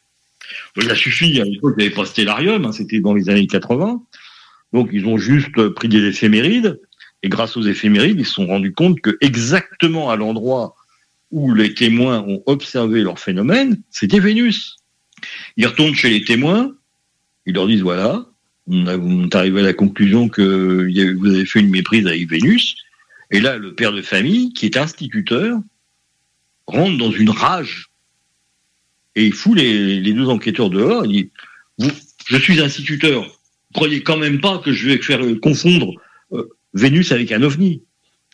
[0.77, 3.47] Il a suffi, à l'époque, il n'y avait pas Stellarium, hein, c'était dans les années
[3.47, 4.03] 80.
[4.73, 6.81] Donc, ils ont juste pris des éphémérides,
[7.23, 10.75] et grâce aux éphémérides, ils se sont rendus compte que exactement à l'endroit
[11.31, 14.77] où les témoins ont observé leur phénomène, c'était Vénus.
[15.57, 16.75] Ils retournent chez les témoins,
[17.47, 18.27] ils leur disent voilà,
[18.69, 22.77] on, est arrivé à la conclusion que vous avez fait une méprise avec Vénus.
[23.31, 25.59] Et là, le père de famille, qui est instituteur,
[26.67, 27.93] rentre dans une rage
[29.15, 31.05] et il fout les, deux enquêteurs dehors.
[31.07, 31.31] Il
[31.79, 31.91] dit
[32.27, 33.27] Je suis instituteur,
[33.75, 35.95] croyez quand même pas que je vais faire confondre
[36.33, 37.83] euh, Vénus avec un ovni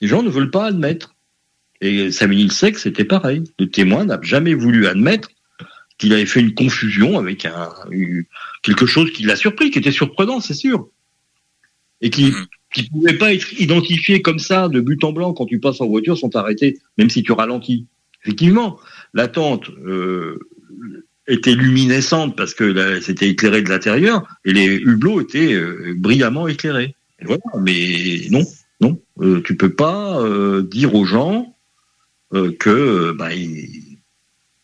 [0.01, 1.15] Les gens ne veulent pas admettre.
[1.81, 3.45] Et Samuel Sec, c'était pareil.
[3.59, 5.31] Le témoin n'a jamais voulu admettre
[5.99, 7.71] qu'il avait fait une confusion avec un,
[8.63, 10.89] quelque chose qui l'a surpris, qui était surprenant, c'est sûr.
[12.01, 12.33] Et qui
[12.73, 15.87] qui pouvait pas être identifié comme ça, de but en blanc, quand tu passes en
[15.87, 17.87] voiture sans t'arrêter, même si tu ralentis.
[18.23, 18.79] Effectivement,
[19.15, 20.39] la tente euh,
[21.27, 26.95] était luminescente parce que c'était éclairé de l'intérieur, et les hublots étaient euh, brillamment éclairés.
[27.21, 28.45] Et voilà, mais non,
[28.81, 31.55] non, euh, tu peux pas euh, dire aux gens
[32.59, 33.97] que bah, ils,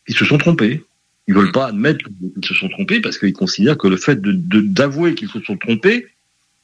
[0.07, 0.85] ils se sont trompés.
[1.27, 4.33] Ils veulent pas admettre qu'ils se sont trompés parce qu'ils considèrent que le fait de-
[4.33, 6.07] de- d'avouer qu'ils se sont trompés,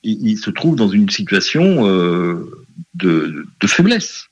[0.02, 2.50] ils, ils se trouvent dans une situation euh,
[2.94, 4.26] de, de faiblesse.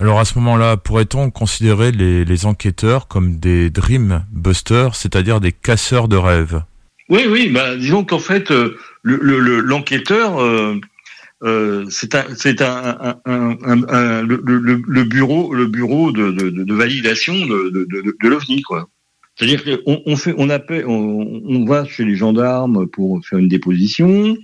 [0.00, 5.52] Alors à ce moment-là, pourrait-on considérer les, les enquêteurs comme des dream busters, c'est-à-dire des
[5.52, 6.62] casseurs de rêves?
[7.08, 10.74] Oui, oui, bah, disons qu'en fait, euh, le- le- le- l'enquêteur, euh,
[11.42, 14.40] euh, c'est un, c'est un, le,
[14.86, 18.88] le- bureau, le bureau de, de- de- de validation de, de l'OVNI, quoi.
[19.38, 23.48] C'est-à-dire qu'on on fait, on appelle, on, on va chez les gendarmes pour faire une
[23.48, 24.36] déposition.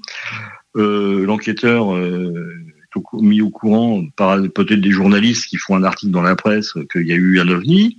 [0.77, 5.83] Euh, L'enquêteur euh, est au mis au courant par peut-être des journalistes qui font un
[5.83, 7.99] article dans la presse qu'il y a eu un ovni.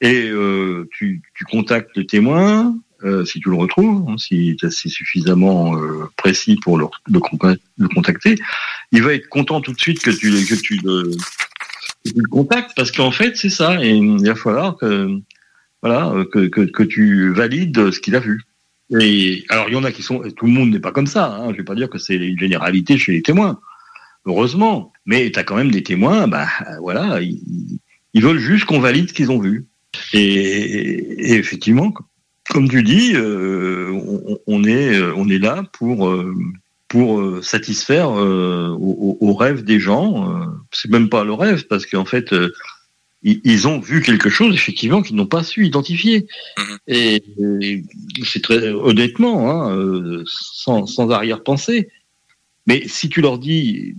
[0.00, 4.88] Et euh, tu, tu contactes le témoin, euh, si tu le retrouves, hein, si c'est
[4.88, 7.20] suffisamment euh, précis pour le, le,
[7.78, 8.36] le contacter,
[8.92, 12.28] il va être content tout de suite que tu, que tu, le, que tu le
[12.28, 15.18] contactes parce qu'en fait c'est ça et il va falloir que
[15.82, 18.42] voilà euh, que, que, tu valides ce qu'il a vu.
[18.98, 21.36] Et alors il y en a qui sont tout le monde n'est pas comme ça.
[21.36, 23.60] Hein, je vais pas dire que c'est une généralité chez les témoins.
[24.26, 26.26] Heureusement, mais tu as quand même des témoins.
[26.28, 26.48] Bah
[26.80, 29.66] voilà, ils, veulent juste qu'on valide ce qu'ils ont vu.
[30.12, 31.92] Et, et effectivement,
[32.50, 33.90] comme tu dis, euh,
[34.46, 36.34] on, est on est là pour euh,
[36.88, 40.30] pour euh, satisfaire euh, aux, aux rêves des gens.
[40.30, 42.52] Euh, C'est même pas le rêve parce qu'en fait, euh,
[43.26, 46.26] ils, ils ont vu quelque chose effectivement qu'ils n'ont pas su identifier.
[46.86, 47.22] Et,
[47.60, 47.82] et
[48.24, 51.88] c'est très honnêtement, hein, euh, sans, sans arrière-pensée.
[52.66, 53.94] Mais si tu leur dis,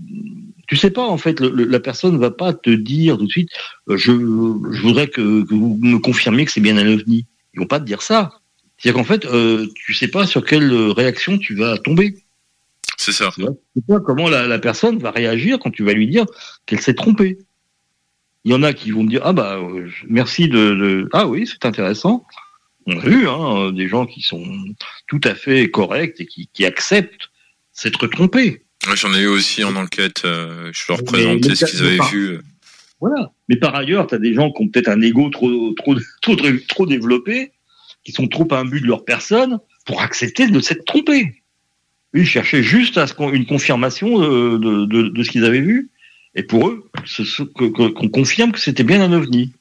[0.68, 3.32] tu sais pas en fait, le- le- la personne va pas te dire tout de
[3.32, 3.50] suite,
[3.90, 7.26] euh, je, je voudrais que, que vous me confirmiez que c'est bien un ovni.
[7.54, 8.32] Ils vont pas te dire ça.
[8.78, 12.16] C'est-à-dire qu'en fait, euh, tu sais pas sur quelle réaction tu vas tomber.
[12.98, 13.32] C'est ça.
[13.36, 16.26] Tu sais pas comment la, la personne va réagir quand tu vas lui dire
[16.66, 17.38] qu'elle s'est trompée.
[18.48, 21.28] Il y en a qui vont me dire ah bah euh, merci de, de- ah
[21.28, 22.26] oui c'est intéressant.
[22.86, 24.42] On a vu hein, des gens qui sont
[25.08, 27.30] tout à fait corrects et qui, qui acceptent
[27.74, 28.64] s'être trompés.
[28.88, 30.22] Ouais, J'en ai eu aussi en enquête.
[30.24, 32.40] euh, je leur présentais ce qu'ils avaient par- vu.
[33.02, 33.34] Voilà.
[33.50, 36.36] Mais par ailleurs, tu as des gens qui ont peut-être un ego trop, trop, trop,
[36.70, 37.52] trop développé,
[38.06, 41.44] qui sont trop imbus de leur personne pour accepter de s'être trompés.
[42.14, 45.60] Ils cherchaient juste à ce qu'on- une confirmation de, de, de- de ce qu'ils avaient
[45.60, 45.90] vu.
[46.38, 46.90] Et pour eux,
[47.56, 49.52] qu'on confirme que c'était bien un ovni.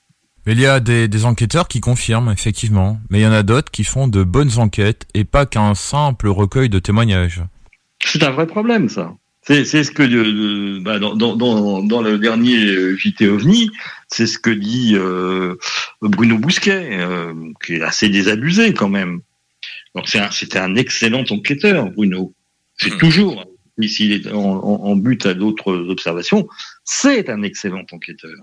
[0.45, 3.01] Mais il y a des, des enquêteurs qui confirment, effectivement.
[3.11, 6.29] Mais il y en a d'autres qui font de bonnes enquêtes et pas qu'un simple
[6.29, 7.43] recueil de témoignages.
[8.05, 9.13] C'est un vrai problème, ça.
[9.43, 13.71] C'est ce que euh, bah, dans, dans, dans, dans le dernier euh, JT OVNI,
[14.09, 15.55] c'est ce que dit euh,
[16.03, 17.33] Bruno Bousquet, euh,
[17.65, 19.21] qui est assez désabusé quand même.
[19.95, 22.35] Un, c'était un excellent enquêteur, Bruno.
[22.77, 23.45] C'est toujours,
[23.83, 26.49] s'il est en, but à d'autres observations,
[26.85, 28.37] c'est un excellent enquêteur.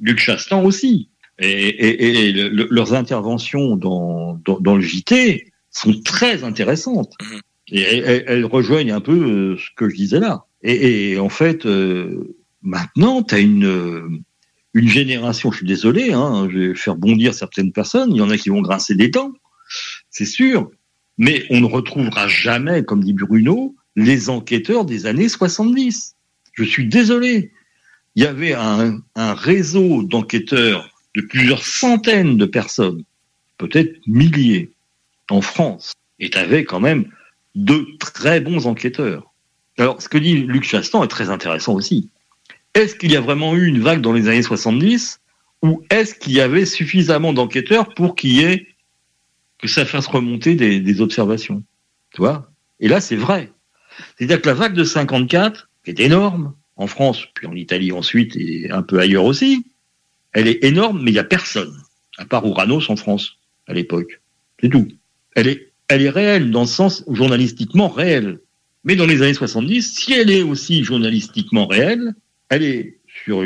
[0.00, 1.08] Luc Chastan aussi.
[1.38, 7.14] Et, et- et le- le- leurs interventions dans, dans, dans le JT sont très intéressantes.
[7.70, 10.44] Et elles, elles rejoignent un peu euh, ce que je disais là.
[10.62, 14.08] Et, et en fait, euh, maintenant, tu as une, euh,
[14.74, 18.30] une génération, je suis désolé, hein, je vais faire bondir certaines personnes, il y en
[18.30, 19.32] a qui vont grincer des dents,
[20.10, 20.70] c'est sûr,
[21.18, 26.14] mais on ne retrouvera jamais, comme dit Bruno, les enquêteurs des années 70.
[26.54, 27.52] Je suis désolé.
[28.14, 33.04] Il y avait un, réseau d'enquêteurs de plusieurs centaines de personnes,
[33.58, 34.70] peut-être milliers,
[35.30, 35.94] en France.
[36.18, 37.10] Et tu avais quand même
[37.54, 39.32] de très bons enquêteurs.
[39.78, 42.10] Alors, ce que dit Luc Chastan est très intéressant aussi.
[42.74, 45.20] Est-ce qu'il y a vraiment eu une vague dans les années 70
[45.62, 48.66] ou est-ce qu'il y avait suffisamment d'enquêteurs pour qu'il y ait
[49.58, 51.62] que ça fasse remonter des, des observations?
[52.12, 52.50] Tu vois?
[52.80, 53.52] Et là, c'est vrai.
[54.16, 58.34] C'est-à-dire que la vague de 54, qui est énorme, en France, puis en Italie ensuite,
[58.36, 59.64] et un peu ailleurs aussi,
[60.32, 61.74] elle est énorme, mais il n'y a personne,
[62.18, 63.36] à part Ouranos en France,
[63.68, 64.20] à l'époque.
[64.60, 64.88] C'est tout.
[65.36, 68.40] Elle est, elle est réelle, dans le sens journalistiquement réelle.
[68.84, 72.14] Mais dans les années 70, si elle est aussi journalistiquement réelle,
[72.48, 73.44] elle est sur,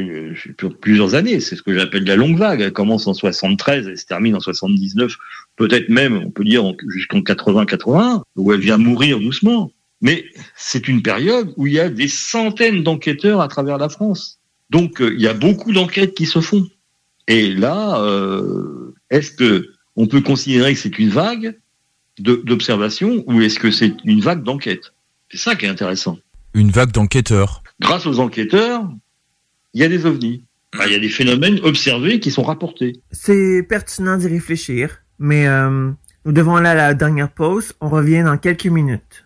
[0.59, 1.40] sur plusieurs années.
[1.40, 2.60] C'est ce que j'appelle la longue vague.
[2.60, 5.14] Elle commence en 73 et se termine en 79,
[5.56, 9.70] peut-être même, on peut dire, en- jusqu'en 80-81, où elle vient mourir doucement.
[10.07, 10.24] Mais
[10.55, 14.39] c'est une période où il y a des centaines d'enquêteurs à travers la France.
[14.70, 16.65] Donc, euh, il y a beaucoup d'enquêtes qui se font.
[17.27, 21.59] Et là, euh, est-ce que on peut considérer que c'est une vague
[22.20, 24.95] d'observation ou est-ce que c'est une vague d'enquête
[25.28, 26.19] C'est ça qui est intéressant.
[26.55, 27.65] Une vague d'enquêteurs.
[27.81, 28.89] Grâce aux enquêteurs,
[29.74, 30.45] il y a des ovnis.
[30.85, 32.93] Il y a des phénomènes observés qui sont rapportés.
[33.11, 35.91] C'est pertinent d'y réfléchir, mais euh,
[36.24, 37.73] nous devons aller à la dernière pause.
[37.81, 39.26] On revient dans quelques minutes.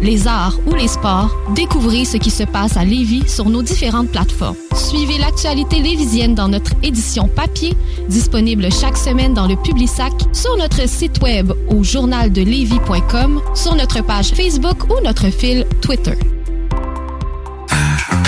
[0.00, 4.10] les arts ou les sports, découvrez ce qui se passe à Lévis sur nos différentes
[4.10, 4.56] plateformes.
[4.74, 7.74] Suivez l'actualité lévisienne dans notre édition papier,
[8.08, 14.28] disponible chaque semaine dans le Publisac, sur notre site web au journaldelevis.com, sur notre page
[14.28, 16.14] Facebook ou notre fil Twitter.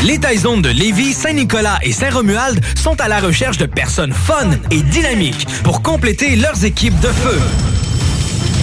[0.05, 4.83] Les Taizones de Lévis, Saint-Nicolas et Saint-Romuald sont à la recherche de personnes fun et
[4.83, 7.70] dynamiques pour compléter leurs équipes de feu.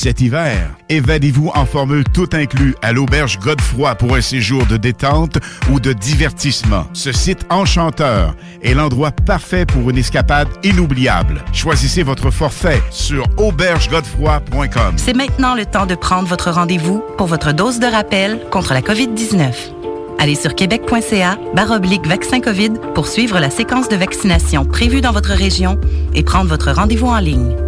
[0.00, 5.38] Cet hiver, évadez-vous en formule tout inclus à l'auberge Godefroy pour un séjour de détente
[5.72, 6.86] ou de divertissement.
[6.92, 11.42] Ce site enchanteur est l'endroit parfait pour une escapade inoubliable.
[11.52, 14.94] Choisissez votre forfait sur aubergegodefroy.com.
[14.98, 18.82] C'est maintenant le temps de prendre votre rendez-vous pour votre dose de rappel contre la
[18.82, 19.52] COVID-19.
[20.20, 25.32] Allez sur québec.ca baroblique vaccin COVID pour suivre la séquence de vaccination prévue dans votre
[25.32, 25.76] région
[26.14, 27.67] et prendre votre rendez-vous en ligne.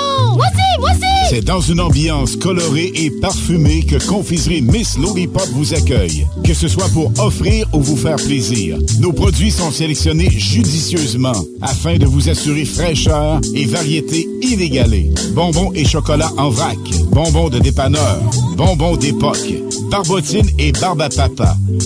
[1.29, 6.27] C'est dans une ambiance colorée et parfumée que Confiserie Miss Lollipop vous accueille.
[6.43, 11.31] Que ce soit pour offrir ou vous faire plaisir, nos produits sont sélectionnés judicieusement
[11.61, 15.09] afin de vous assurer fraîcheur et variété inégalée.
[15.33, 16.77] Bonbons et chocolat en vrac,
[17.11, 18.19] bonbons de dépanneur,
[18.57, 19.53] bonbons d'époque,
[19.89, 21.09] barbotine et barbe à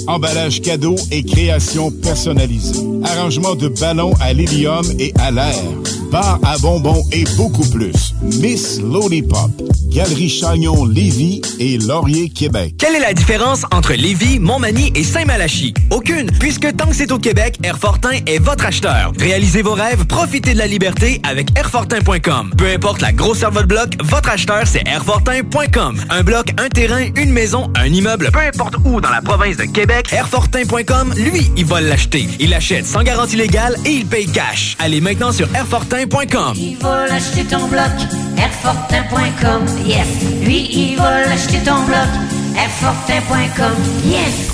[0.08, 5.64] emballage cadeau et création personnalisée, arrangement de ballons à l'hélium et à l'air,
[6.16, 8.14] bar à bonbons et beaucoup plus.
[8.22, 9.52] Miss Lollipop,
[9.90, 12.76] Galerie Chagnon Lévis et Laurier Québec.
[12.80, 15.74] Quelle est la différence entre Lévis, Montmagny et Saint-Malachie?
[15.92, 19.12] Aucune, puisque tant que c'est au Québec, Airfortin est votre acheteur.
[19.20, 22.54] Réalisez vos rêves, profitez de la liberté avec Airfortin.com.
[22.58, 25.98] Peu importe la grosseur de votre bloc, votre acheteur, c'est Airfortin.com.
[26.10, 29.66] Un bloc, un terrain, une maison, un immeuble, peu importe où dans la province de
[29.66, 32.30] Québec, Airfortin.com, lui, il va l'acheter.
[32.40, 34.78] Il achète sans garantie légale et il paye cash.
[34.80, 36.05] Allez maintenant sur Airfortin.com.
[36.56, 37.90] Il va l'acheter ton bloc,
[38.38, 40.08] Airfortin.com, yes.
[40.44, 42.08] Lui, il va l'acheter ton bloc,
[42.56, 43.74] Airfortin.com,
[44.06, 44.52] yes.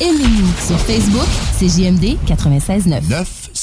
[0.00, 1.28] Aimez-nous sur Facebook,
[1.58, 3.41] c'est JMD 96.9.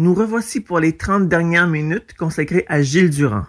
[0.00, 3.46] Nous revoici pour les 30 dernières minutes consacrées à Gilles Durand.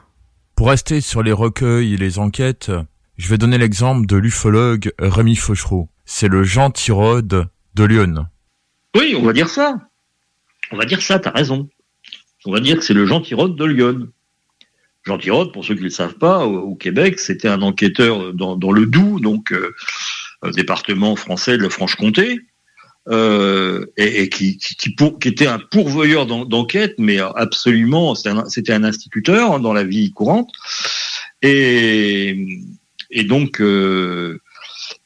[0.56, 2.72] Pour rester sur les recueils et les enquêtes,
[3.18, 5.90] je vais donner l'exemple de l'ufologue Rémi Fauchereau.
[6.06, 8.26] C'est le Jean Tirode de Lyon.
[8.98, 9.78] Oui, on va dire ça.
[10.72, 11.70] On va dire ça, t'as raison.
[12.46, 14.08] On va dire que c'est le Jean Tirode de Lyon.
[15.04, 18.56] Jean Tirode, pour ceux qui ne le savent pas, au, Québec, c'était un enquêteur dans,
[18.56, 19.72] dans le Doubs, donc euh,
[20.56, 22.40] département français de la Franche-Comté,
[23.08, 28.14] euh, et, et qui, qui, qui, pour- qui était un pourvoyeur d'en- d'enquête, mais absolument,
[28.16, 30.50] c'était un, un instituteur hein, dans la vie courante.
[31.42, 32.46] Et,
[33.10, 34.40] et donc, euh,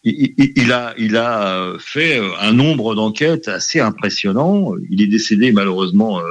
[0.04, 4.74] il, il- a, il a fait un nombre d'enquêtes assez impressionnant.
[4.90, 6.24] Il est décédé malheureusement euh,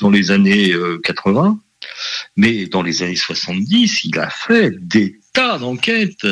[0.00, 1.58] dans les années euh, 80,
[2.36, 6.26] mais dans les années 70, il a fait des tas d'enquêtes.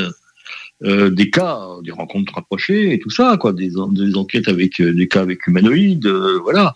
[0.84, 4.80] Euh, des cas, des rencontres rapprochées et tout ça, quoi, des, en- des enquêtes avec
[4.80, 6.74] euh, des cas avec humanoïdes, euh, voilà,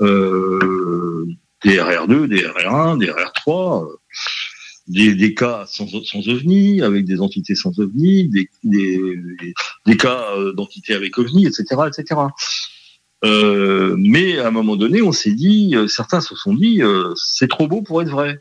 [0.00, 1.26] euh,
[1.64, 3.96] des RR2, des RR1, des RR3, euh,
[4.88, 8.48] des, cas sans, sans ovni, avec des entités sans ovni, des,
[9.98, 12.20] cas euh, d'entités avec ovni, etc., etc.
[13.24, 17.12] Euh, mais à un moment donné, on s'est dit, euh, certains se sont dit, euh,
[17.16, 18.40] c'est trop beau pour être vrai.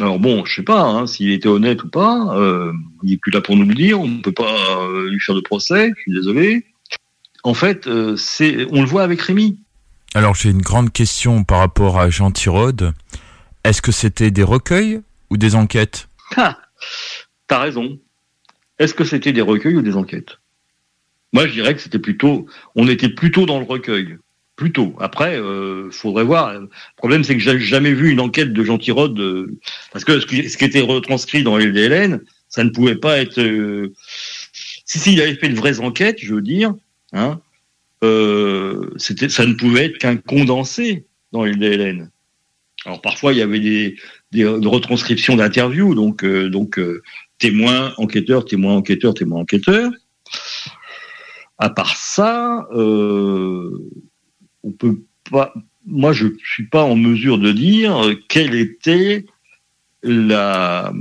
[0.00, 2.36] Alors bon, je sais pas hein, s'il était honnête ou pas.
[2.36, 2.72] Euh,
[3.02, 4.00] il est plus là pour nous le dire.
[4.00, 5.92] On ne peut pas euh, lui faire de procès.
[5.96, 6.66] Je suis désolé.
[7.42, 9.58] En fait, euh, c'est, on le voit avec Rémi.
[10.14, 12.94] Alors j'ai une grande question par rapport à Jean Tirode.
[13.64, 15.00] Est-ce que c'était des recueils
[15.30, 16.08] ou des enquêtes?
[16.36, 16.58] Ah,
[17.46, 17.98] t'as raison.
[18.78, 20.38] Est-ce que c'était des recueils ou des enquêtes?
[21.32, 24.18] Moi, je dirais que c'était plutôt, on était plutôt dans le recueil.
[24.60, 24.94] Plutôt.
[25.00, 26.52] Après, euh, faudrait voir.
[26.52, 26.68] Le
[26.98, 29.58] problème, c'est que j'ai jamais vu une enquête de Jean Tirode, euh,
[29.90, 32.20] parce que ce qui, était retranscrit dans LDLN,
[32.50, 33.40] ça ne pouvait pas être.
[33.40, 33.94] euh,
[34.84, 36.74] si si, il avait fait de vraies enquêtes, je veux dire,
[37.14, 37.40] hein,
[38.04, 42.10] euh, ça ne pouvait être qu'un condensé dans LDLN.
[42.84, 46.78] Alors parfois, il y avait des, retranscriptions d'interviews, donc donc
[47.38, 49.90] témoin, enquêteur, témoin, enquêteur, témoin, enquêteur.
[51.56, 52.68] À part ça,
[54.62, 55.54] on peut pas.
[55.86, 59.24] Moi, je suis pas en mesure de dire quelle était
[60.02, 60.92] la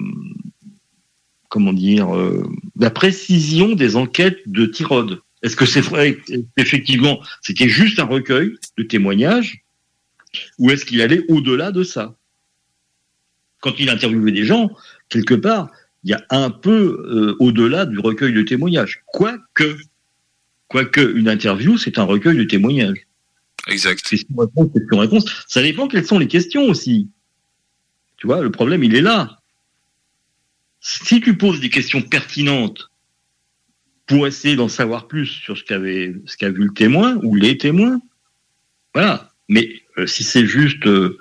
[1.49, 5.21] comment dire euh, la précision des enquêtes de Tirode.
[5.41, 6.17] Est-ce que c'est vrai
[6.57, 9.63] effectivement c'était juste un recueil de témoignages
[10.59, 12.15] ou est-ce qu'il allait au-delà de ça?
[13.61, 14.69] Quand il interviewait des gens,
[15.09, 15.69] quelque part,
[16.03, 19.03] il y a un peu euh, au-delà du recueil de témoignages.
[19.07, 19.77] Quoique,
[20.67, 23.05] quoique une interview, c'est un recueil de témoignages.
[23.69, 24.01] Exact.
[24.01, 25.45] Question-réponse, question-réponse.
[25.47, 27.09] Ça dépend quelles sont les questions aussi.
[28.17, 29.39] Tu vois, le problème, il est là.
[30.81, 32.89] Si tu poses des questions pertinentes
[34.07, 37.57] pour essayer d'en savoir plus sur ce qu'avait, ce qu'a vu le témoin ou les
[37.57, 38.01] témoins,
[38.93, 39.31] voilà.
[39.47, 41.19] Mais euh, si c'est juste, euh,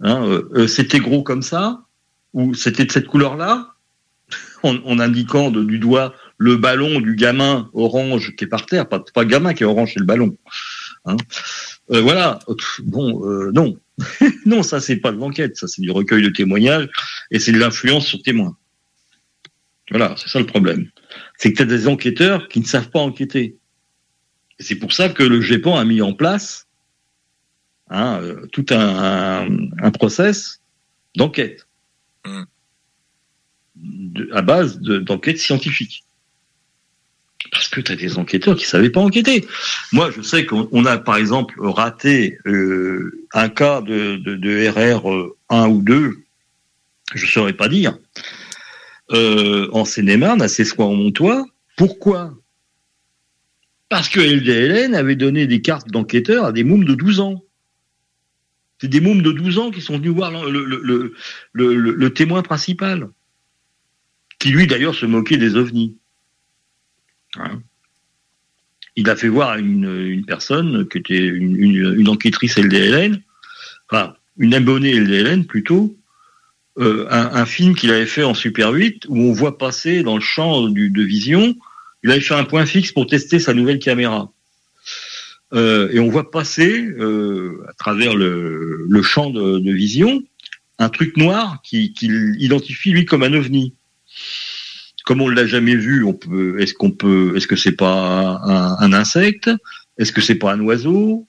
[0.00, 1.84] hein, euh, c'était gros comme ça,
[2.32, 3.74] ou c'était de cette couleur-là,
[4.62, 9.22] en, indiquant du doigt le ballon du gamin orange qui est par terre, pas, pas
[9.22, 10.36] le gamin qui est orange, c'est le ballon.
[11.04, 11.16] Hein.
[11.90, 12.38] Euh, voilà.
[12.84, 13.76] Bon, euh, non,
[14.46, 16.88] non, ça c'est pas de l'enquête, ça c'est du recueil de témoignages
[17.30, 18.56] et c'est de l'influence sur témoins.
[19.90, 20.88] Voilà, c'est ça le problème.
[21.36, 23.58] C'est que tu as des enquêteurs qui ne savent pas enquêter.
[24.58, 26.66] Et c'est pour ça que le GEPAN a mis en place
[27.90, 28.78] hein, euh, tout un,
[29.48, 29.48] un,
[29.82, 30.62] un process
[31.16, 31.66] d'enquête.
[33.74, 36.04] de- à base de- d'enquêtes scientifiques.
[37.52, 39.46] Parce que tu as des enquêteurs qui savaient pas enquêter.
[39.92, 45.30] Moi, je sais qu'on on a, par exemple, raté euh, un cas de, de, RR
[45.50, 46.16] 1 ou 2,
[47.14, 47.98] je saurais pas dire,
[49.12, 50.48] euh, en Seine-et-Marne, à
[50.78, 51.46] en Montois.
[51.76, 52.34] Pourquoi?
[53.90, 57.44] Parce que LDLN avait donné des cartes d'enquêteurs à des mômes de 12 ans.
[58.80, 61.12] C'est des mômes de 12 ans qui sont venus voir le- le-
[61.52, 63.10] le- le témoin principal,
[64.38, 65.98] qui lui d'ailleurs se moquait des ovnis.
[68.96, 73.22] Il a fait voir à une, personne qui était une, une- enquêtrice LDLN,
[73.88, 75.96] enfin une abonnée LDLN plutôt,
[76.78, 80.22] euh, un, film qu'il avait fait en Super 8 où on voit passer dans le
[80.22, 81.54] champ de vision,
[82.02, 84.32] il avait fait un point fixe pour tester sa nouvelle caméra.
[85.52, 90.22] Euh, et on voit passer euh, à travers le, champ de, vision
[90.78, 93.74] un truc noir qui- qu'il identifie lui comme un ovni.
[95.04, 98.78] Comme on l'a jamais vu, on peut, est-ce qu'on peut, est-ce que c'est pas un,
[98.78, 99.50] un insecte?
[99.98, 101.26] Est-ce que c'est pas un oiseau?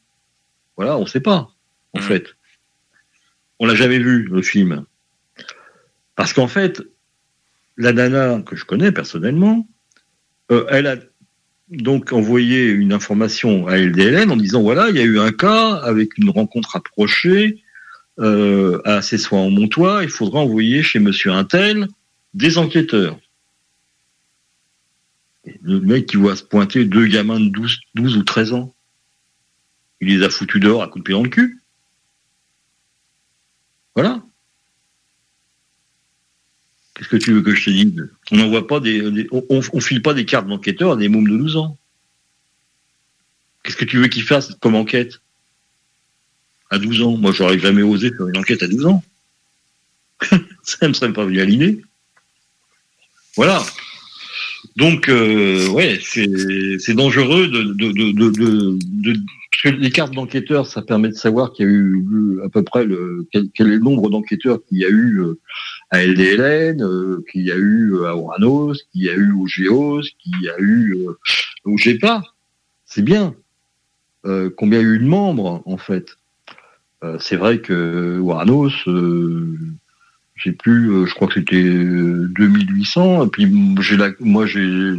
[0.78, 1.54] Voilà, on sait pas
[1.94, 2.36] en fait.
[3.60, 4.86] On l'a jamais vu le film.
[6.16, 6.82] Parce qu'en fait,
[7.78, 9.68] la nana que je connais personnellement,
[10.52, 10.98] euh, elle a
[11.70, 15.76] donc envoyé une information à LDLN en disant voilà, il y a eu un cas
[15.76, 17.64] avec une rencontre approchée
[18.20, 21.88] euh, à Cessois en Montois, il faudra envoyer chez Monsieur Intel
[22.34, 23.20] des enquêteurs.
[25.62, 28.74] Le mec qui voit se pointer deux gamins de 12, 12 ou 13 ans,
[30.00, 31.62] il les a foutus dehors à coups de pied dans le cul.
[33.96, 34.24] Voilà.
[36.94, 38.10] Qu'est-ce que tu veux que je te dise?
[38.32, 41.58] On n'envoie pas des, on, file pas des cartes d'enquêteurs à des mômes de 12
[41.58, 41.78] ans.
[43.64, 45.22] Qu'est-ce que tu veux qu'ils fassent comme enquête?
[46.70, 49.04] À 12 ans, moi j'aurais jamais osé faire une enquête à 12 ans.
[50.64, 51.84] Ça me serait pas venu à l'idée.
[53.36, 53.64] Voilà.
[54.76, 59.14] Donc, euh, ouais, c'est dangereux de, de, de, de,
[59.52, 62.64] parce que les cartes d'enquêteurs, ça permet de savoir qu'il y a eu à peu
[62.64, 65.40] près le, quel, quel est le nombre d'enquêteurs qu'il y a eu euh,
[65.92, 69.46] à LDLN, euh, qu'il y a eu euh, à Oranos, qu'il y a eu au
[69.46, 70.98] Géos, qu'il y a eu
[71.66, 72.24] au GEPA.
[72.86, 73.36] C'est bien.
[74.26, 76.18] Euh, combien il y a eu de membres, en fait.
[77.04, 78.74] Euh, c'est vrai que Oranos,
[80.36, 83.26] euh, j'ai plus, euh, je crois que c'était euh, 2800.
[83.26, 84.92] Et puis j'ai la, moi j'ai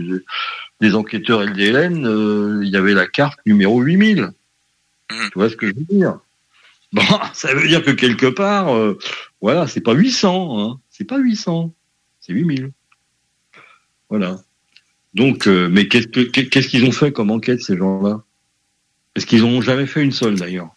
[0.81, 4.31] des enquêteurs LDLN, euh, il y avait la carte numéro 8000.
[5.09, 6.19] Tu vois ce que je veux dire?
[6.93, 7.03] Bon,
[7.33, 8.99] ça veut dire que quelque part, euh,
[9.41, 11.73] voilà, c'est pas 800, hein, c'est pas 800,
[12.21, 12.71] c'est 8000.
[14.09, 14.41] Voilà.
[15.15, 18.23] Donc, euh, mais qu'est-ce que- qu'est-ce qu'ils ont fait comme enquête ces gens-là?
[19.15, 20.74] Est-ce qu'ils n'ont jamais fait une seule d'ailleurs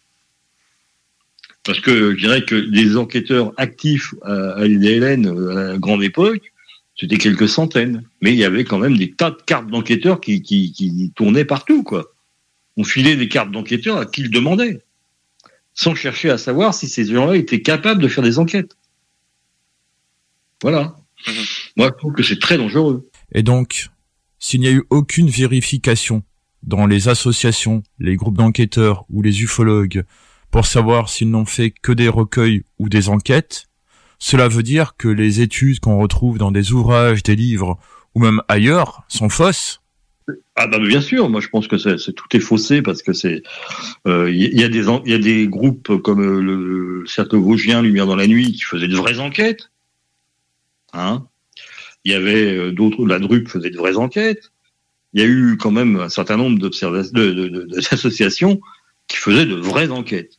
[1.68, 6.02] parce que je dirais que des enquêteurs actifs à, à l'IDLN euh, à la grande
[6.02, 6.50] époque,
[6.98, 8.04] c'était quelques centaines.
[8.22, 11.44] Mais il y avait quand même des tas de cartes d'enquêteurs qui, qui, qui tournaient
[11.44, 12.14] partout, quoi.
[12.78, 14.80] On filait des cartes d'enquêteurs à qui le demandait,
[15.74, 18.74] sans chercher à savoir si ces gens-là étaient capables de faire des enquêtes.
[20.62, 20.96] Voilà.
[21.76, 23.06] Moi, je trouve que c'est très dangereux.
[23.34, 23.90] Et donc,
[24.38, 26.22] s'il n'y a eu aucune vérification
[26.62, 30.06] dans les associations, les groupes d'enquêteurs ou les ufologues
[30.50, 33.66] pour savoir s'ils n'ont fait que des recueils ou des enquêtes,
[34.18, 37.78] cela veut dire que les études qu'on retrouve dans des ouvrages, des livres
[38.14, 39.80] ou même ailleurs sont fausses.
[40.56, 43.42] Ah bah bien sûr, moi je pense que c'est tout est faussé parce que c'est
[44.06, 48.16] euh, il y, y a des groupes comme euh, le, le cercle vosgien Lumière dans
[48.16, 49.70] la nuit qui faisaient de vraies enquêtes.
[50.92, 51.26] Hein
[52.04, 54.50] il y avait euh, d'autres la DRUP faisait de vraies enquêtes.
[55.12, 56.58] Il y a eu quand même un certain nombre
[57.68, 58.60] d'associations
[59.08, 60.38] qui faisaient de vraies enquêtes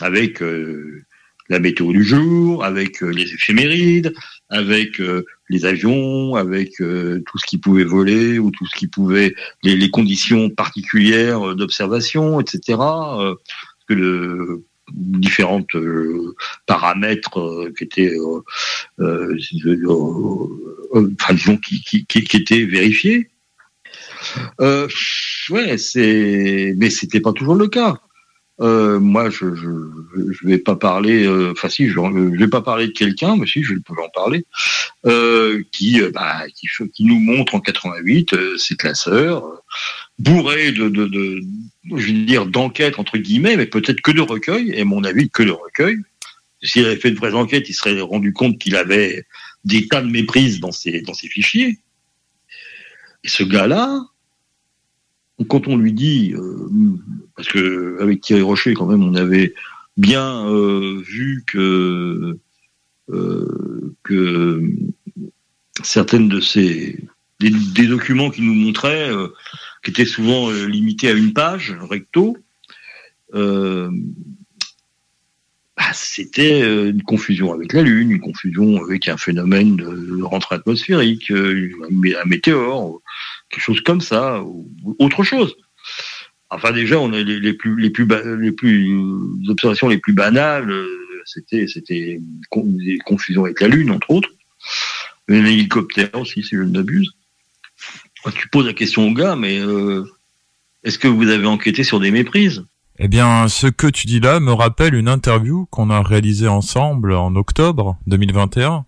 [0.00, 1.04] avec euh,
[1.48, 4.12] la météo du jour, avec euh, les éphémérides,
[4.50, 9.34] avec euh, les avions, avec tout ce qui pouvait voler ou tout ce qui pouvait
[9.62, 12.78] les, conditions particulières d'observation, etc.
[13.88, 14.60] que
[14.92, 15.76] différentes
[16.66, 18.16] paramètres qui étaient
[20.92, 21.36] enfin,
[22.08, 23.30] qui étaient vérifiés.
[25.50, 27.96] Ouais, c'est mais c'était pas toujours le cas.
[28.60, 29.68] Euh, moi, je, je
[30.32, 31.26] je vais pas parler.
[31.26, 32.00] euh, Enfin, si, je,
[32.38, 34.44] vais pas parler de quelqu'un, mais si, je peux en parler.
[35.04, 39.44] Euh, qui, bah, qui, qui nous montre en 88 euh, ses classeurs
[40.18, 41.40] bourrés de, de,
[41.84, 44.70] je veux dire, d'enquêtes entre guillemets, mais peut-être que de recueils.
[44.72, 45.98] Et à mon avis, que de recueils.
[46.62, 49.26] S'il avait fait de vraies enquêtes, il serait rendu compte qu'il avait
[49.64, 51.78] des tas de méprises dans ses dans ses fichiers.
[53.22, 54.00] Et ce gars-là,
[55.48, 56.68] quand on lui dit, euh,
[57.36, 59.54] parce que avec Thierry Rocher, quand même, on avait
[59.96, 62.38] bien euh, vu que
[63.10, 64.62] euh, que
[65.82, 66.98] certaines de ces
[67.40, 69.28] des, documents qui nous montraient, euh,
[69.84, 72.36] qui étaient souvent euh, limités à une page recto.
[73.34, 73.90] Euh,
[75.76, 81.30] bah, c'était une confusion avec la Lune, une confusion avec un phénomène de rentrée atmosphérique,
[81.30, 83.02] un météore,
[83.48, 84.68] quelque chose comme ça, ou
[84.98, 85.56] autre chose.
[86.50, 88.06] Enfin, déjà, on a les, plus, les plus,
[89.48, 90.86] observations les plus banales, euh,
[91.24, 92.20] c'était, c'était
[92.54, 94.30] des confusions avec la Lune, entre autres.
[95.28, 97.12] Un hélicoptère aussi, si je ne m'abuse.
[98.34, 100.04] Tu poses la question au gars, mais euh,
[100.84, 102.64] est-ce que vous avez enquêté sur des méprises?
[102.98, 107.12] Eh bien, ce que tu dis là me rappelle une interview qu'on a réalisée ensemble
[107.12, 108.84] en octobre 2021,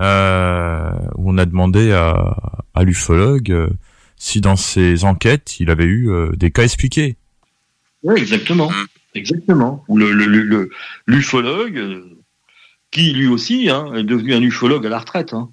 [0.00, 2.36] euh, où on a demandé à,
[2.74, 3.68] à l'ufologue euh,
[4.16, 7.16] si dans ses enquêtes il avait eu euh, des cas expliqués.
[8.02, 8.70] Oui, exactement.
[9.14, 9.84] Exactement.
[9.88, 10.70] Ou le, le, le- le-
[11.06, 12.04] l'ufologue, euh,
[12.90, 15.34] qui lui aussi hein, est devenu un ufologue à la retraite.
[15.34, 15.50] Hein.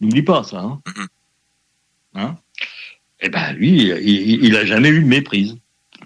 [0.00, 0.60] N'oublie pas ça.
[0.60, 0.80] Hein.
[2.14, 2.36] Hein
[3.20, 5.56] Eh ben lui, il, il, il a jamais eu de méprise.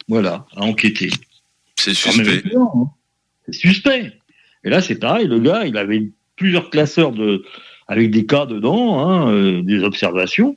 [0.06, 1.10] Voilà, à enquêter.
[1.76, 2.42] C'est suspect.
[3.46, 4.12] C'est suspect.
[4.64, 5.26] Et là, c'est pareil.
[5.26, 7.44] Le gars, il avait plusieurs classeurs de,
[7.88, 10.56] avec des cas dedans, hein, euh, des observations.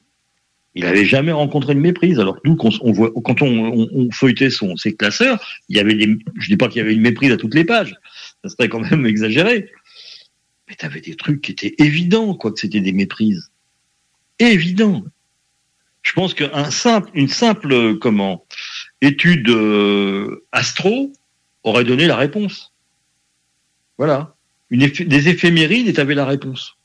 [0.74, 2.20] Il n'avait jamais rencontré de méprise.
[2.20, 5.38] Alors nous, quand on, feuilletait son, ses classeurs,
[5.68, 7.66] il y avait des, je dis pas qu'il y avait une méprise à toutes les
[7.66, 7.94] pages.
[8.44, 9.70] Ça serait quand même exagéré.
[10.70, 13.52] Mais tu avais des trucs qui étaient évidents, quoi, que c'était des méprises.
[14.40, 15.04] Évident.
[16.04, 18.46] Je pense qu'un simple, une simple, comment,
[19.02, 21.12] étude euh, astro
[21.64, 22.74] aurait donné la réponse.
[23.98, 24.36] Voilà.
[24.72, 26.78] Des éphémérides et tu avais la réponse.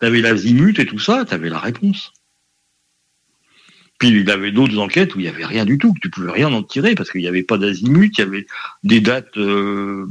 [0.00, 2.12] Tu avais l'azimut et tout ça, tu avais la réponse.
[3.98, 6.32] Puis il avait d'autres enquêtes où il n'y avait rien du tout, que tu pouvais
[6.32, 8.46] rien en tirer parce qu'il n'y avait pas d'azimut, il y avait
[8.82, 10.06] des dates euh,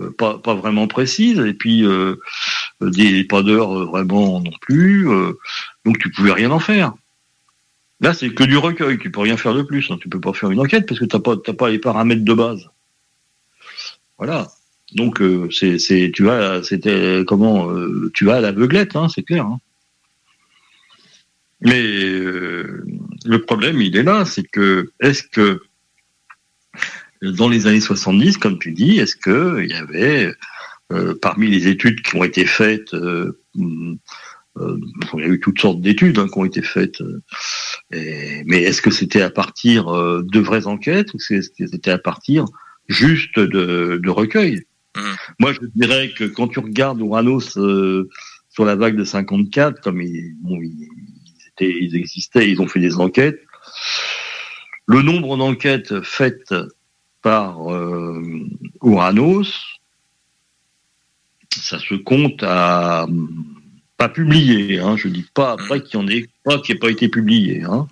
[0.00, 2.16] euh, pas, vraiment précises et puis euh,
[2.80, 5.06] des pas d'heures vraiment non plus.
[5.84, 6.94] donc tu pouvais rien en faire.
[8.00, 9.90] Là, c'est que du recueil, tu peux rien faire de plus.
[9.90, 9.98] Hein.
[10.00, 12.70] Tu peux pas faire une enquête parce que pas, t'as pas les paramètres de base.
[14.18, 14.48] Voilà.
[14.92, 19.46] Donc euh, c'est, tu vas, c'était comment, euh, tu vas à l'aveuglette, hein, c'est clair.
[19.46, 19.60] hein.
[21.60, 22.84] Mais euh,
[23.24, 25.62] le problème, il est là, c'est que est-ce que
[27.22, 30.34] dans les années 70, comme tu dis, est-ce que il y avait
[30.92, 34.78] euh, parmi les études qui ont été faites, euh, euh,
[35.14, 37.22] il y a eu toutes sortes d'études hein, qui ont été faites, euh,
[37.90, 42.44] mais est-ce que c'était à partir euh, de vraies enquêtes ou c'était à partir
[42.88, 44.10] juste de, de
[44.94, 48.08] recueils Moi, je dirais que quand tu regardes Uranus euh,
[48.50, 50.88] sur la vague de 54, comme ils, bon, ils,
[51.26, 53.40] ils étaient, ils existaient, ils ont fait des enquêtes,
[54.86, 56.54] le nombre d'enquêtes faites
[57.22, 58.22] par euh,
[58.82, 59.80] Uranus,
[61.50, 63.06] ça se compte à
[63.96, 66.90] pas publié, hein, je dis pas après qu'il y en ait pas qui n'ait pas
[66.90, 67.62] été publié.
[67.62, 67.86] Hein.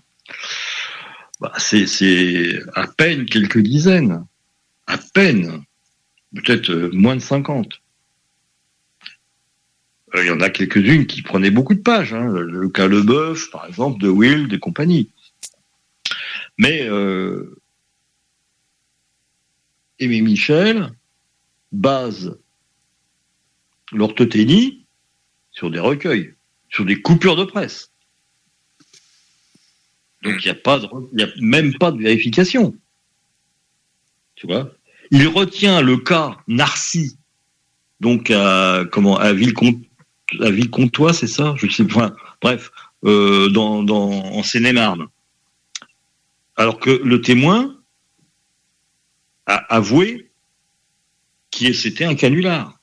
[1.41, 4.24] Bah, c'est à peine quelques dizaines,
[4.87, 5.62] à peine,
[6.35, 7.81] peut-être euh, moins de 50.
[10.15, 13.51] Euh, Il y en a quelques-unes qui prenaient beaucoup de pages, hein, le, cas Leboeuf,
[13.51, 15.11] par exemple, de Wild et compagnie.
[16.59, 17.57] Mais euh,
[19.99, 20.93] Aimé Michel
[21.71, 22.39] base
[23.93, 24.85] l'orthothénie
[25.51, 26.35] sur des recueils,
[26.69, 27.91] sur des coupures de presse.
[30.23, 32.77] Donc il n'y a a même pas de vérification.
[34.37, 34.73] Tu vois?
[35.15, 37.19] Il retient le cas Narcy,
[38.01, 41.55] donc à comment à Villecontois, c'est ça?
[41.59, 42.17] Je sais pas.
[42.41, 42.73] Bref,
[43.05, 45.09] euh, en Seine-et-Marne.
[46.57, 47.77] Alors que le témoin
[49.45, 50.31] a avoué
[51.51, 52.81] que c'était un canular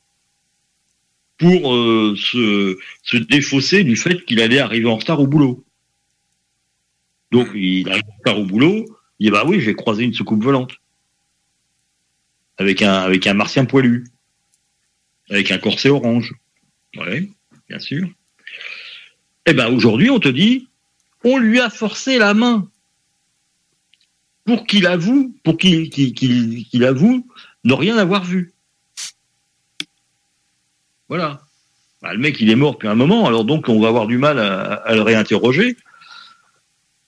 [1.40, 5.66] pour euh, se, se défausser du fait qu'il allait arriver en retard au boulot.
[7.32, 8.86] Donc il arrive en retard au boulot,
[9.18, 10.79] il dit bah oui, j'ai croisé une soucoupe volante
[12.60, 14.06] avec un avec un martien poilu,
[15.30, 16.34] avec un corset orange.
[16.95, 17.30] Ouais,
[17.68, 18.07] bien sûr.
[19.45, 20.68] Eh ben aujourd'hui, on te dit,
[21.23, 22.69] on lui a forcé la main
[24.45, 27.27] pour qu'il avoue, pour qu'il avoue
[27.64, 28.53] ne rien avoir vu.
[31.07, 31.41] Voilà.
[32.02, 34.18] Bah, le mec, il est mort depuis un moment, alors donc on va avoir du
[34.18, 35.76] mal à, à le réinterroger.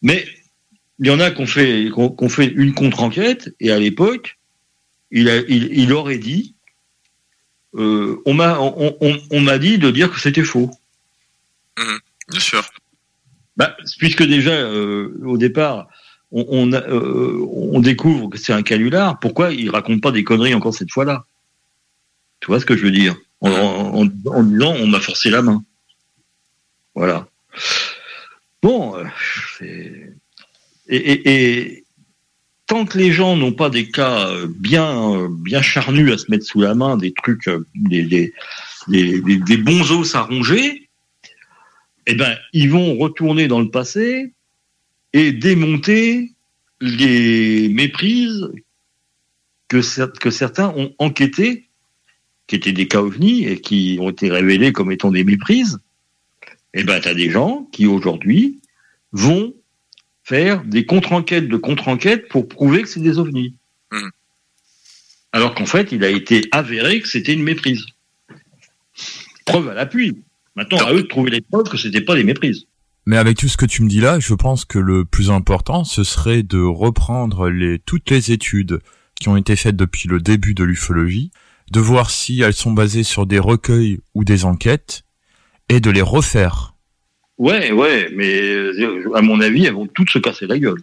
[0.02, 0.28] Mais
[1.00, 1.90] il y en a qu'on fait,
[2.30, 4.38] fait une contre-enquête, et à l'époque,
[5.12, 6.56] il, a- il, il aurait dit,
[7.76, 10.72] euh, on m'a on, on- dit de dire que c'était faux.
[12.30, 12.64] Bien sûr.
[13.58, 15.88] Bah, puisque déjà, euh, au départ,
[16.32, 20.24] on, on, a- euh, on découvre que c'est un canular, pourquoi il raconte pas des
[20.24, 21.26] conneries encore cette fois-là?
[22.40, 23.16] Tu vois ce que je veux dire?
[23.42, 25.64] En, en- en disant on m'a forcé la main.
[26.96, 27.28] Voilà.
[28.62, 28.96] Bon,
[29.58, 30.14] c'est-
[30.88, 31.30] et, et-
[31.66, 31.81] et
[32.72, 36.32] tant que les gens n'ont pas des cas euh, bien euh, bien charnus à se
[36.32, 38.32] mettre sous la main, des trucs, euh, des, des,
[38.88, 40.88] des, bons os à ronger,
[42.08, 44.32] eh ben ils vont retourner dans le passé
[45.12, 46.32] et démonter
[46.80, 48.50] les méprises
[49.68, 51.68] que, cer- que certains ont enquêté,
[52.48, 55.78] qui étaient des cas ovnis et qui ont été révélés comme étant des méprises.
[56.74, 58.62] Eh ben, tu des gens qui aujourd'hui
[59.12, 59.54] vont
[60.24, 63.56] faire des contre-enquêtes de contre-enquêtes pour prouver que c'est des ovnis.
[65.34, 67.86] Alors qu'en fait, il a été avéré que c'était une méprise.
[69.46, 70.24] Preuve à l'appui.
[70.56, 72.66] Maintenant, à eux de trouver les preuves que c'était pas des méprises.
[73.06, 75.84] Mais avec tout ce que tu me dis là, je pense que le plus important,
[75.84, 78.80] ce serait de reprendre les, toutes les études
[79.20, 81.32] qui ont été faites depuis le début de l'ufologie,
[81.72, 85.04] de voir si elles sont basées sur des recueils ou des enquêtes,
[85.70, 86.71] et de les refaire.
[87.38, 90.82] Ouais, ouais, mais euh, à mon avis, elles vont toutes se casser la gueule.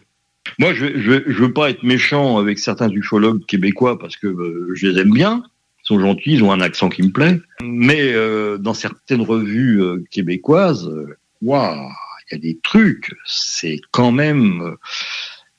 [0.59, 4.89] Moi, je, je veux pas être méchant avec certains ufologues québécois parce que euh, je
[4.89, 5.43] les aime bien.
[5.85, 7.41] Ils sont gentils, ils ont un accent qui me plaît.
[7.63, 10.91] Mais euh, dans certaines revues québécoises,
[11.43, 11.89] waouh,
[12.31, 13.15] il y a des trucs.
[13.25, 14.77] C'est quand même,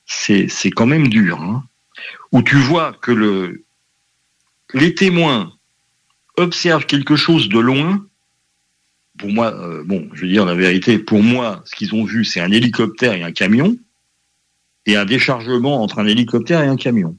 [0.06, 1.40] c'est c'est quand même dur.
[1.40, 1.64] Hein,
[2.32, 3.64] où tu vois que le
[4.74, 5.52] les témoins
[6.36, 8.06] observent quelque chose de loin
[9.20, 12.24] pour moi, euh, bon, je veux dire la vérité, pour moi, ce qu'ils ont vu,
[12.24, 13.76] c'est un hélicoptère et un camion,
[14.86, 17.16] et un déchargement entre un hélicoptère et un camion.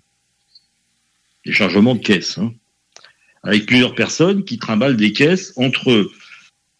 [1.46, 2.54] Déchargement de caisses, hein,
[3.44, 6.10] avec plusieurs personnes qui trimballent des caisses entre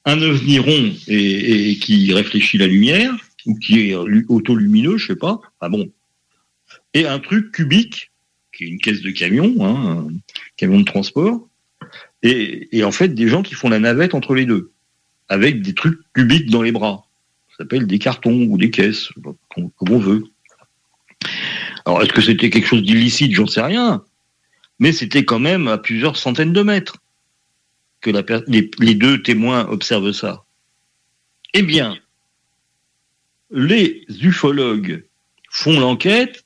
[0.06, 3.14] un ovni rond et, qui réfléchit la lumière,
[3.46, 5.92] ou qui est lu- autolumineux, je sais pas, ah bon,
[6.96, 8.12] et un truc cubique,
[8.54, 10.14] qui est une caisse de camion, hein, un
[10.58, 11.48] camion de transport,
[12.24, 14.72] et en fait des gens qui font la navette entre les deux
[15.32, 17.08] avec des trucs cubiques dans les bras.
[17.52, 20.26] Ça s'appelle des cartons ou des caisses, comme on veut.
[21.86, 23.34] Alors, est-ce que c'était quelque chose d'illicite?
[23.34, 24.04] J'en sais rien.
[24.80, 26.98] Mais c'était quand même à plusieurs centaines de mètres
[28.02, 28.12] que
[28.78, 30.44] les deux témoins observent ça.
[31.54, 31.98] Eh bien,
[33.52, 35.06] les ufologues
[35.50, 36.44] font l'enquête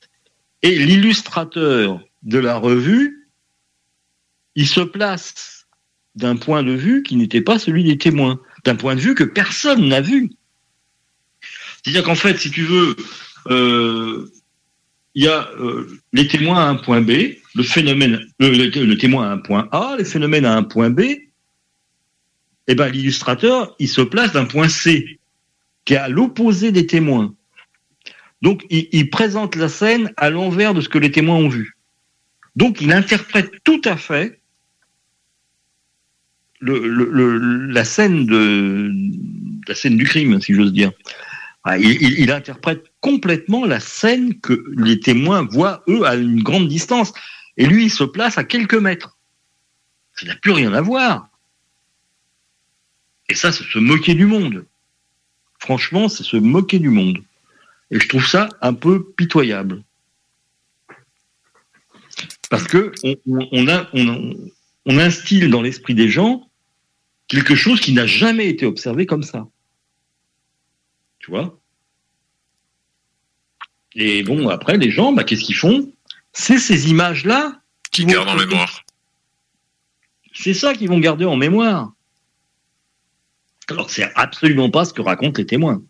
[0.62, 3.28] et l'illustrateur de la revue,
[4.54, 5.66] il se place
[6.14, 9.24] d'un point de vue qui n'était pas celui des témoins, d'un point de vue que
[9.24, 10.30] personne n'a vu.
[11.82, 12.96] C'est-à-dire qu'en fait, si tu veux,
[13.46, 14.28] euh,
[15.14, 19.32] il y a euh, les témoins à un point B, le phénomène, le, témoin à
[19.32, 21.02] un point A, les phénomènes à un point B.
[22.68, 25.20] Eh ben, l'illustrateur, il se place d'un point C,
[25.84, 27.32] qui est à l'opposé des témoins.
[28.42, 31.76] Donc, il présente la scène à l'envers de ce que les témoins ont vu.
[32.56, 34.40] Donc, il interprète tout à fait
[36.60, 38.90] la scène de
[39.68, 40.92] la scène du crime, si j'ose dire.
[41.78, 47.12] Il, interprète complètement la scène que les témoins voient eux à une grande distance,
[47.56, 49.16] et lui il se place à quelques mètres.
[50.14, 51.28] Ça n'a plus rien à voir.
[53.28, 54.64] Et ça, c'est se moquer du monde.
[55.58, 57.18] Franchement, c'est se moquer du monde.
[57.90, 59.82] Et je trouve ça un peu pitoyable.
[62.48, 62.92] Parce que
[63.26, 66.45] on, a, on instille dans l'esprit des gens
[67.28, 69.46] quelque chose qui n'a jamais été observé comme ça.
[71.18, 71.58] Tu vois?
[73.94, 75.92] Et bon, après, les gens, bah, qu'est-ce qu'ils font?
[76.32, 78.84] C'est ces images-là Qui gardent en mémoire.
[80.34, 81.92] C'est ça qu'ils vont garder en mémoire.
[83.68, 85.82] Alors, c'est absolument pas ce que racontent les témoins.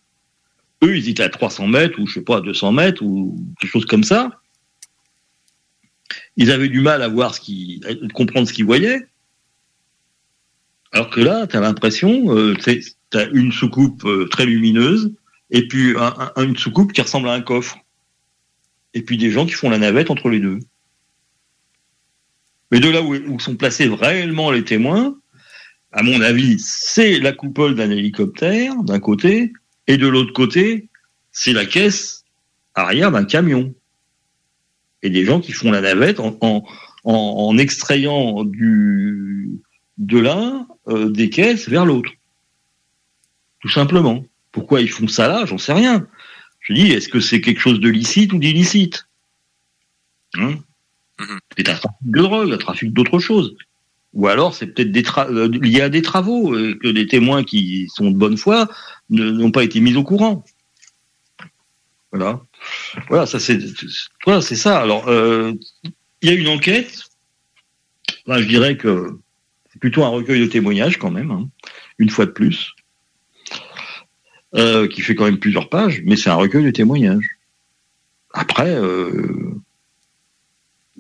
[0.85, 3.71] Eux, ils étaient à 300 mètres, ou je sais pas, à 200 mètres, ou quelque
[3.71, 4.41] chose comme ça.
[6.37, 9.07] Ils avaient du mal à voir ce qui, à comprendre ce qu'ils voyaient.
[10.93, 12.83] Alors que là, tu as l'impression, euh, tu
[13.13, 15.13] as une soucoupe euh, très lumineuse,
[15.51, 17.79] et puis un- un- une soucoupe qui ressemble à un coffre.
[18.95, 20.59] Et puis des gens qui font la navette entre les deux.
[22.71, 25.17] Mais de là où, sont placés réellement les témoins,
[25.93, 29.53] à mon avis, c'est la coupole d'un hélicoptère d'un côté,
[29.87, 30.89] et de l'autre côté,
[31.31, 32.25] c'est la caisse
[32.75, 33.75] arrière d'un camion.
[35.03, 39.61] Et des gens qui font la navette en extrayant du,
[39.99, 42.13] de l'un euh, des caisses vers l'autre.
[43.61, 44.25] Tout simplement.
[44.53, 46.07] Pourquoi ils font ça là J'en sais rien.
[46.61, 49.07] Je dis, est-ce que c'est quelque chose de licite ou d'illicite?
[50.35, 50.57] Hein?
[51.57, 53.57] C'est un trafic de drogue, un trafic d'autre chose.
[54.13, 57.87] Ou alors c'est peut-être des euh, lié à des travaux, euh, que les témoins qui
[57.95, 58.69] sont de bonne foi
[59.11, 60.45] n'ont pas été mis au courant.
[62.13, 62.41] Voilà.
[63.09, 63.59] Voilà, ça c'est
[64.25, 64.81] voilà, c'est ça.
[64.81, 65.53] Alors, euh,
[66.23, 67.05] il y a une enquête.
[68.27, 69.26] Là, je dirais que C'est
[69.81, 71.49] plutôt un recueil de témoignages quand même, hein,
[71.99, 72.75] une fois de plus,
[74.55, 77.29] euh, qui fait quand même plusieurs pages, mais c'est un recueil de témoignages.
[78.33, 79.55] Après, euh,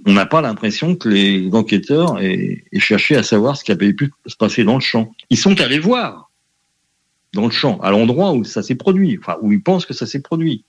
[0.06, 3.92] on n'a pas l'impression que les enquêteurs aient, aient cherché à savoir ce qui avait
[3.92, 5.12] pu se passer dans le champ.
[5.30, 6.30] Ils sont allés voir
[7.32, 10.06] dans le champ, à l'endroit où ça s'est produit, enfin où ils pensent que ça
[10.06, 10.64] s'est produit.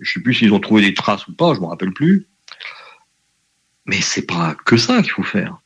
[0.00, 2.26] Je sais plus s'ils ont trouvé des traces ou pas, je me rappelle plus.
[3.86, 5.58] Mais c'est pas que ça qu'il faut faire.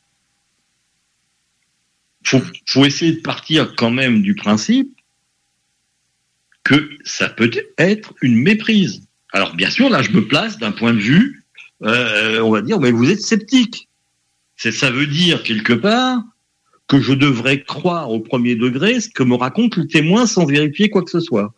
[2.23, 4.95] Faut, faut essayer de partir quand même du principe
[6.63, 9.07] que ça peut être une méprise.
[9.33, 11.43] Alors bien sûr, là, je me place d'un point de vue,
[11.83, 13.87] euh, on va dire, mais vous êtes sceptique.
[14.55, 16.21] Ça veut dire quelque part
[16.87, 20.89] que je devrais croire au premier degré ce que me raconte le témoin sans vérifier
[20.89, 21.53] quoi que ce soit.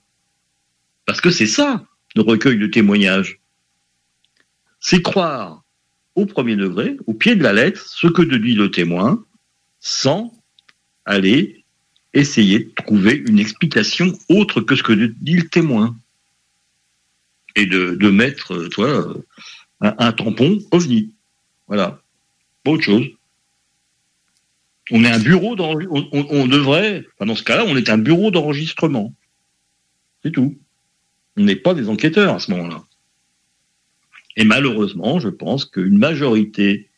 [1.06, 1.84] Parce que c'est ça,
[2.16, 3.42] le recueil de témoignages.
[4.80, 5.64] C'est croire
[6.16, 9.26] au premier degré, au pied de la lettre, ce que dit le témoin,
[9.80, 10.34] sans
[11.06, 11.64] aller
[12.14, 15.96] essayer de trouver une explication autre que ce que dit le témoin.
[17.56, 19.16] Et de, mettre, euh, toi,
[19.82, 21.14] un, un tampon ovni.
[21.68, 22.02] Voilà.
[22.64, 23.06] Pas autre chose.
[24.92, 26.10] On est un bureau d'enregistrement.
[26.12, 29.14] On, on, devrait, enfin dans ce cas-là, on est un bureau d'enregistrement.
[30.24, 30.58] C'est tout.
[31.38, 32.84] On n'est pas des enquêteurs à ce moment-là.
[34.36, 36.90] Et malheureusement, je pense qu'une majorité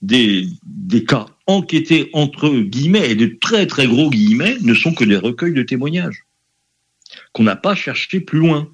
[0.00, 1.26] des, des cas
[1.56, 5.62] enquêtés entre guillemets et de très très gros guillemets ne sont que des recueils de
[5.62, 6.24] témoignages
[7.32, 8.68] qu'on n'a pas cherché plus loin.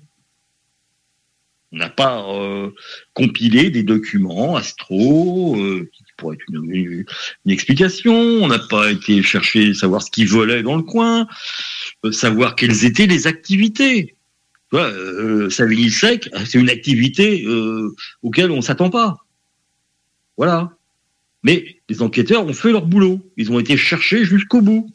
[1.71, 2.71] On n'a pas euh,
[3.13, 7.05] compilé des documents astro euh, qui pourraient être une,
[7.47, 8.15] explication.
[8.15, 11.29] On n'a pas été chercher savoir ce qui volait dans le coin,
[12.05, 14.17] euh, savoir quelles étaient les activités.
[14.73, 17.47] Euh, Savigny sec, c'est une activité
[18.23, 19.19] auquel on s'attend pas.
[20.37, 20.78] Voilà.
[21.49, 23.27] Mais les enquêteurs ont fait leur boulot.
[23.39, 24.93] Ils ont été cherchés jusqu'au bout.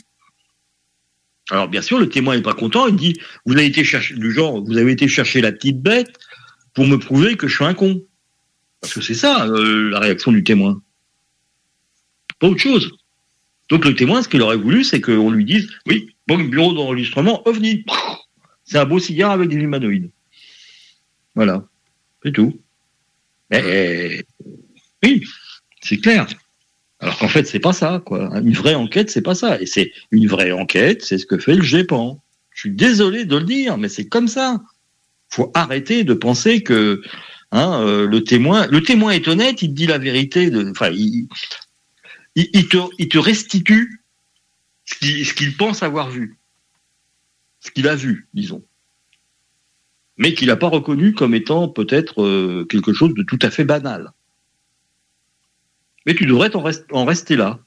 [1.49, 2.85] Alors bien sûr, le témoin n'est pas content.
[2.85, 6.15] Il dit vous avez été chercher du genre, vous avez été chercher la petite bête
[6.75, 8.03] pour me prouver que je suis un con.
[8.81, 10.79] Parce que c'est ça euh, la réaction du témoin.
[12.37, 12.91] Pas autre chose.
[13.69, 17.41] Donc le témoin, ce qu'il aurait voulu, c'est qu'on lui dise oui, bon bureau d'enregistrement,
[17.47, 17.83] ovni.
[18.63, 20.11] C'est un beau cigare avec des humanoïdes.
[21.33, 21.67] Voilà,
[22.21, 22.61] c'est tout.
[23.49, 24.23] Mais,
[25.03, 25.25] oui,
[25.81, 26.27] c'est clair.
[27.03, 28.29] Alors qu'en fait, c'est pas ça, quoi.
[28.39, 29.59] Une vraie enquête, c'est pas ça.
[29.61, 32.23] Et c'est une vraie enquête, c'est ce que fait le GEPAN.
[32.51, 34.61] Je suis désolé de le dire, mais c'est comme ça.
[35.27, 37.01] Faut arrêter de penser que
[37.51, 40.49] hein, euh, le témoin, le témoin est honnête, il dit la vérité.
[40.71, 41.27] Enfin, il,
[42.35, 44.01] il, il, te, il te restitue
[44.85, 46.37] ce qu'il ce qu'il pense avoir vu,
[47.59, 48.63] ce qu'il a vu, disons,
[50.15, 53.65] mais qu'il n'a pas reconnu comme étant peut-être euh, quelque chose de tout à fait
[53.65, 54.13] banal.
[56.05, 57.59] Mais tu devrais en, rest en, rester là.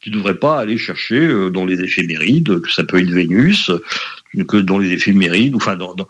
[0.00, 3.70] Tu ne devrais pas aller chercher euh, dans les éphémérides que ça peut être Vénus,
[4.48, 6.08] que dans les éphémérides, enfin dans, dans,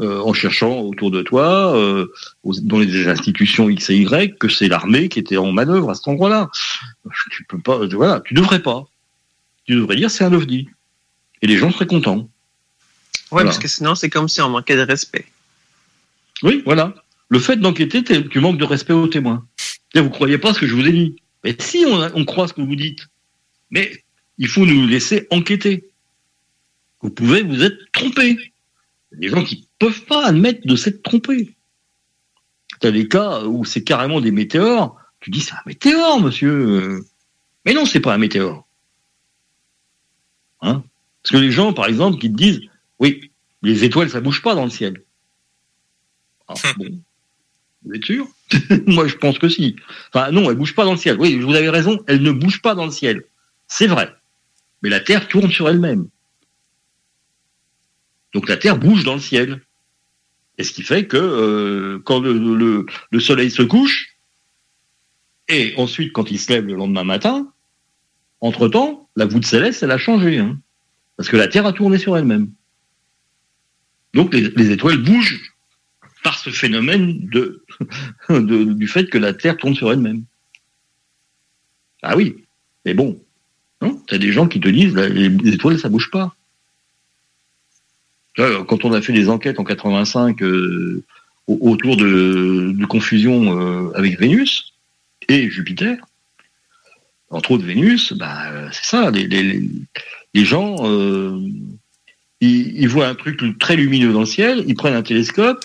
[0.00, 2.06] euh, en cherchant autour de toi, euh,
[2.44, 6.08] dans les institutions X et Y, que c'est l'armée qui était en manœuvre à cet
[6.08, 6.50] endroit-là.
[7.30, 8.84] Tu peux pas, voilà, tu devrais pas.
[9.66, 10.68] Tu devrais dire c'est un ovni.
[11.42, 12.16] Et les gens seraient contents.
[12.16, 12.28] Ouais,
[13.30, 13.46] Voilà.
[13.46, 15.26] parce que sinon, c'est comme si on manquait de respect.
[16.42, 16.94] Oui, voilà.
[17.28, 19.46] Le fait d'enquêter, tu manques de respect aux témoins.
[19.94, 21.16] Vous croyez pas ce que je vous ai dit.
[21.44, 23.06] Mais si on, a- on croit ce que vous dites,
[23.70, 24.04] mais
[24.38, 25.88] il faut nous laisser enquêter.
[27.00, 28.36] Vous pouvez vous être trompé.
[29.12, 31.54] Il y a des gens qui peuvent pas admettre de s'être trompés.
[32.80, 34.96] T'as des cas où c'est carrément des météores.
[35.20, 37.00] Tu dis c'est un météore, monsieur.
[37.64, 38.66] Mais non, c'est pas un météore.
[40.60, 40.82] Hein?
[41.22, 42.60] Parce que les gens, par exemple, qui te disent,
[42.98, 43.30] oui,
[43.62, 45.02] les étoiles, ça bouge pas dans le ciel.
[46.46, 47.00] Ah, bon.
[47.84, 48.26] Vous êtes sûr?
[48.86, 49.76] Moi, je pense que si.
[50.12, 51.16] Enfin, non, elle bouge pas dans le ciel.
[51.18, 53.24] Oui, vous avez raison, elle ne bouge pas dans le ciel.
[53.66, 54.12] C'est vrai.
[54.82, 56.08] Mais la Terre tourne sur elle-même.
[58.34, 59.62] Donc la Terre bouge dans le ciel.
[60.58, 64.16] Et ce qui fait que euh, quand le, le, le soleil se couche,
[65.48, 67.52] et ensuite quand il se lève le lendemain matin,
[68.40, 70.38] entre-temps, la voûte céleste, elle a changé.
[70.38, 70.58] Hein,
[71.16, 72.50] parce que la Terre a tourné sur elle-même.
[74.14, 75.52] Donc les étoiles bougent
[76.28, 77.64] par ce phénomène de,
[78.74, 80.24] du fait que la Terre tourne sur elle-même.
[82.02, 82.36] Ah oui,
[82.84, 83.18] mais bon,
[84.08, 86.34] T'as des gens qui te disent les, les étoiles ça bouge pas.
[88.36, 91.02] Quand on a fait des enquêtes en 85 euh,
[91.46, 94.74] au- autour de, confusion euh, avec Vénus
[95.28, 95.96] et Jupiter,
[97.30, 100.76] entre autres Vénus, bah, euh, c'est ça, les, gens,
[102.40, 105.64] ils voient un truc très lumineux dans le ciel, ils prennent un télescope,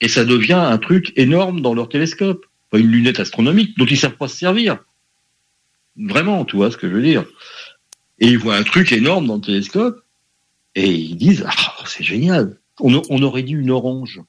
[0.00, 2.46] et ça devient un truc énorme dans leur télescope.
[2.70, 4.78] Enfin, une lunette astronomique dont ils ne savent pas se servir.
[5.96, 7.24] Vraiment, tu vois ce que je veux dire.
[8.20, 10.02] Et ils voient un truc énorme dans le télescope
[10.74, 12.58] et ils disent ah, c'est génial.
[12.78, 14.20] On, on aurait dit une orange.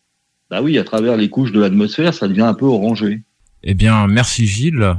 [0.49, 3.21] Bah oui, à travers les couches de l'atmosphère, ça devient un peu orangé.
[3.63, 4.95] Eh bien, merci Gilles.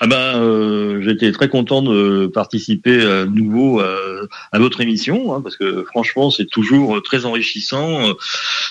[0.00, 3.96] Ah ben, euh, j'étais très content de participer à nouveau à,
[4.50, 8.08] à votre émission, hein, parce que franchement, c'est toujours très enrichissant.
[8.08, 8.14] euh,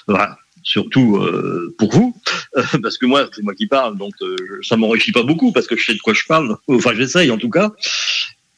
[0.08, 2.16] voilà, surtout euh, pour vous,
[2.82, 5.76] parce que moi, c'est moi qui parle, donc euh, ça m'enrichit pas beaucoup, parce que
[5.76, 6.58] je sais de quoi je parle.
[6.68, 7.72] Enfin, j'essaye en tout cas.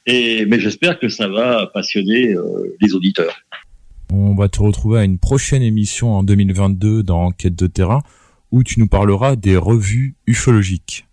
[0.06, 3.36] Et mais j'espère que ça va passionner euh, les auditeurs.
[4.12, 8.02] On va te retrouver à une prochaine émission en 2022 dans Enquête de terrain
[8.52, 11.08] où tu nous parleras des revues ufologiques.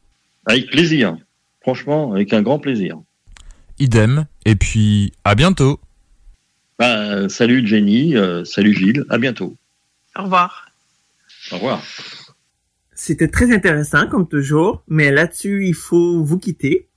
[0.47, 1.17] Avec plaisir.
[1.63, 2.99] Franchement, avec un grand plaisir.
[3.79, 4.27] Idem.
[4.45, 5.81] Et puis, à bientôt.
[6.79, 9.57] Bah, salut Jenny, euh, salut Gilles, à bientôt.
[10.19, 10.70] Au revoir.
[11.53, 11.83] Au revoir.
[12.95, 16.89] C'était très intéressant, comme toujours, mais là-dessus, il faut vous quitter.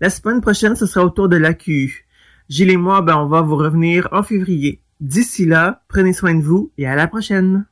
[0.00, 2.06] La semaine prochaine, ce sera au tour de l'AQ.
[2.48, 4.82] Gilles et moi, ben, on va vous revenir en février.
[5.00, 7.66] D'ici là, prenez soin de vous et à la prochaine.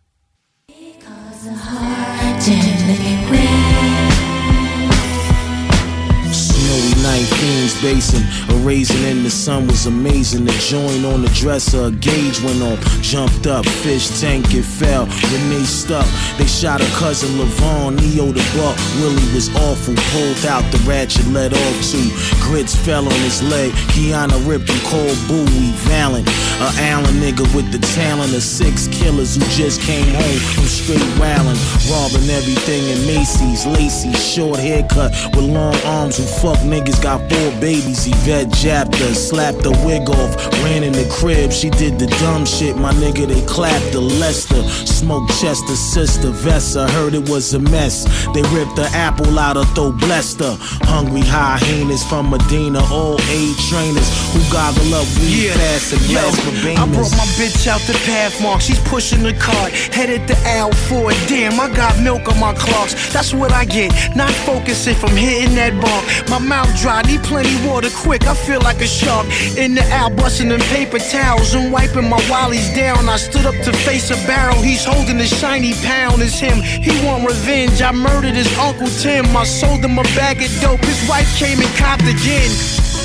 [7.50, 8.22] Queens Basin.
[8.54, 10.44] A raisin in the sun was amazing.
[10.44, 12.78] The joint on the dresser, a gauge went on.
[13.02, 15.06] Jumped up, fish tank, it fell.
[15.06, 16.06] Renee stuck.
[16.38, 18.78] They shot her cousin Levon, Neo the buck.
[19.02, 19.94] Willie was awful.
[20.14, 22.06] Pulled out the ratchet, let off two.
[22.38, 23.72] Grits fell on his leg.
[23.90, 25.74] Kiana ripped him cold buoy.
[25.90, 26.28] Valiant.
[26.62, 31.10] A Allen nigga with the talent of six killers who just came home from straight
[31.18, 31.58] wildin'.
[31.90, 33.66] Robbing everything in Macy's.
[33.66, 38.06] Lacy, short haircut with long arms who fuck niggas got four babies.
[38.06, 41.52] Yvette jabbed her, slapped the wig off, ran in the crib.
[41.52, 43.26] She did the dumb shit, my nigga.
[43.26, 46.88] They clapped the Lester, smoked Chester, sister Vessa.
[46.90, 48.04] Heard it was a mess.
[48.34, 50.56] They ripped the apple out of throw, blessed her.
[50.84, 55.54] Hungry hyenas from Medina, all age trainers who goggle up weed yeah.
[55.54, 58.60] fast and Yo, glass I brought my bitch out the Pathmark.
[58.60, 61.10] She's pushing the cart, headed to Al for.
[61.28, 63.12] Damn, I got milk on my clocks.
[63.12, 63.92] That's what I get.
[64.16, 66.00] Not focusing from hitting that bar.
[66.28, 68.26] My mouth dry, plenty water quick.
[68.26, 69.26] I feel like a shark
[69.56, 73.08] in the Al, busting them paper towels and wiping my wallies down.
[73.08, 74.60] I stood up to face a barrel.
[74.60, 76.20] He's holding a shiny pound.
[76.20, 76.58] It's him.
[76.60, 77.80] He want revenge.
[77.80, 79.24] I murdered his uncle Tim.
[79.36, 80.84] I sold him a bag of dope.
[80.84, 82.50] His wife came and copped again.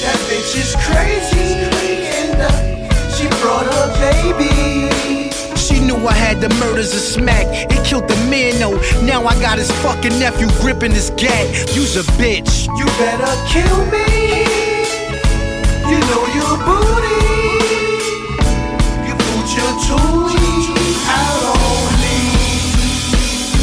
[0.02, 1.46] That bitch is crazy.
[3.16, 5.25] She brought her baby.
[6.08, 7.46] I had the murders of smack.
[7.72, 8.78] It killed the man, though.
[9.06, 11.76] Now I got his fucking nephew gripping his gat.
[11.76, 12.68] You's a bitch.
[12.78, 14.06] You better kill me.
[15.90, 17.22] You know your booty.
[19.08, 22.18] You put your toolie out on me.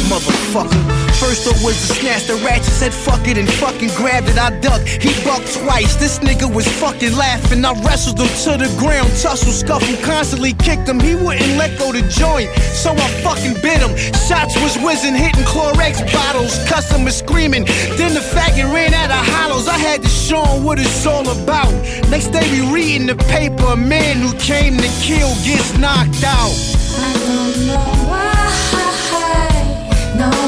[0.09, 1.02] Motherfucker.
[1.23, 4.37] First up was to snatch the ratchet, said fuck it and fucking grabbed it.
[4.37, 5.95] I ducked, he bucked twice.
[5.95, 7.63] This nigga was fucking laughing.
[7.63, 10.99] I wrestled him to the ground, tussled, scuffle, constantly kicked him.
[10.99, 13.95] He wouldn't let go the joint, so I fucking bit him.
[14.27, 17.63] Shots was whizzing, hitting Clorox bottles, customers screaming.
[17.95, 19.69] Then the faggot ran out of hollows.
[19.69, 21.71] I had to show him what it's all about.
[22.11, 26.51] Next day we reading the paper, a man who came to kill gets knocked out.
[26.99, 28.32] I don't know why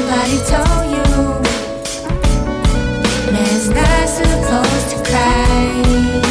[0.06, 1.42] nobody told you.
[3.32, 6.25] Man's not supposed to cry.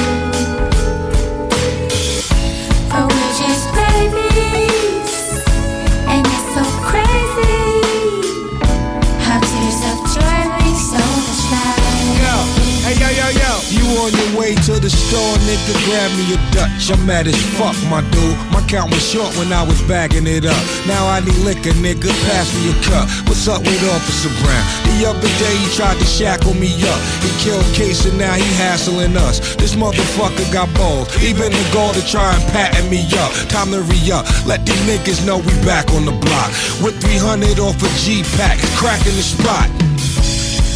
[14.45, 15.73] Way to the store, nigga?
[15.89, 16.93] Grab me a Dutch.
[16.93, 18.37] I'm mad as fuck, my dude.
[18.53, 20.61] My count was short when I was bagging it up.
[20.85, 22.13] Now I need liquor, nigga.
[22.29, 23.09] Pass me a cup.
[23.25, 24.65] What's up with Officer Brown?
[24.93, 27.01] The other day he tried to shackle me up.
[27.25, 29.55] He killed Case and now he hassling us.
[29.55, 31.09] This motherfucker got balls.
[31.23, 33.31] Even the goal to try and pattern me up.
[33.49, 34.25] Time to re up.
[34.45, 36.49] Let these niggas know we back on the block.
[36.85, 39.67] With 300 off a G pack, cracking the spot.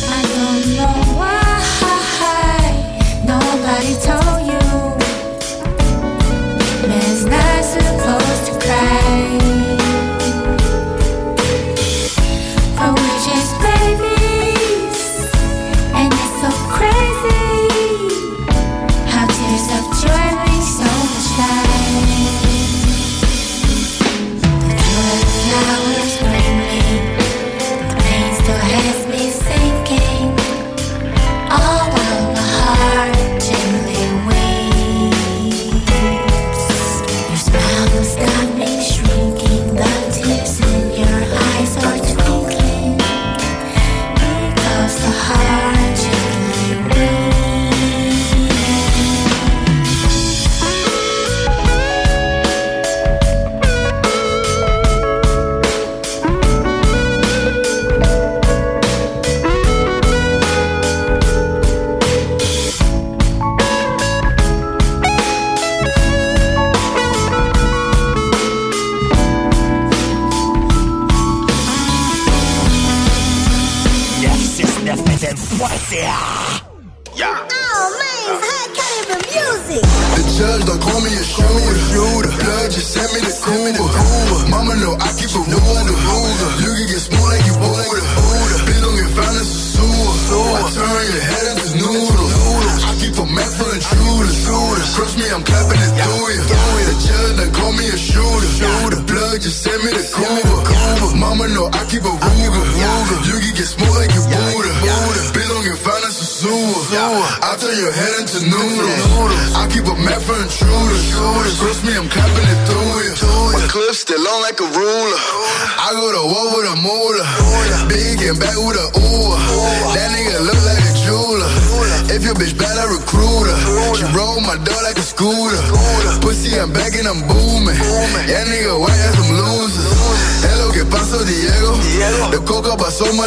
[0.10, 1.39] I don't know why
[3.70, 4.60] nobody told you.
[6.88, 9.59] Man's not supposed to cry.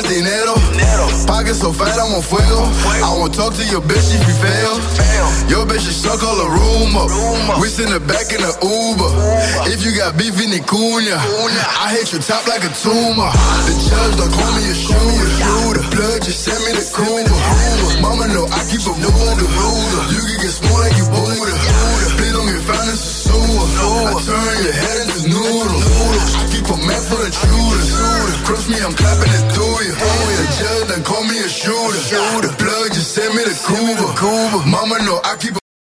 [0.03, 0.55] Más dinero.
[1.27, 2.67] Pocket so fat, I'm on fuego.
[3.03, 4.75] I won't talk to your bitch if you fail.
[5.49, 7.09] Your bitch is suck all the room up.
[7.61, 9.11] We in the back in the Uber.
[9.71, 13.31] If you got beef in the cunha, I hit your top like a tumor.
[13.67, 15.31] The judge don't call me a shooter.
[15.41, 15.85] shooter.
[15.93, 17.37] Blood just send me the Cuba.
[18.03, 19.49] Mama know I keep a Ruger.
[20.13, 21.55] You can get small like you Buddha.
[22.19, 23.67] Bitch don't get found as a sewer.
[24.09, 25.87] I turn your head into noodles.
[26.37, 27.91] I keep a map for intruders.
[28.45, 29.32] Cross me, I'm clapping
[32.13, 32.53] Shooter.
[32.61, 34.13] Blood just sent me the Cuba.
[34.21, 34.72] Cuba.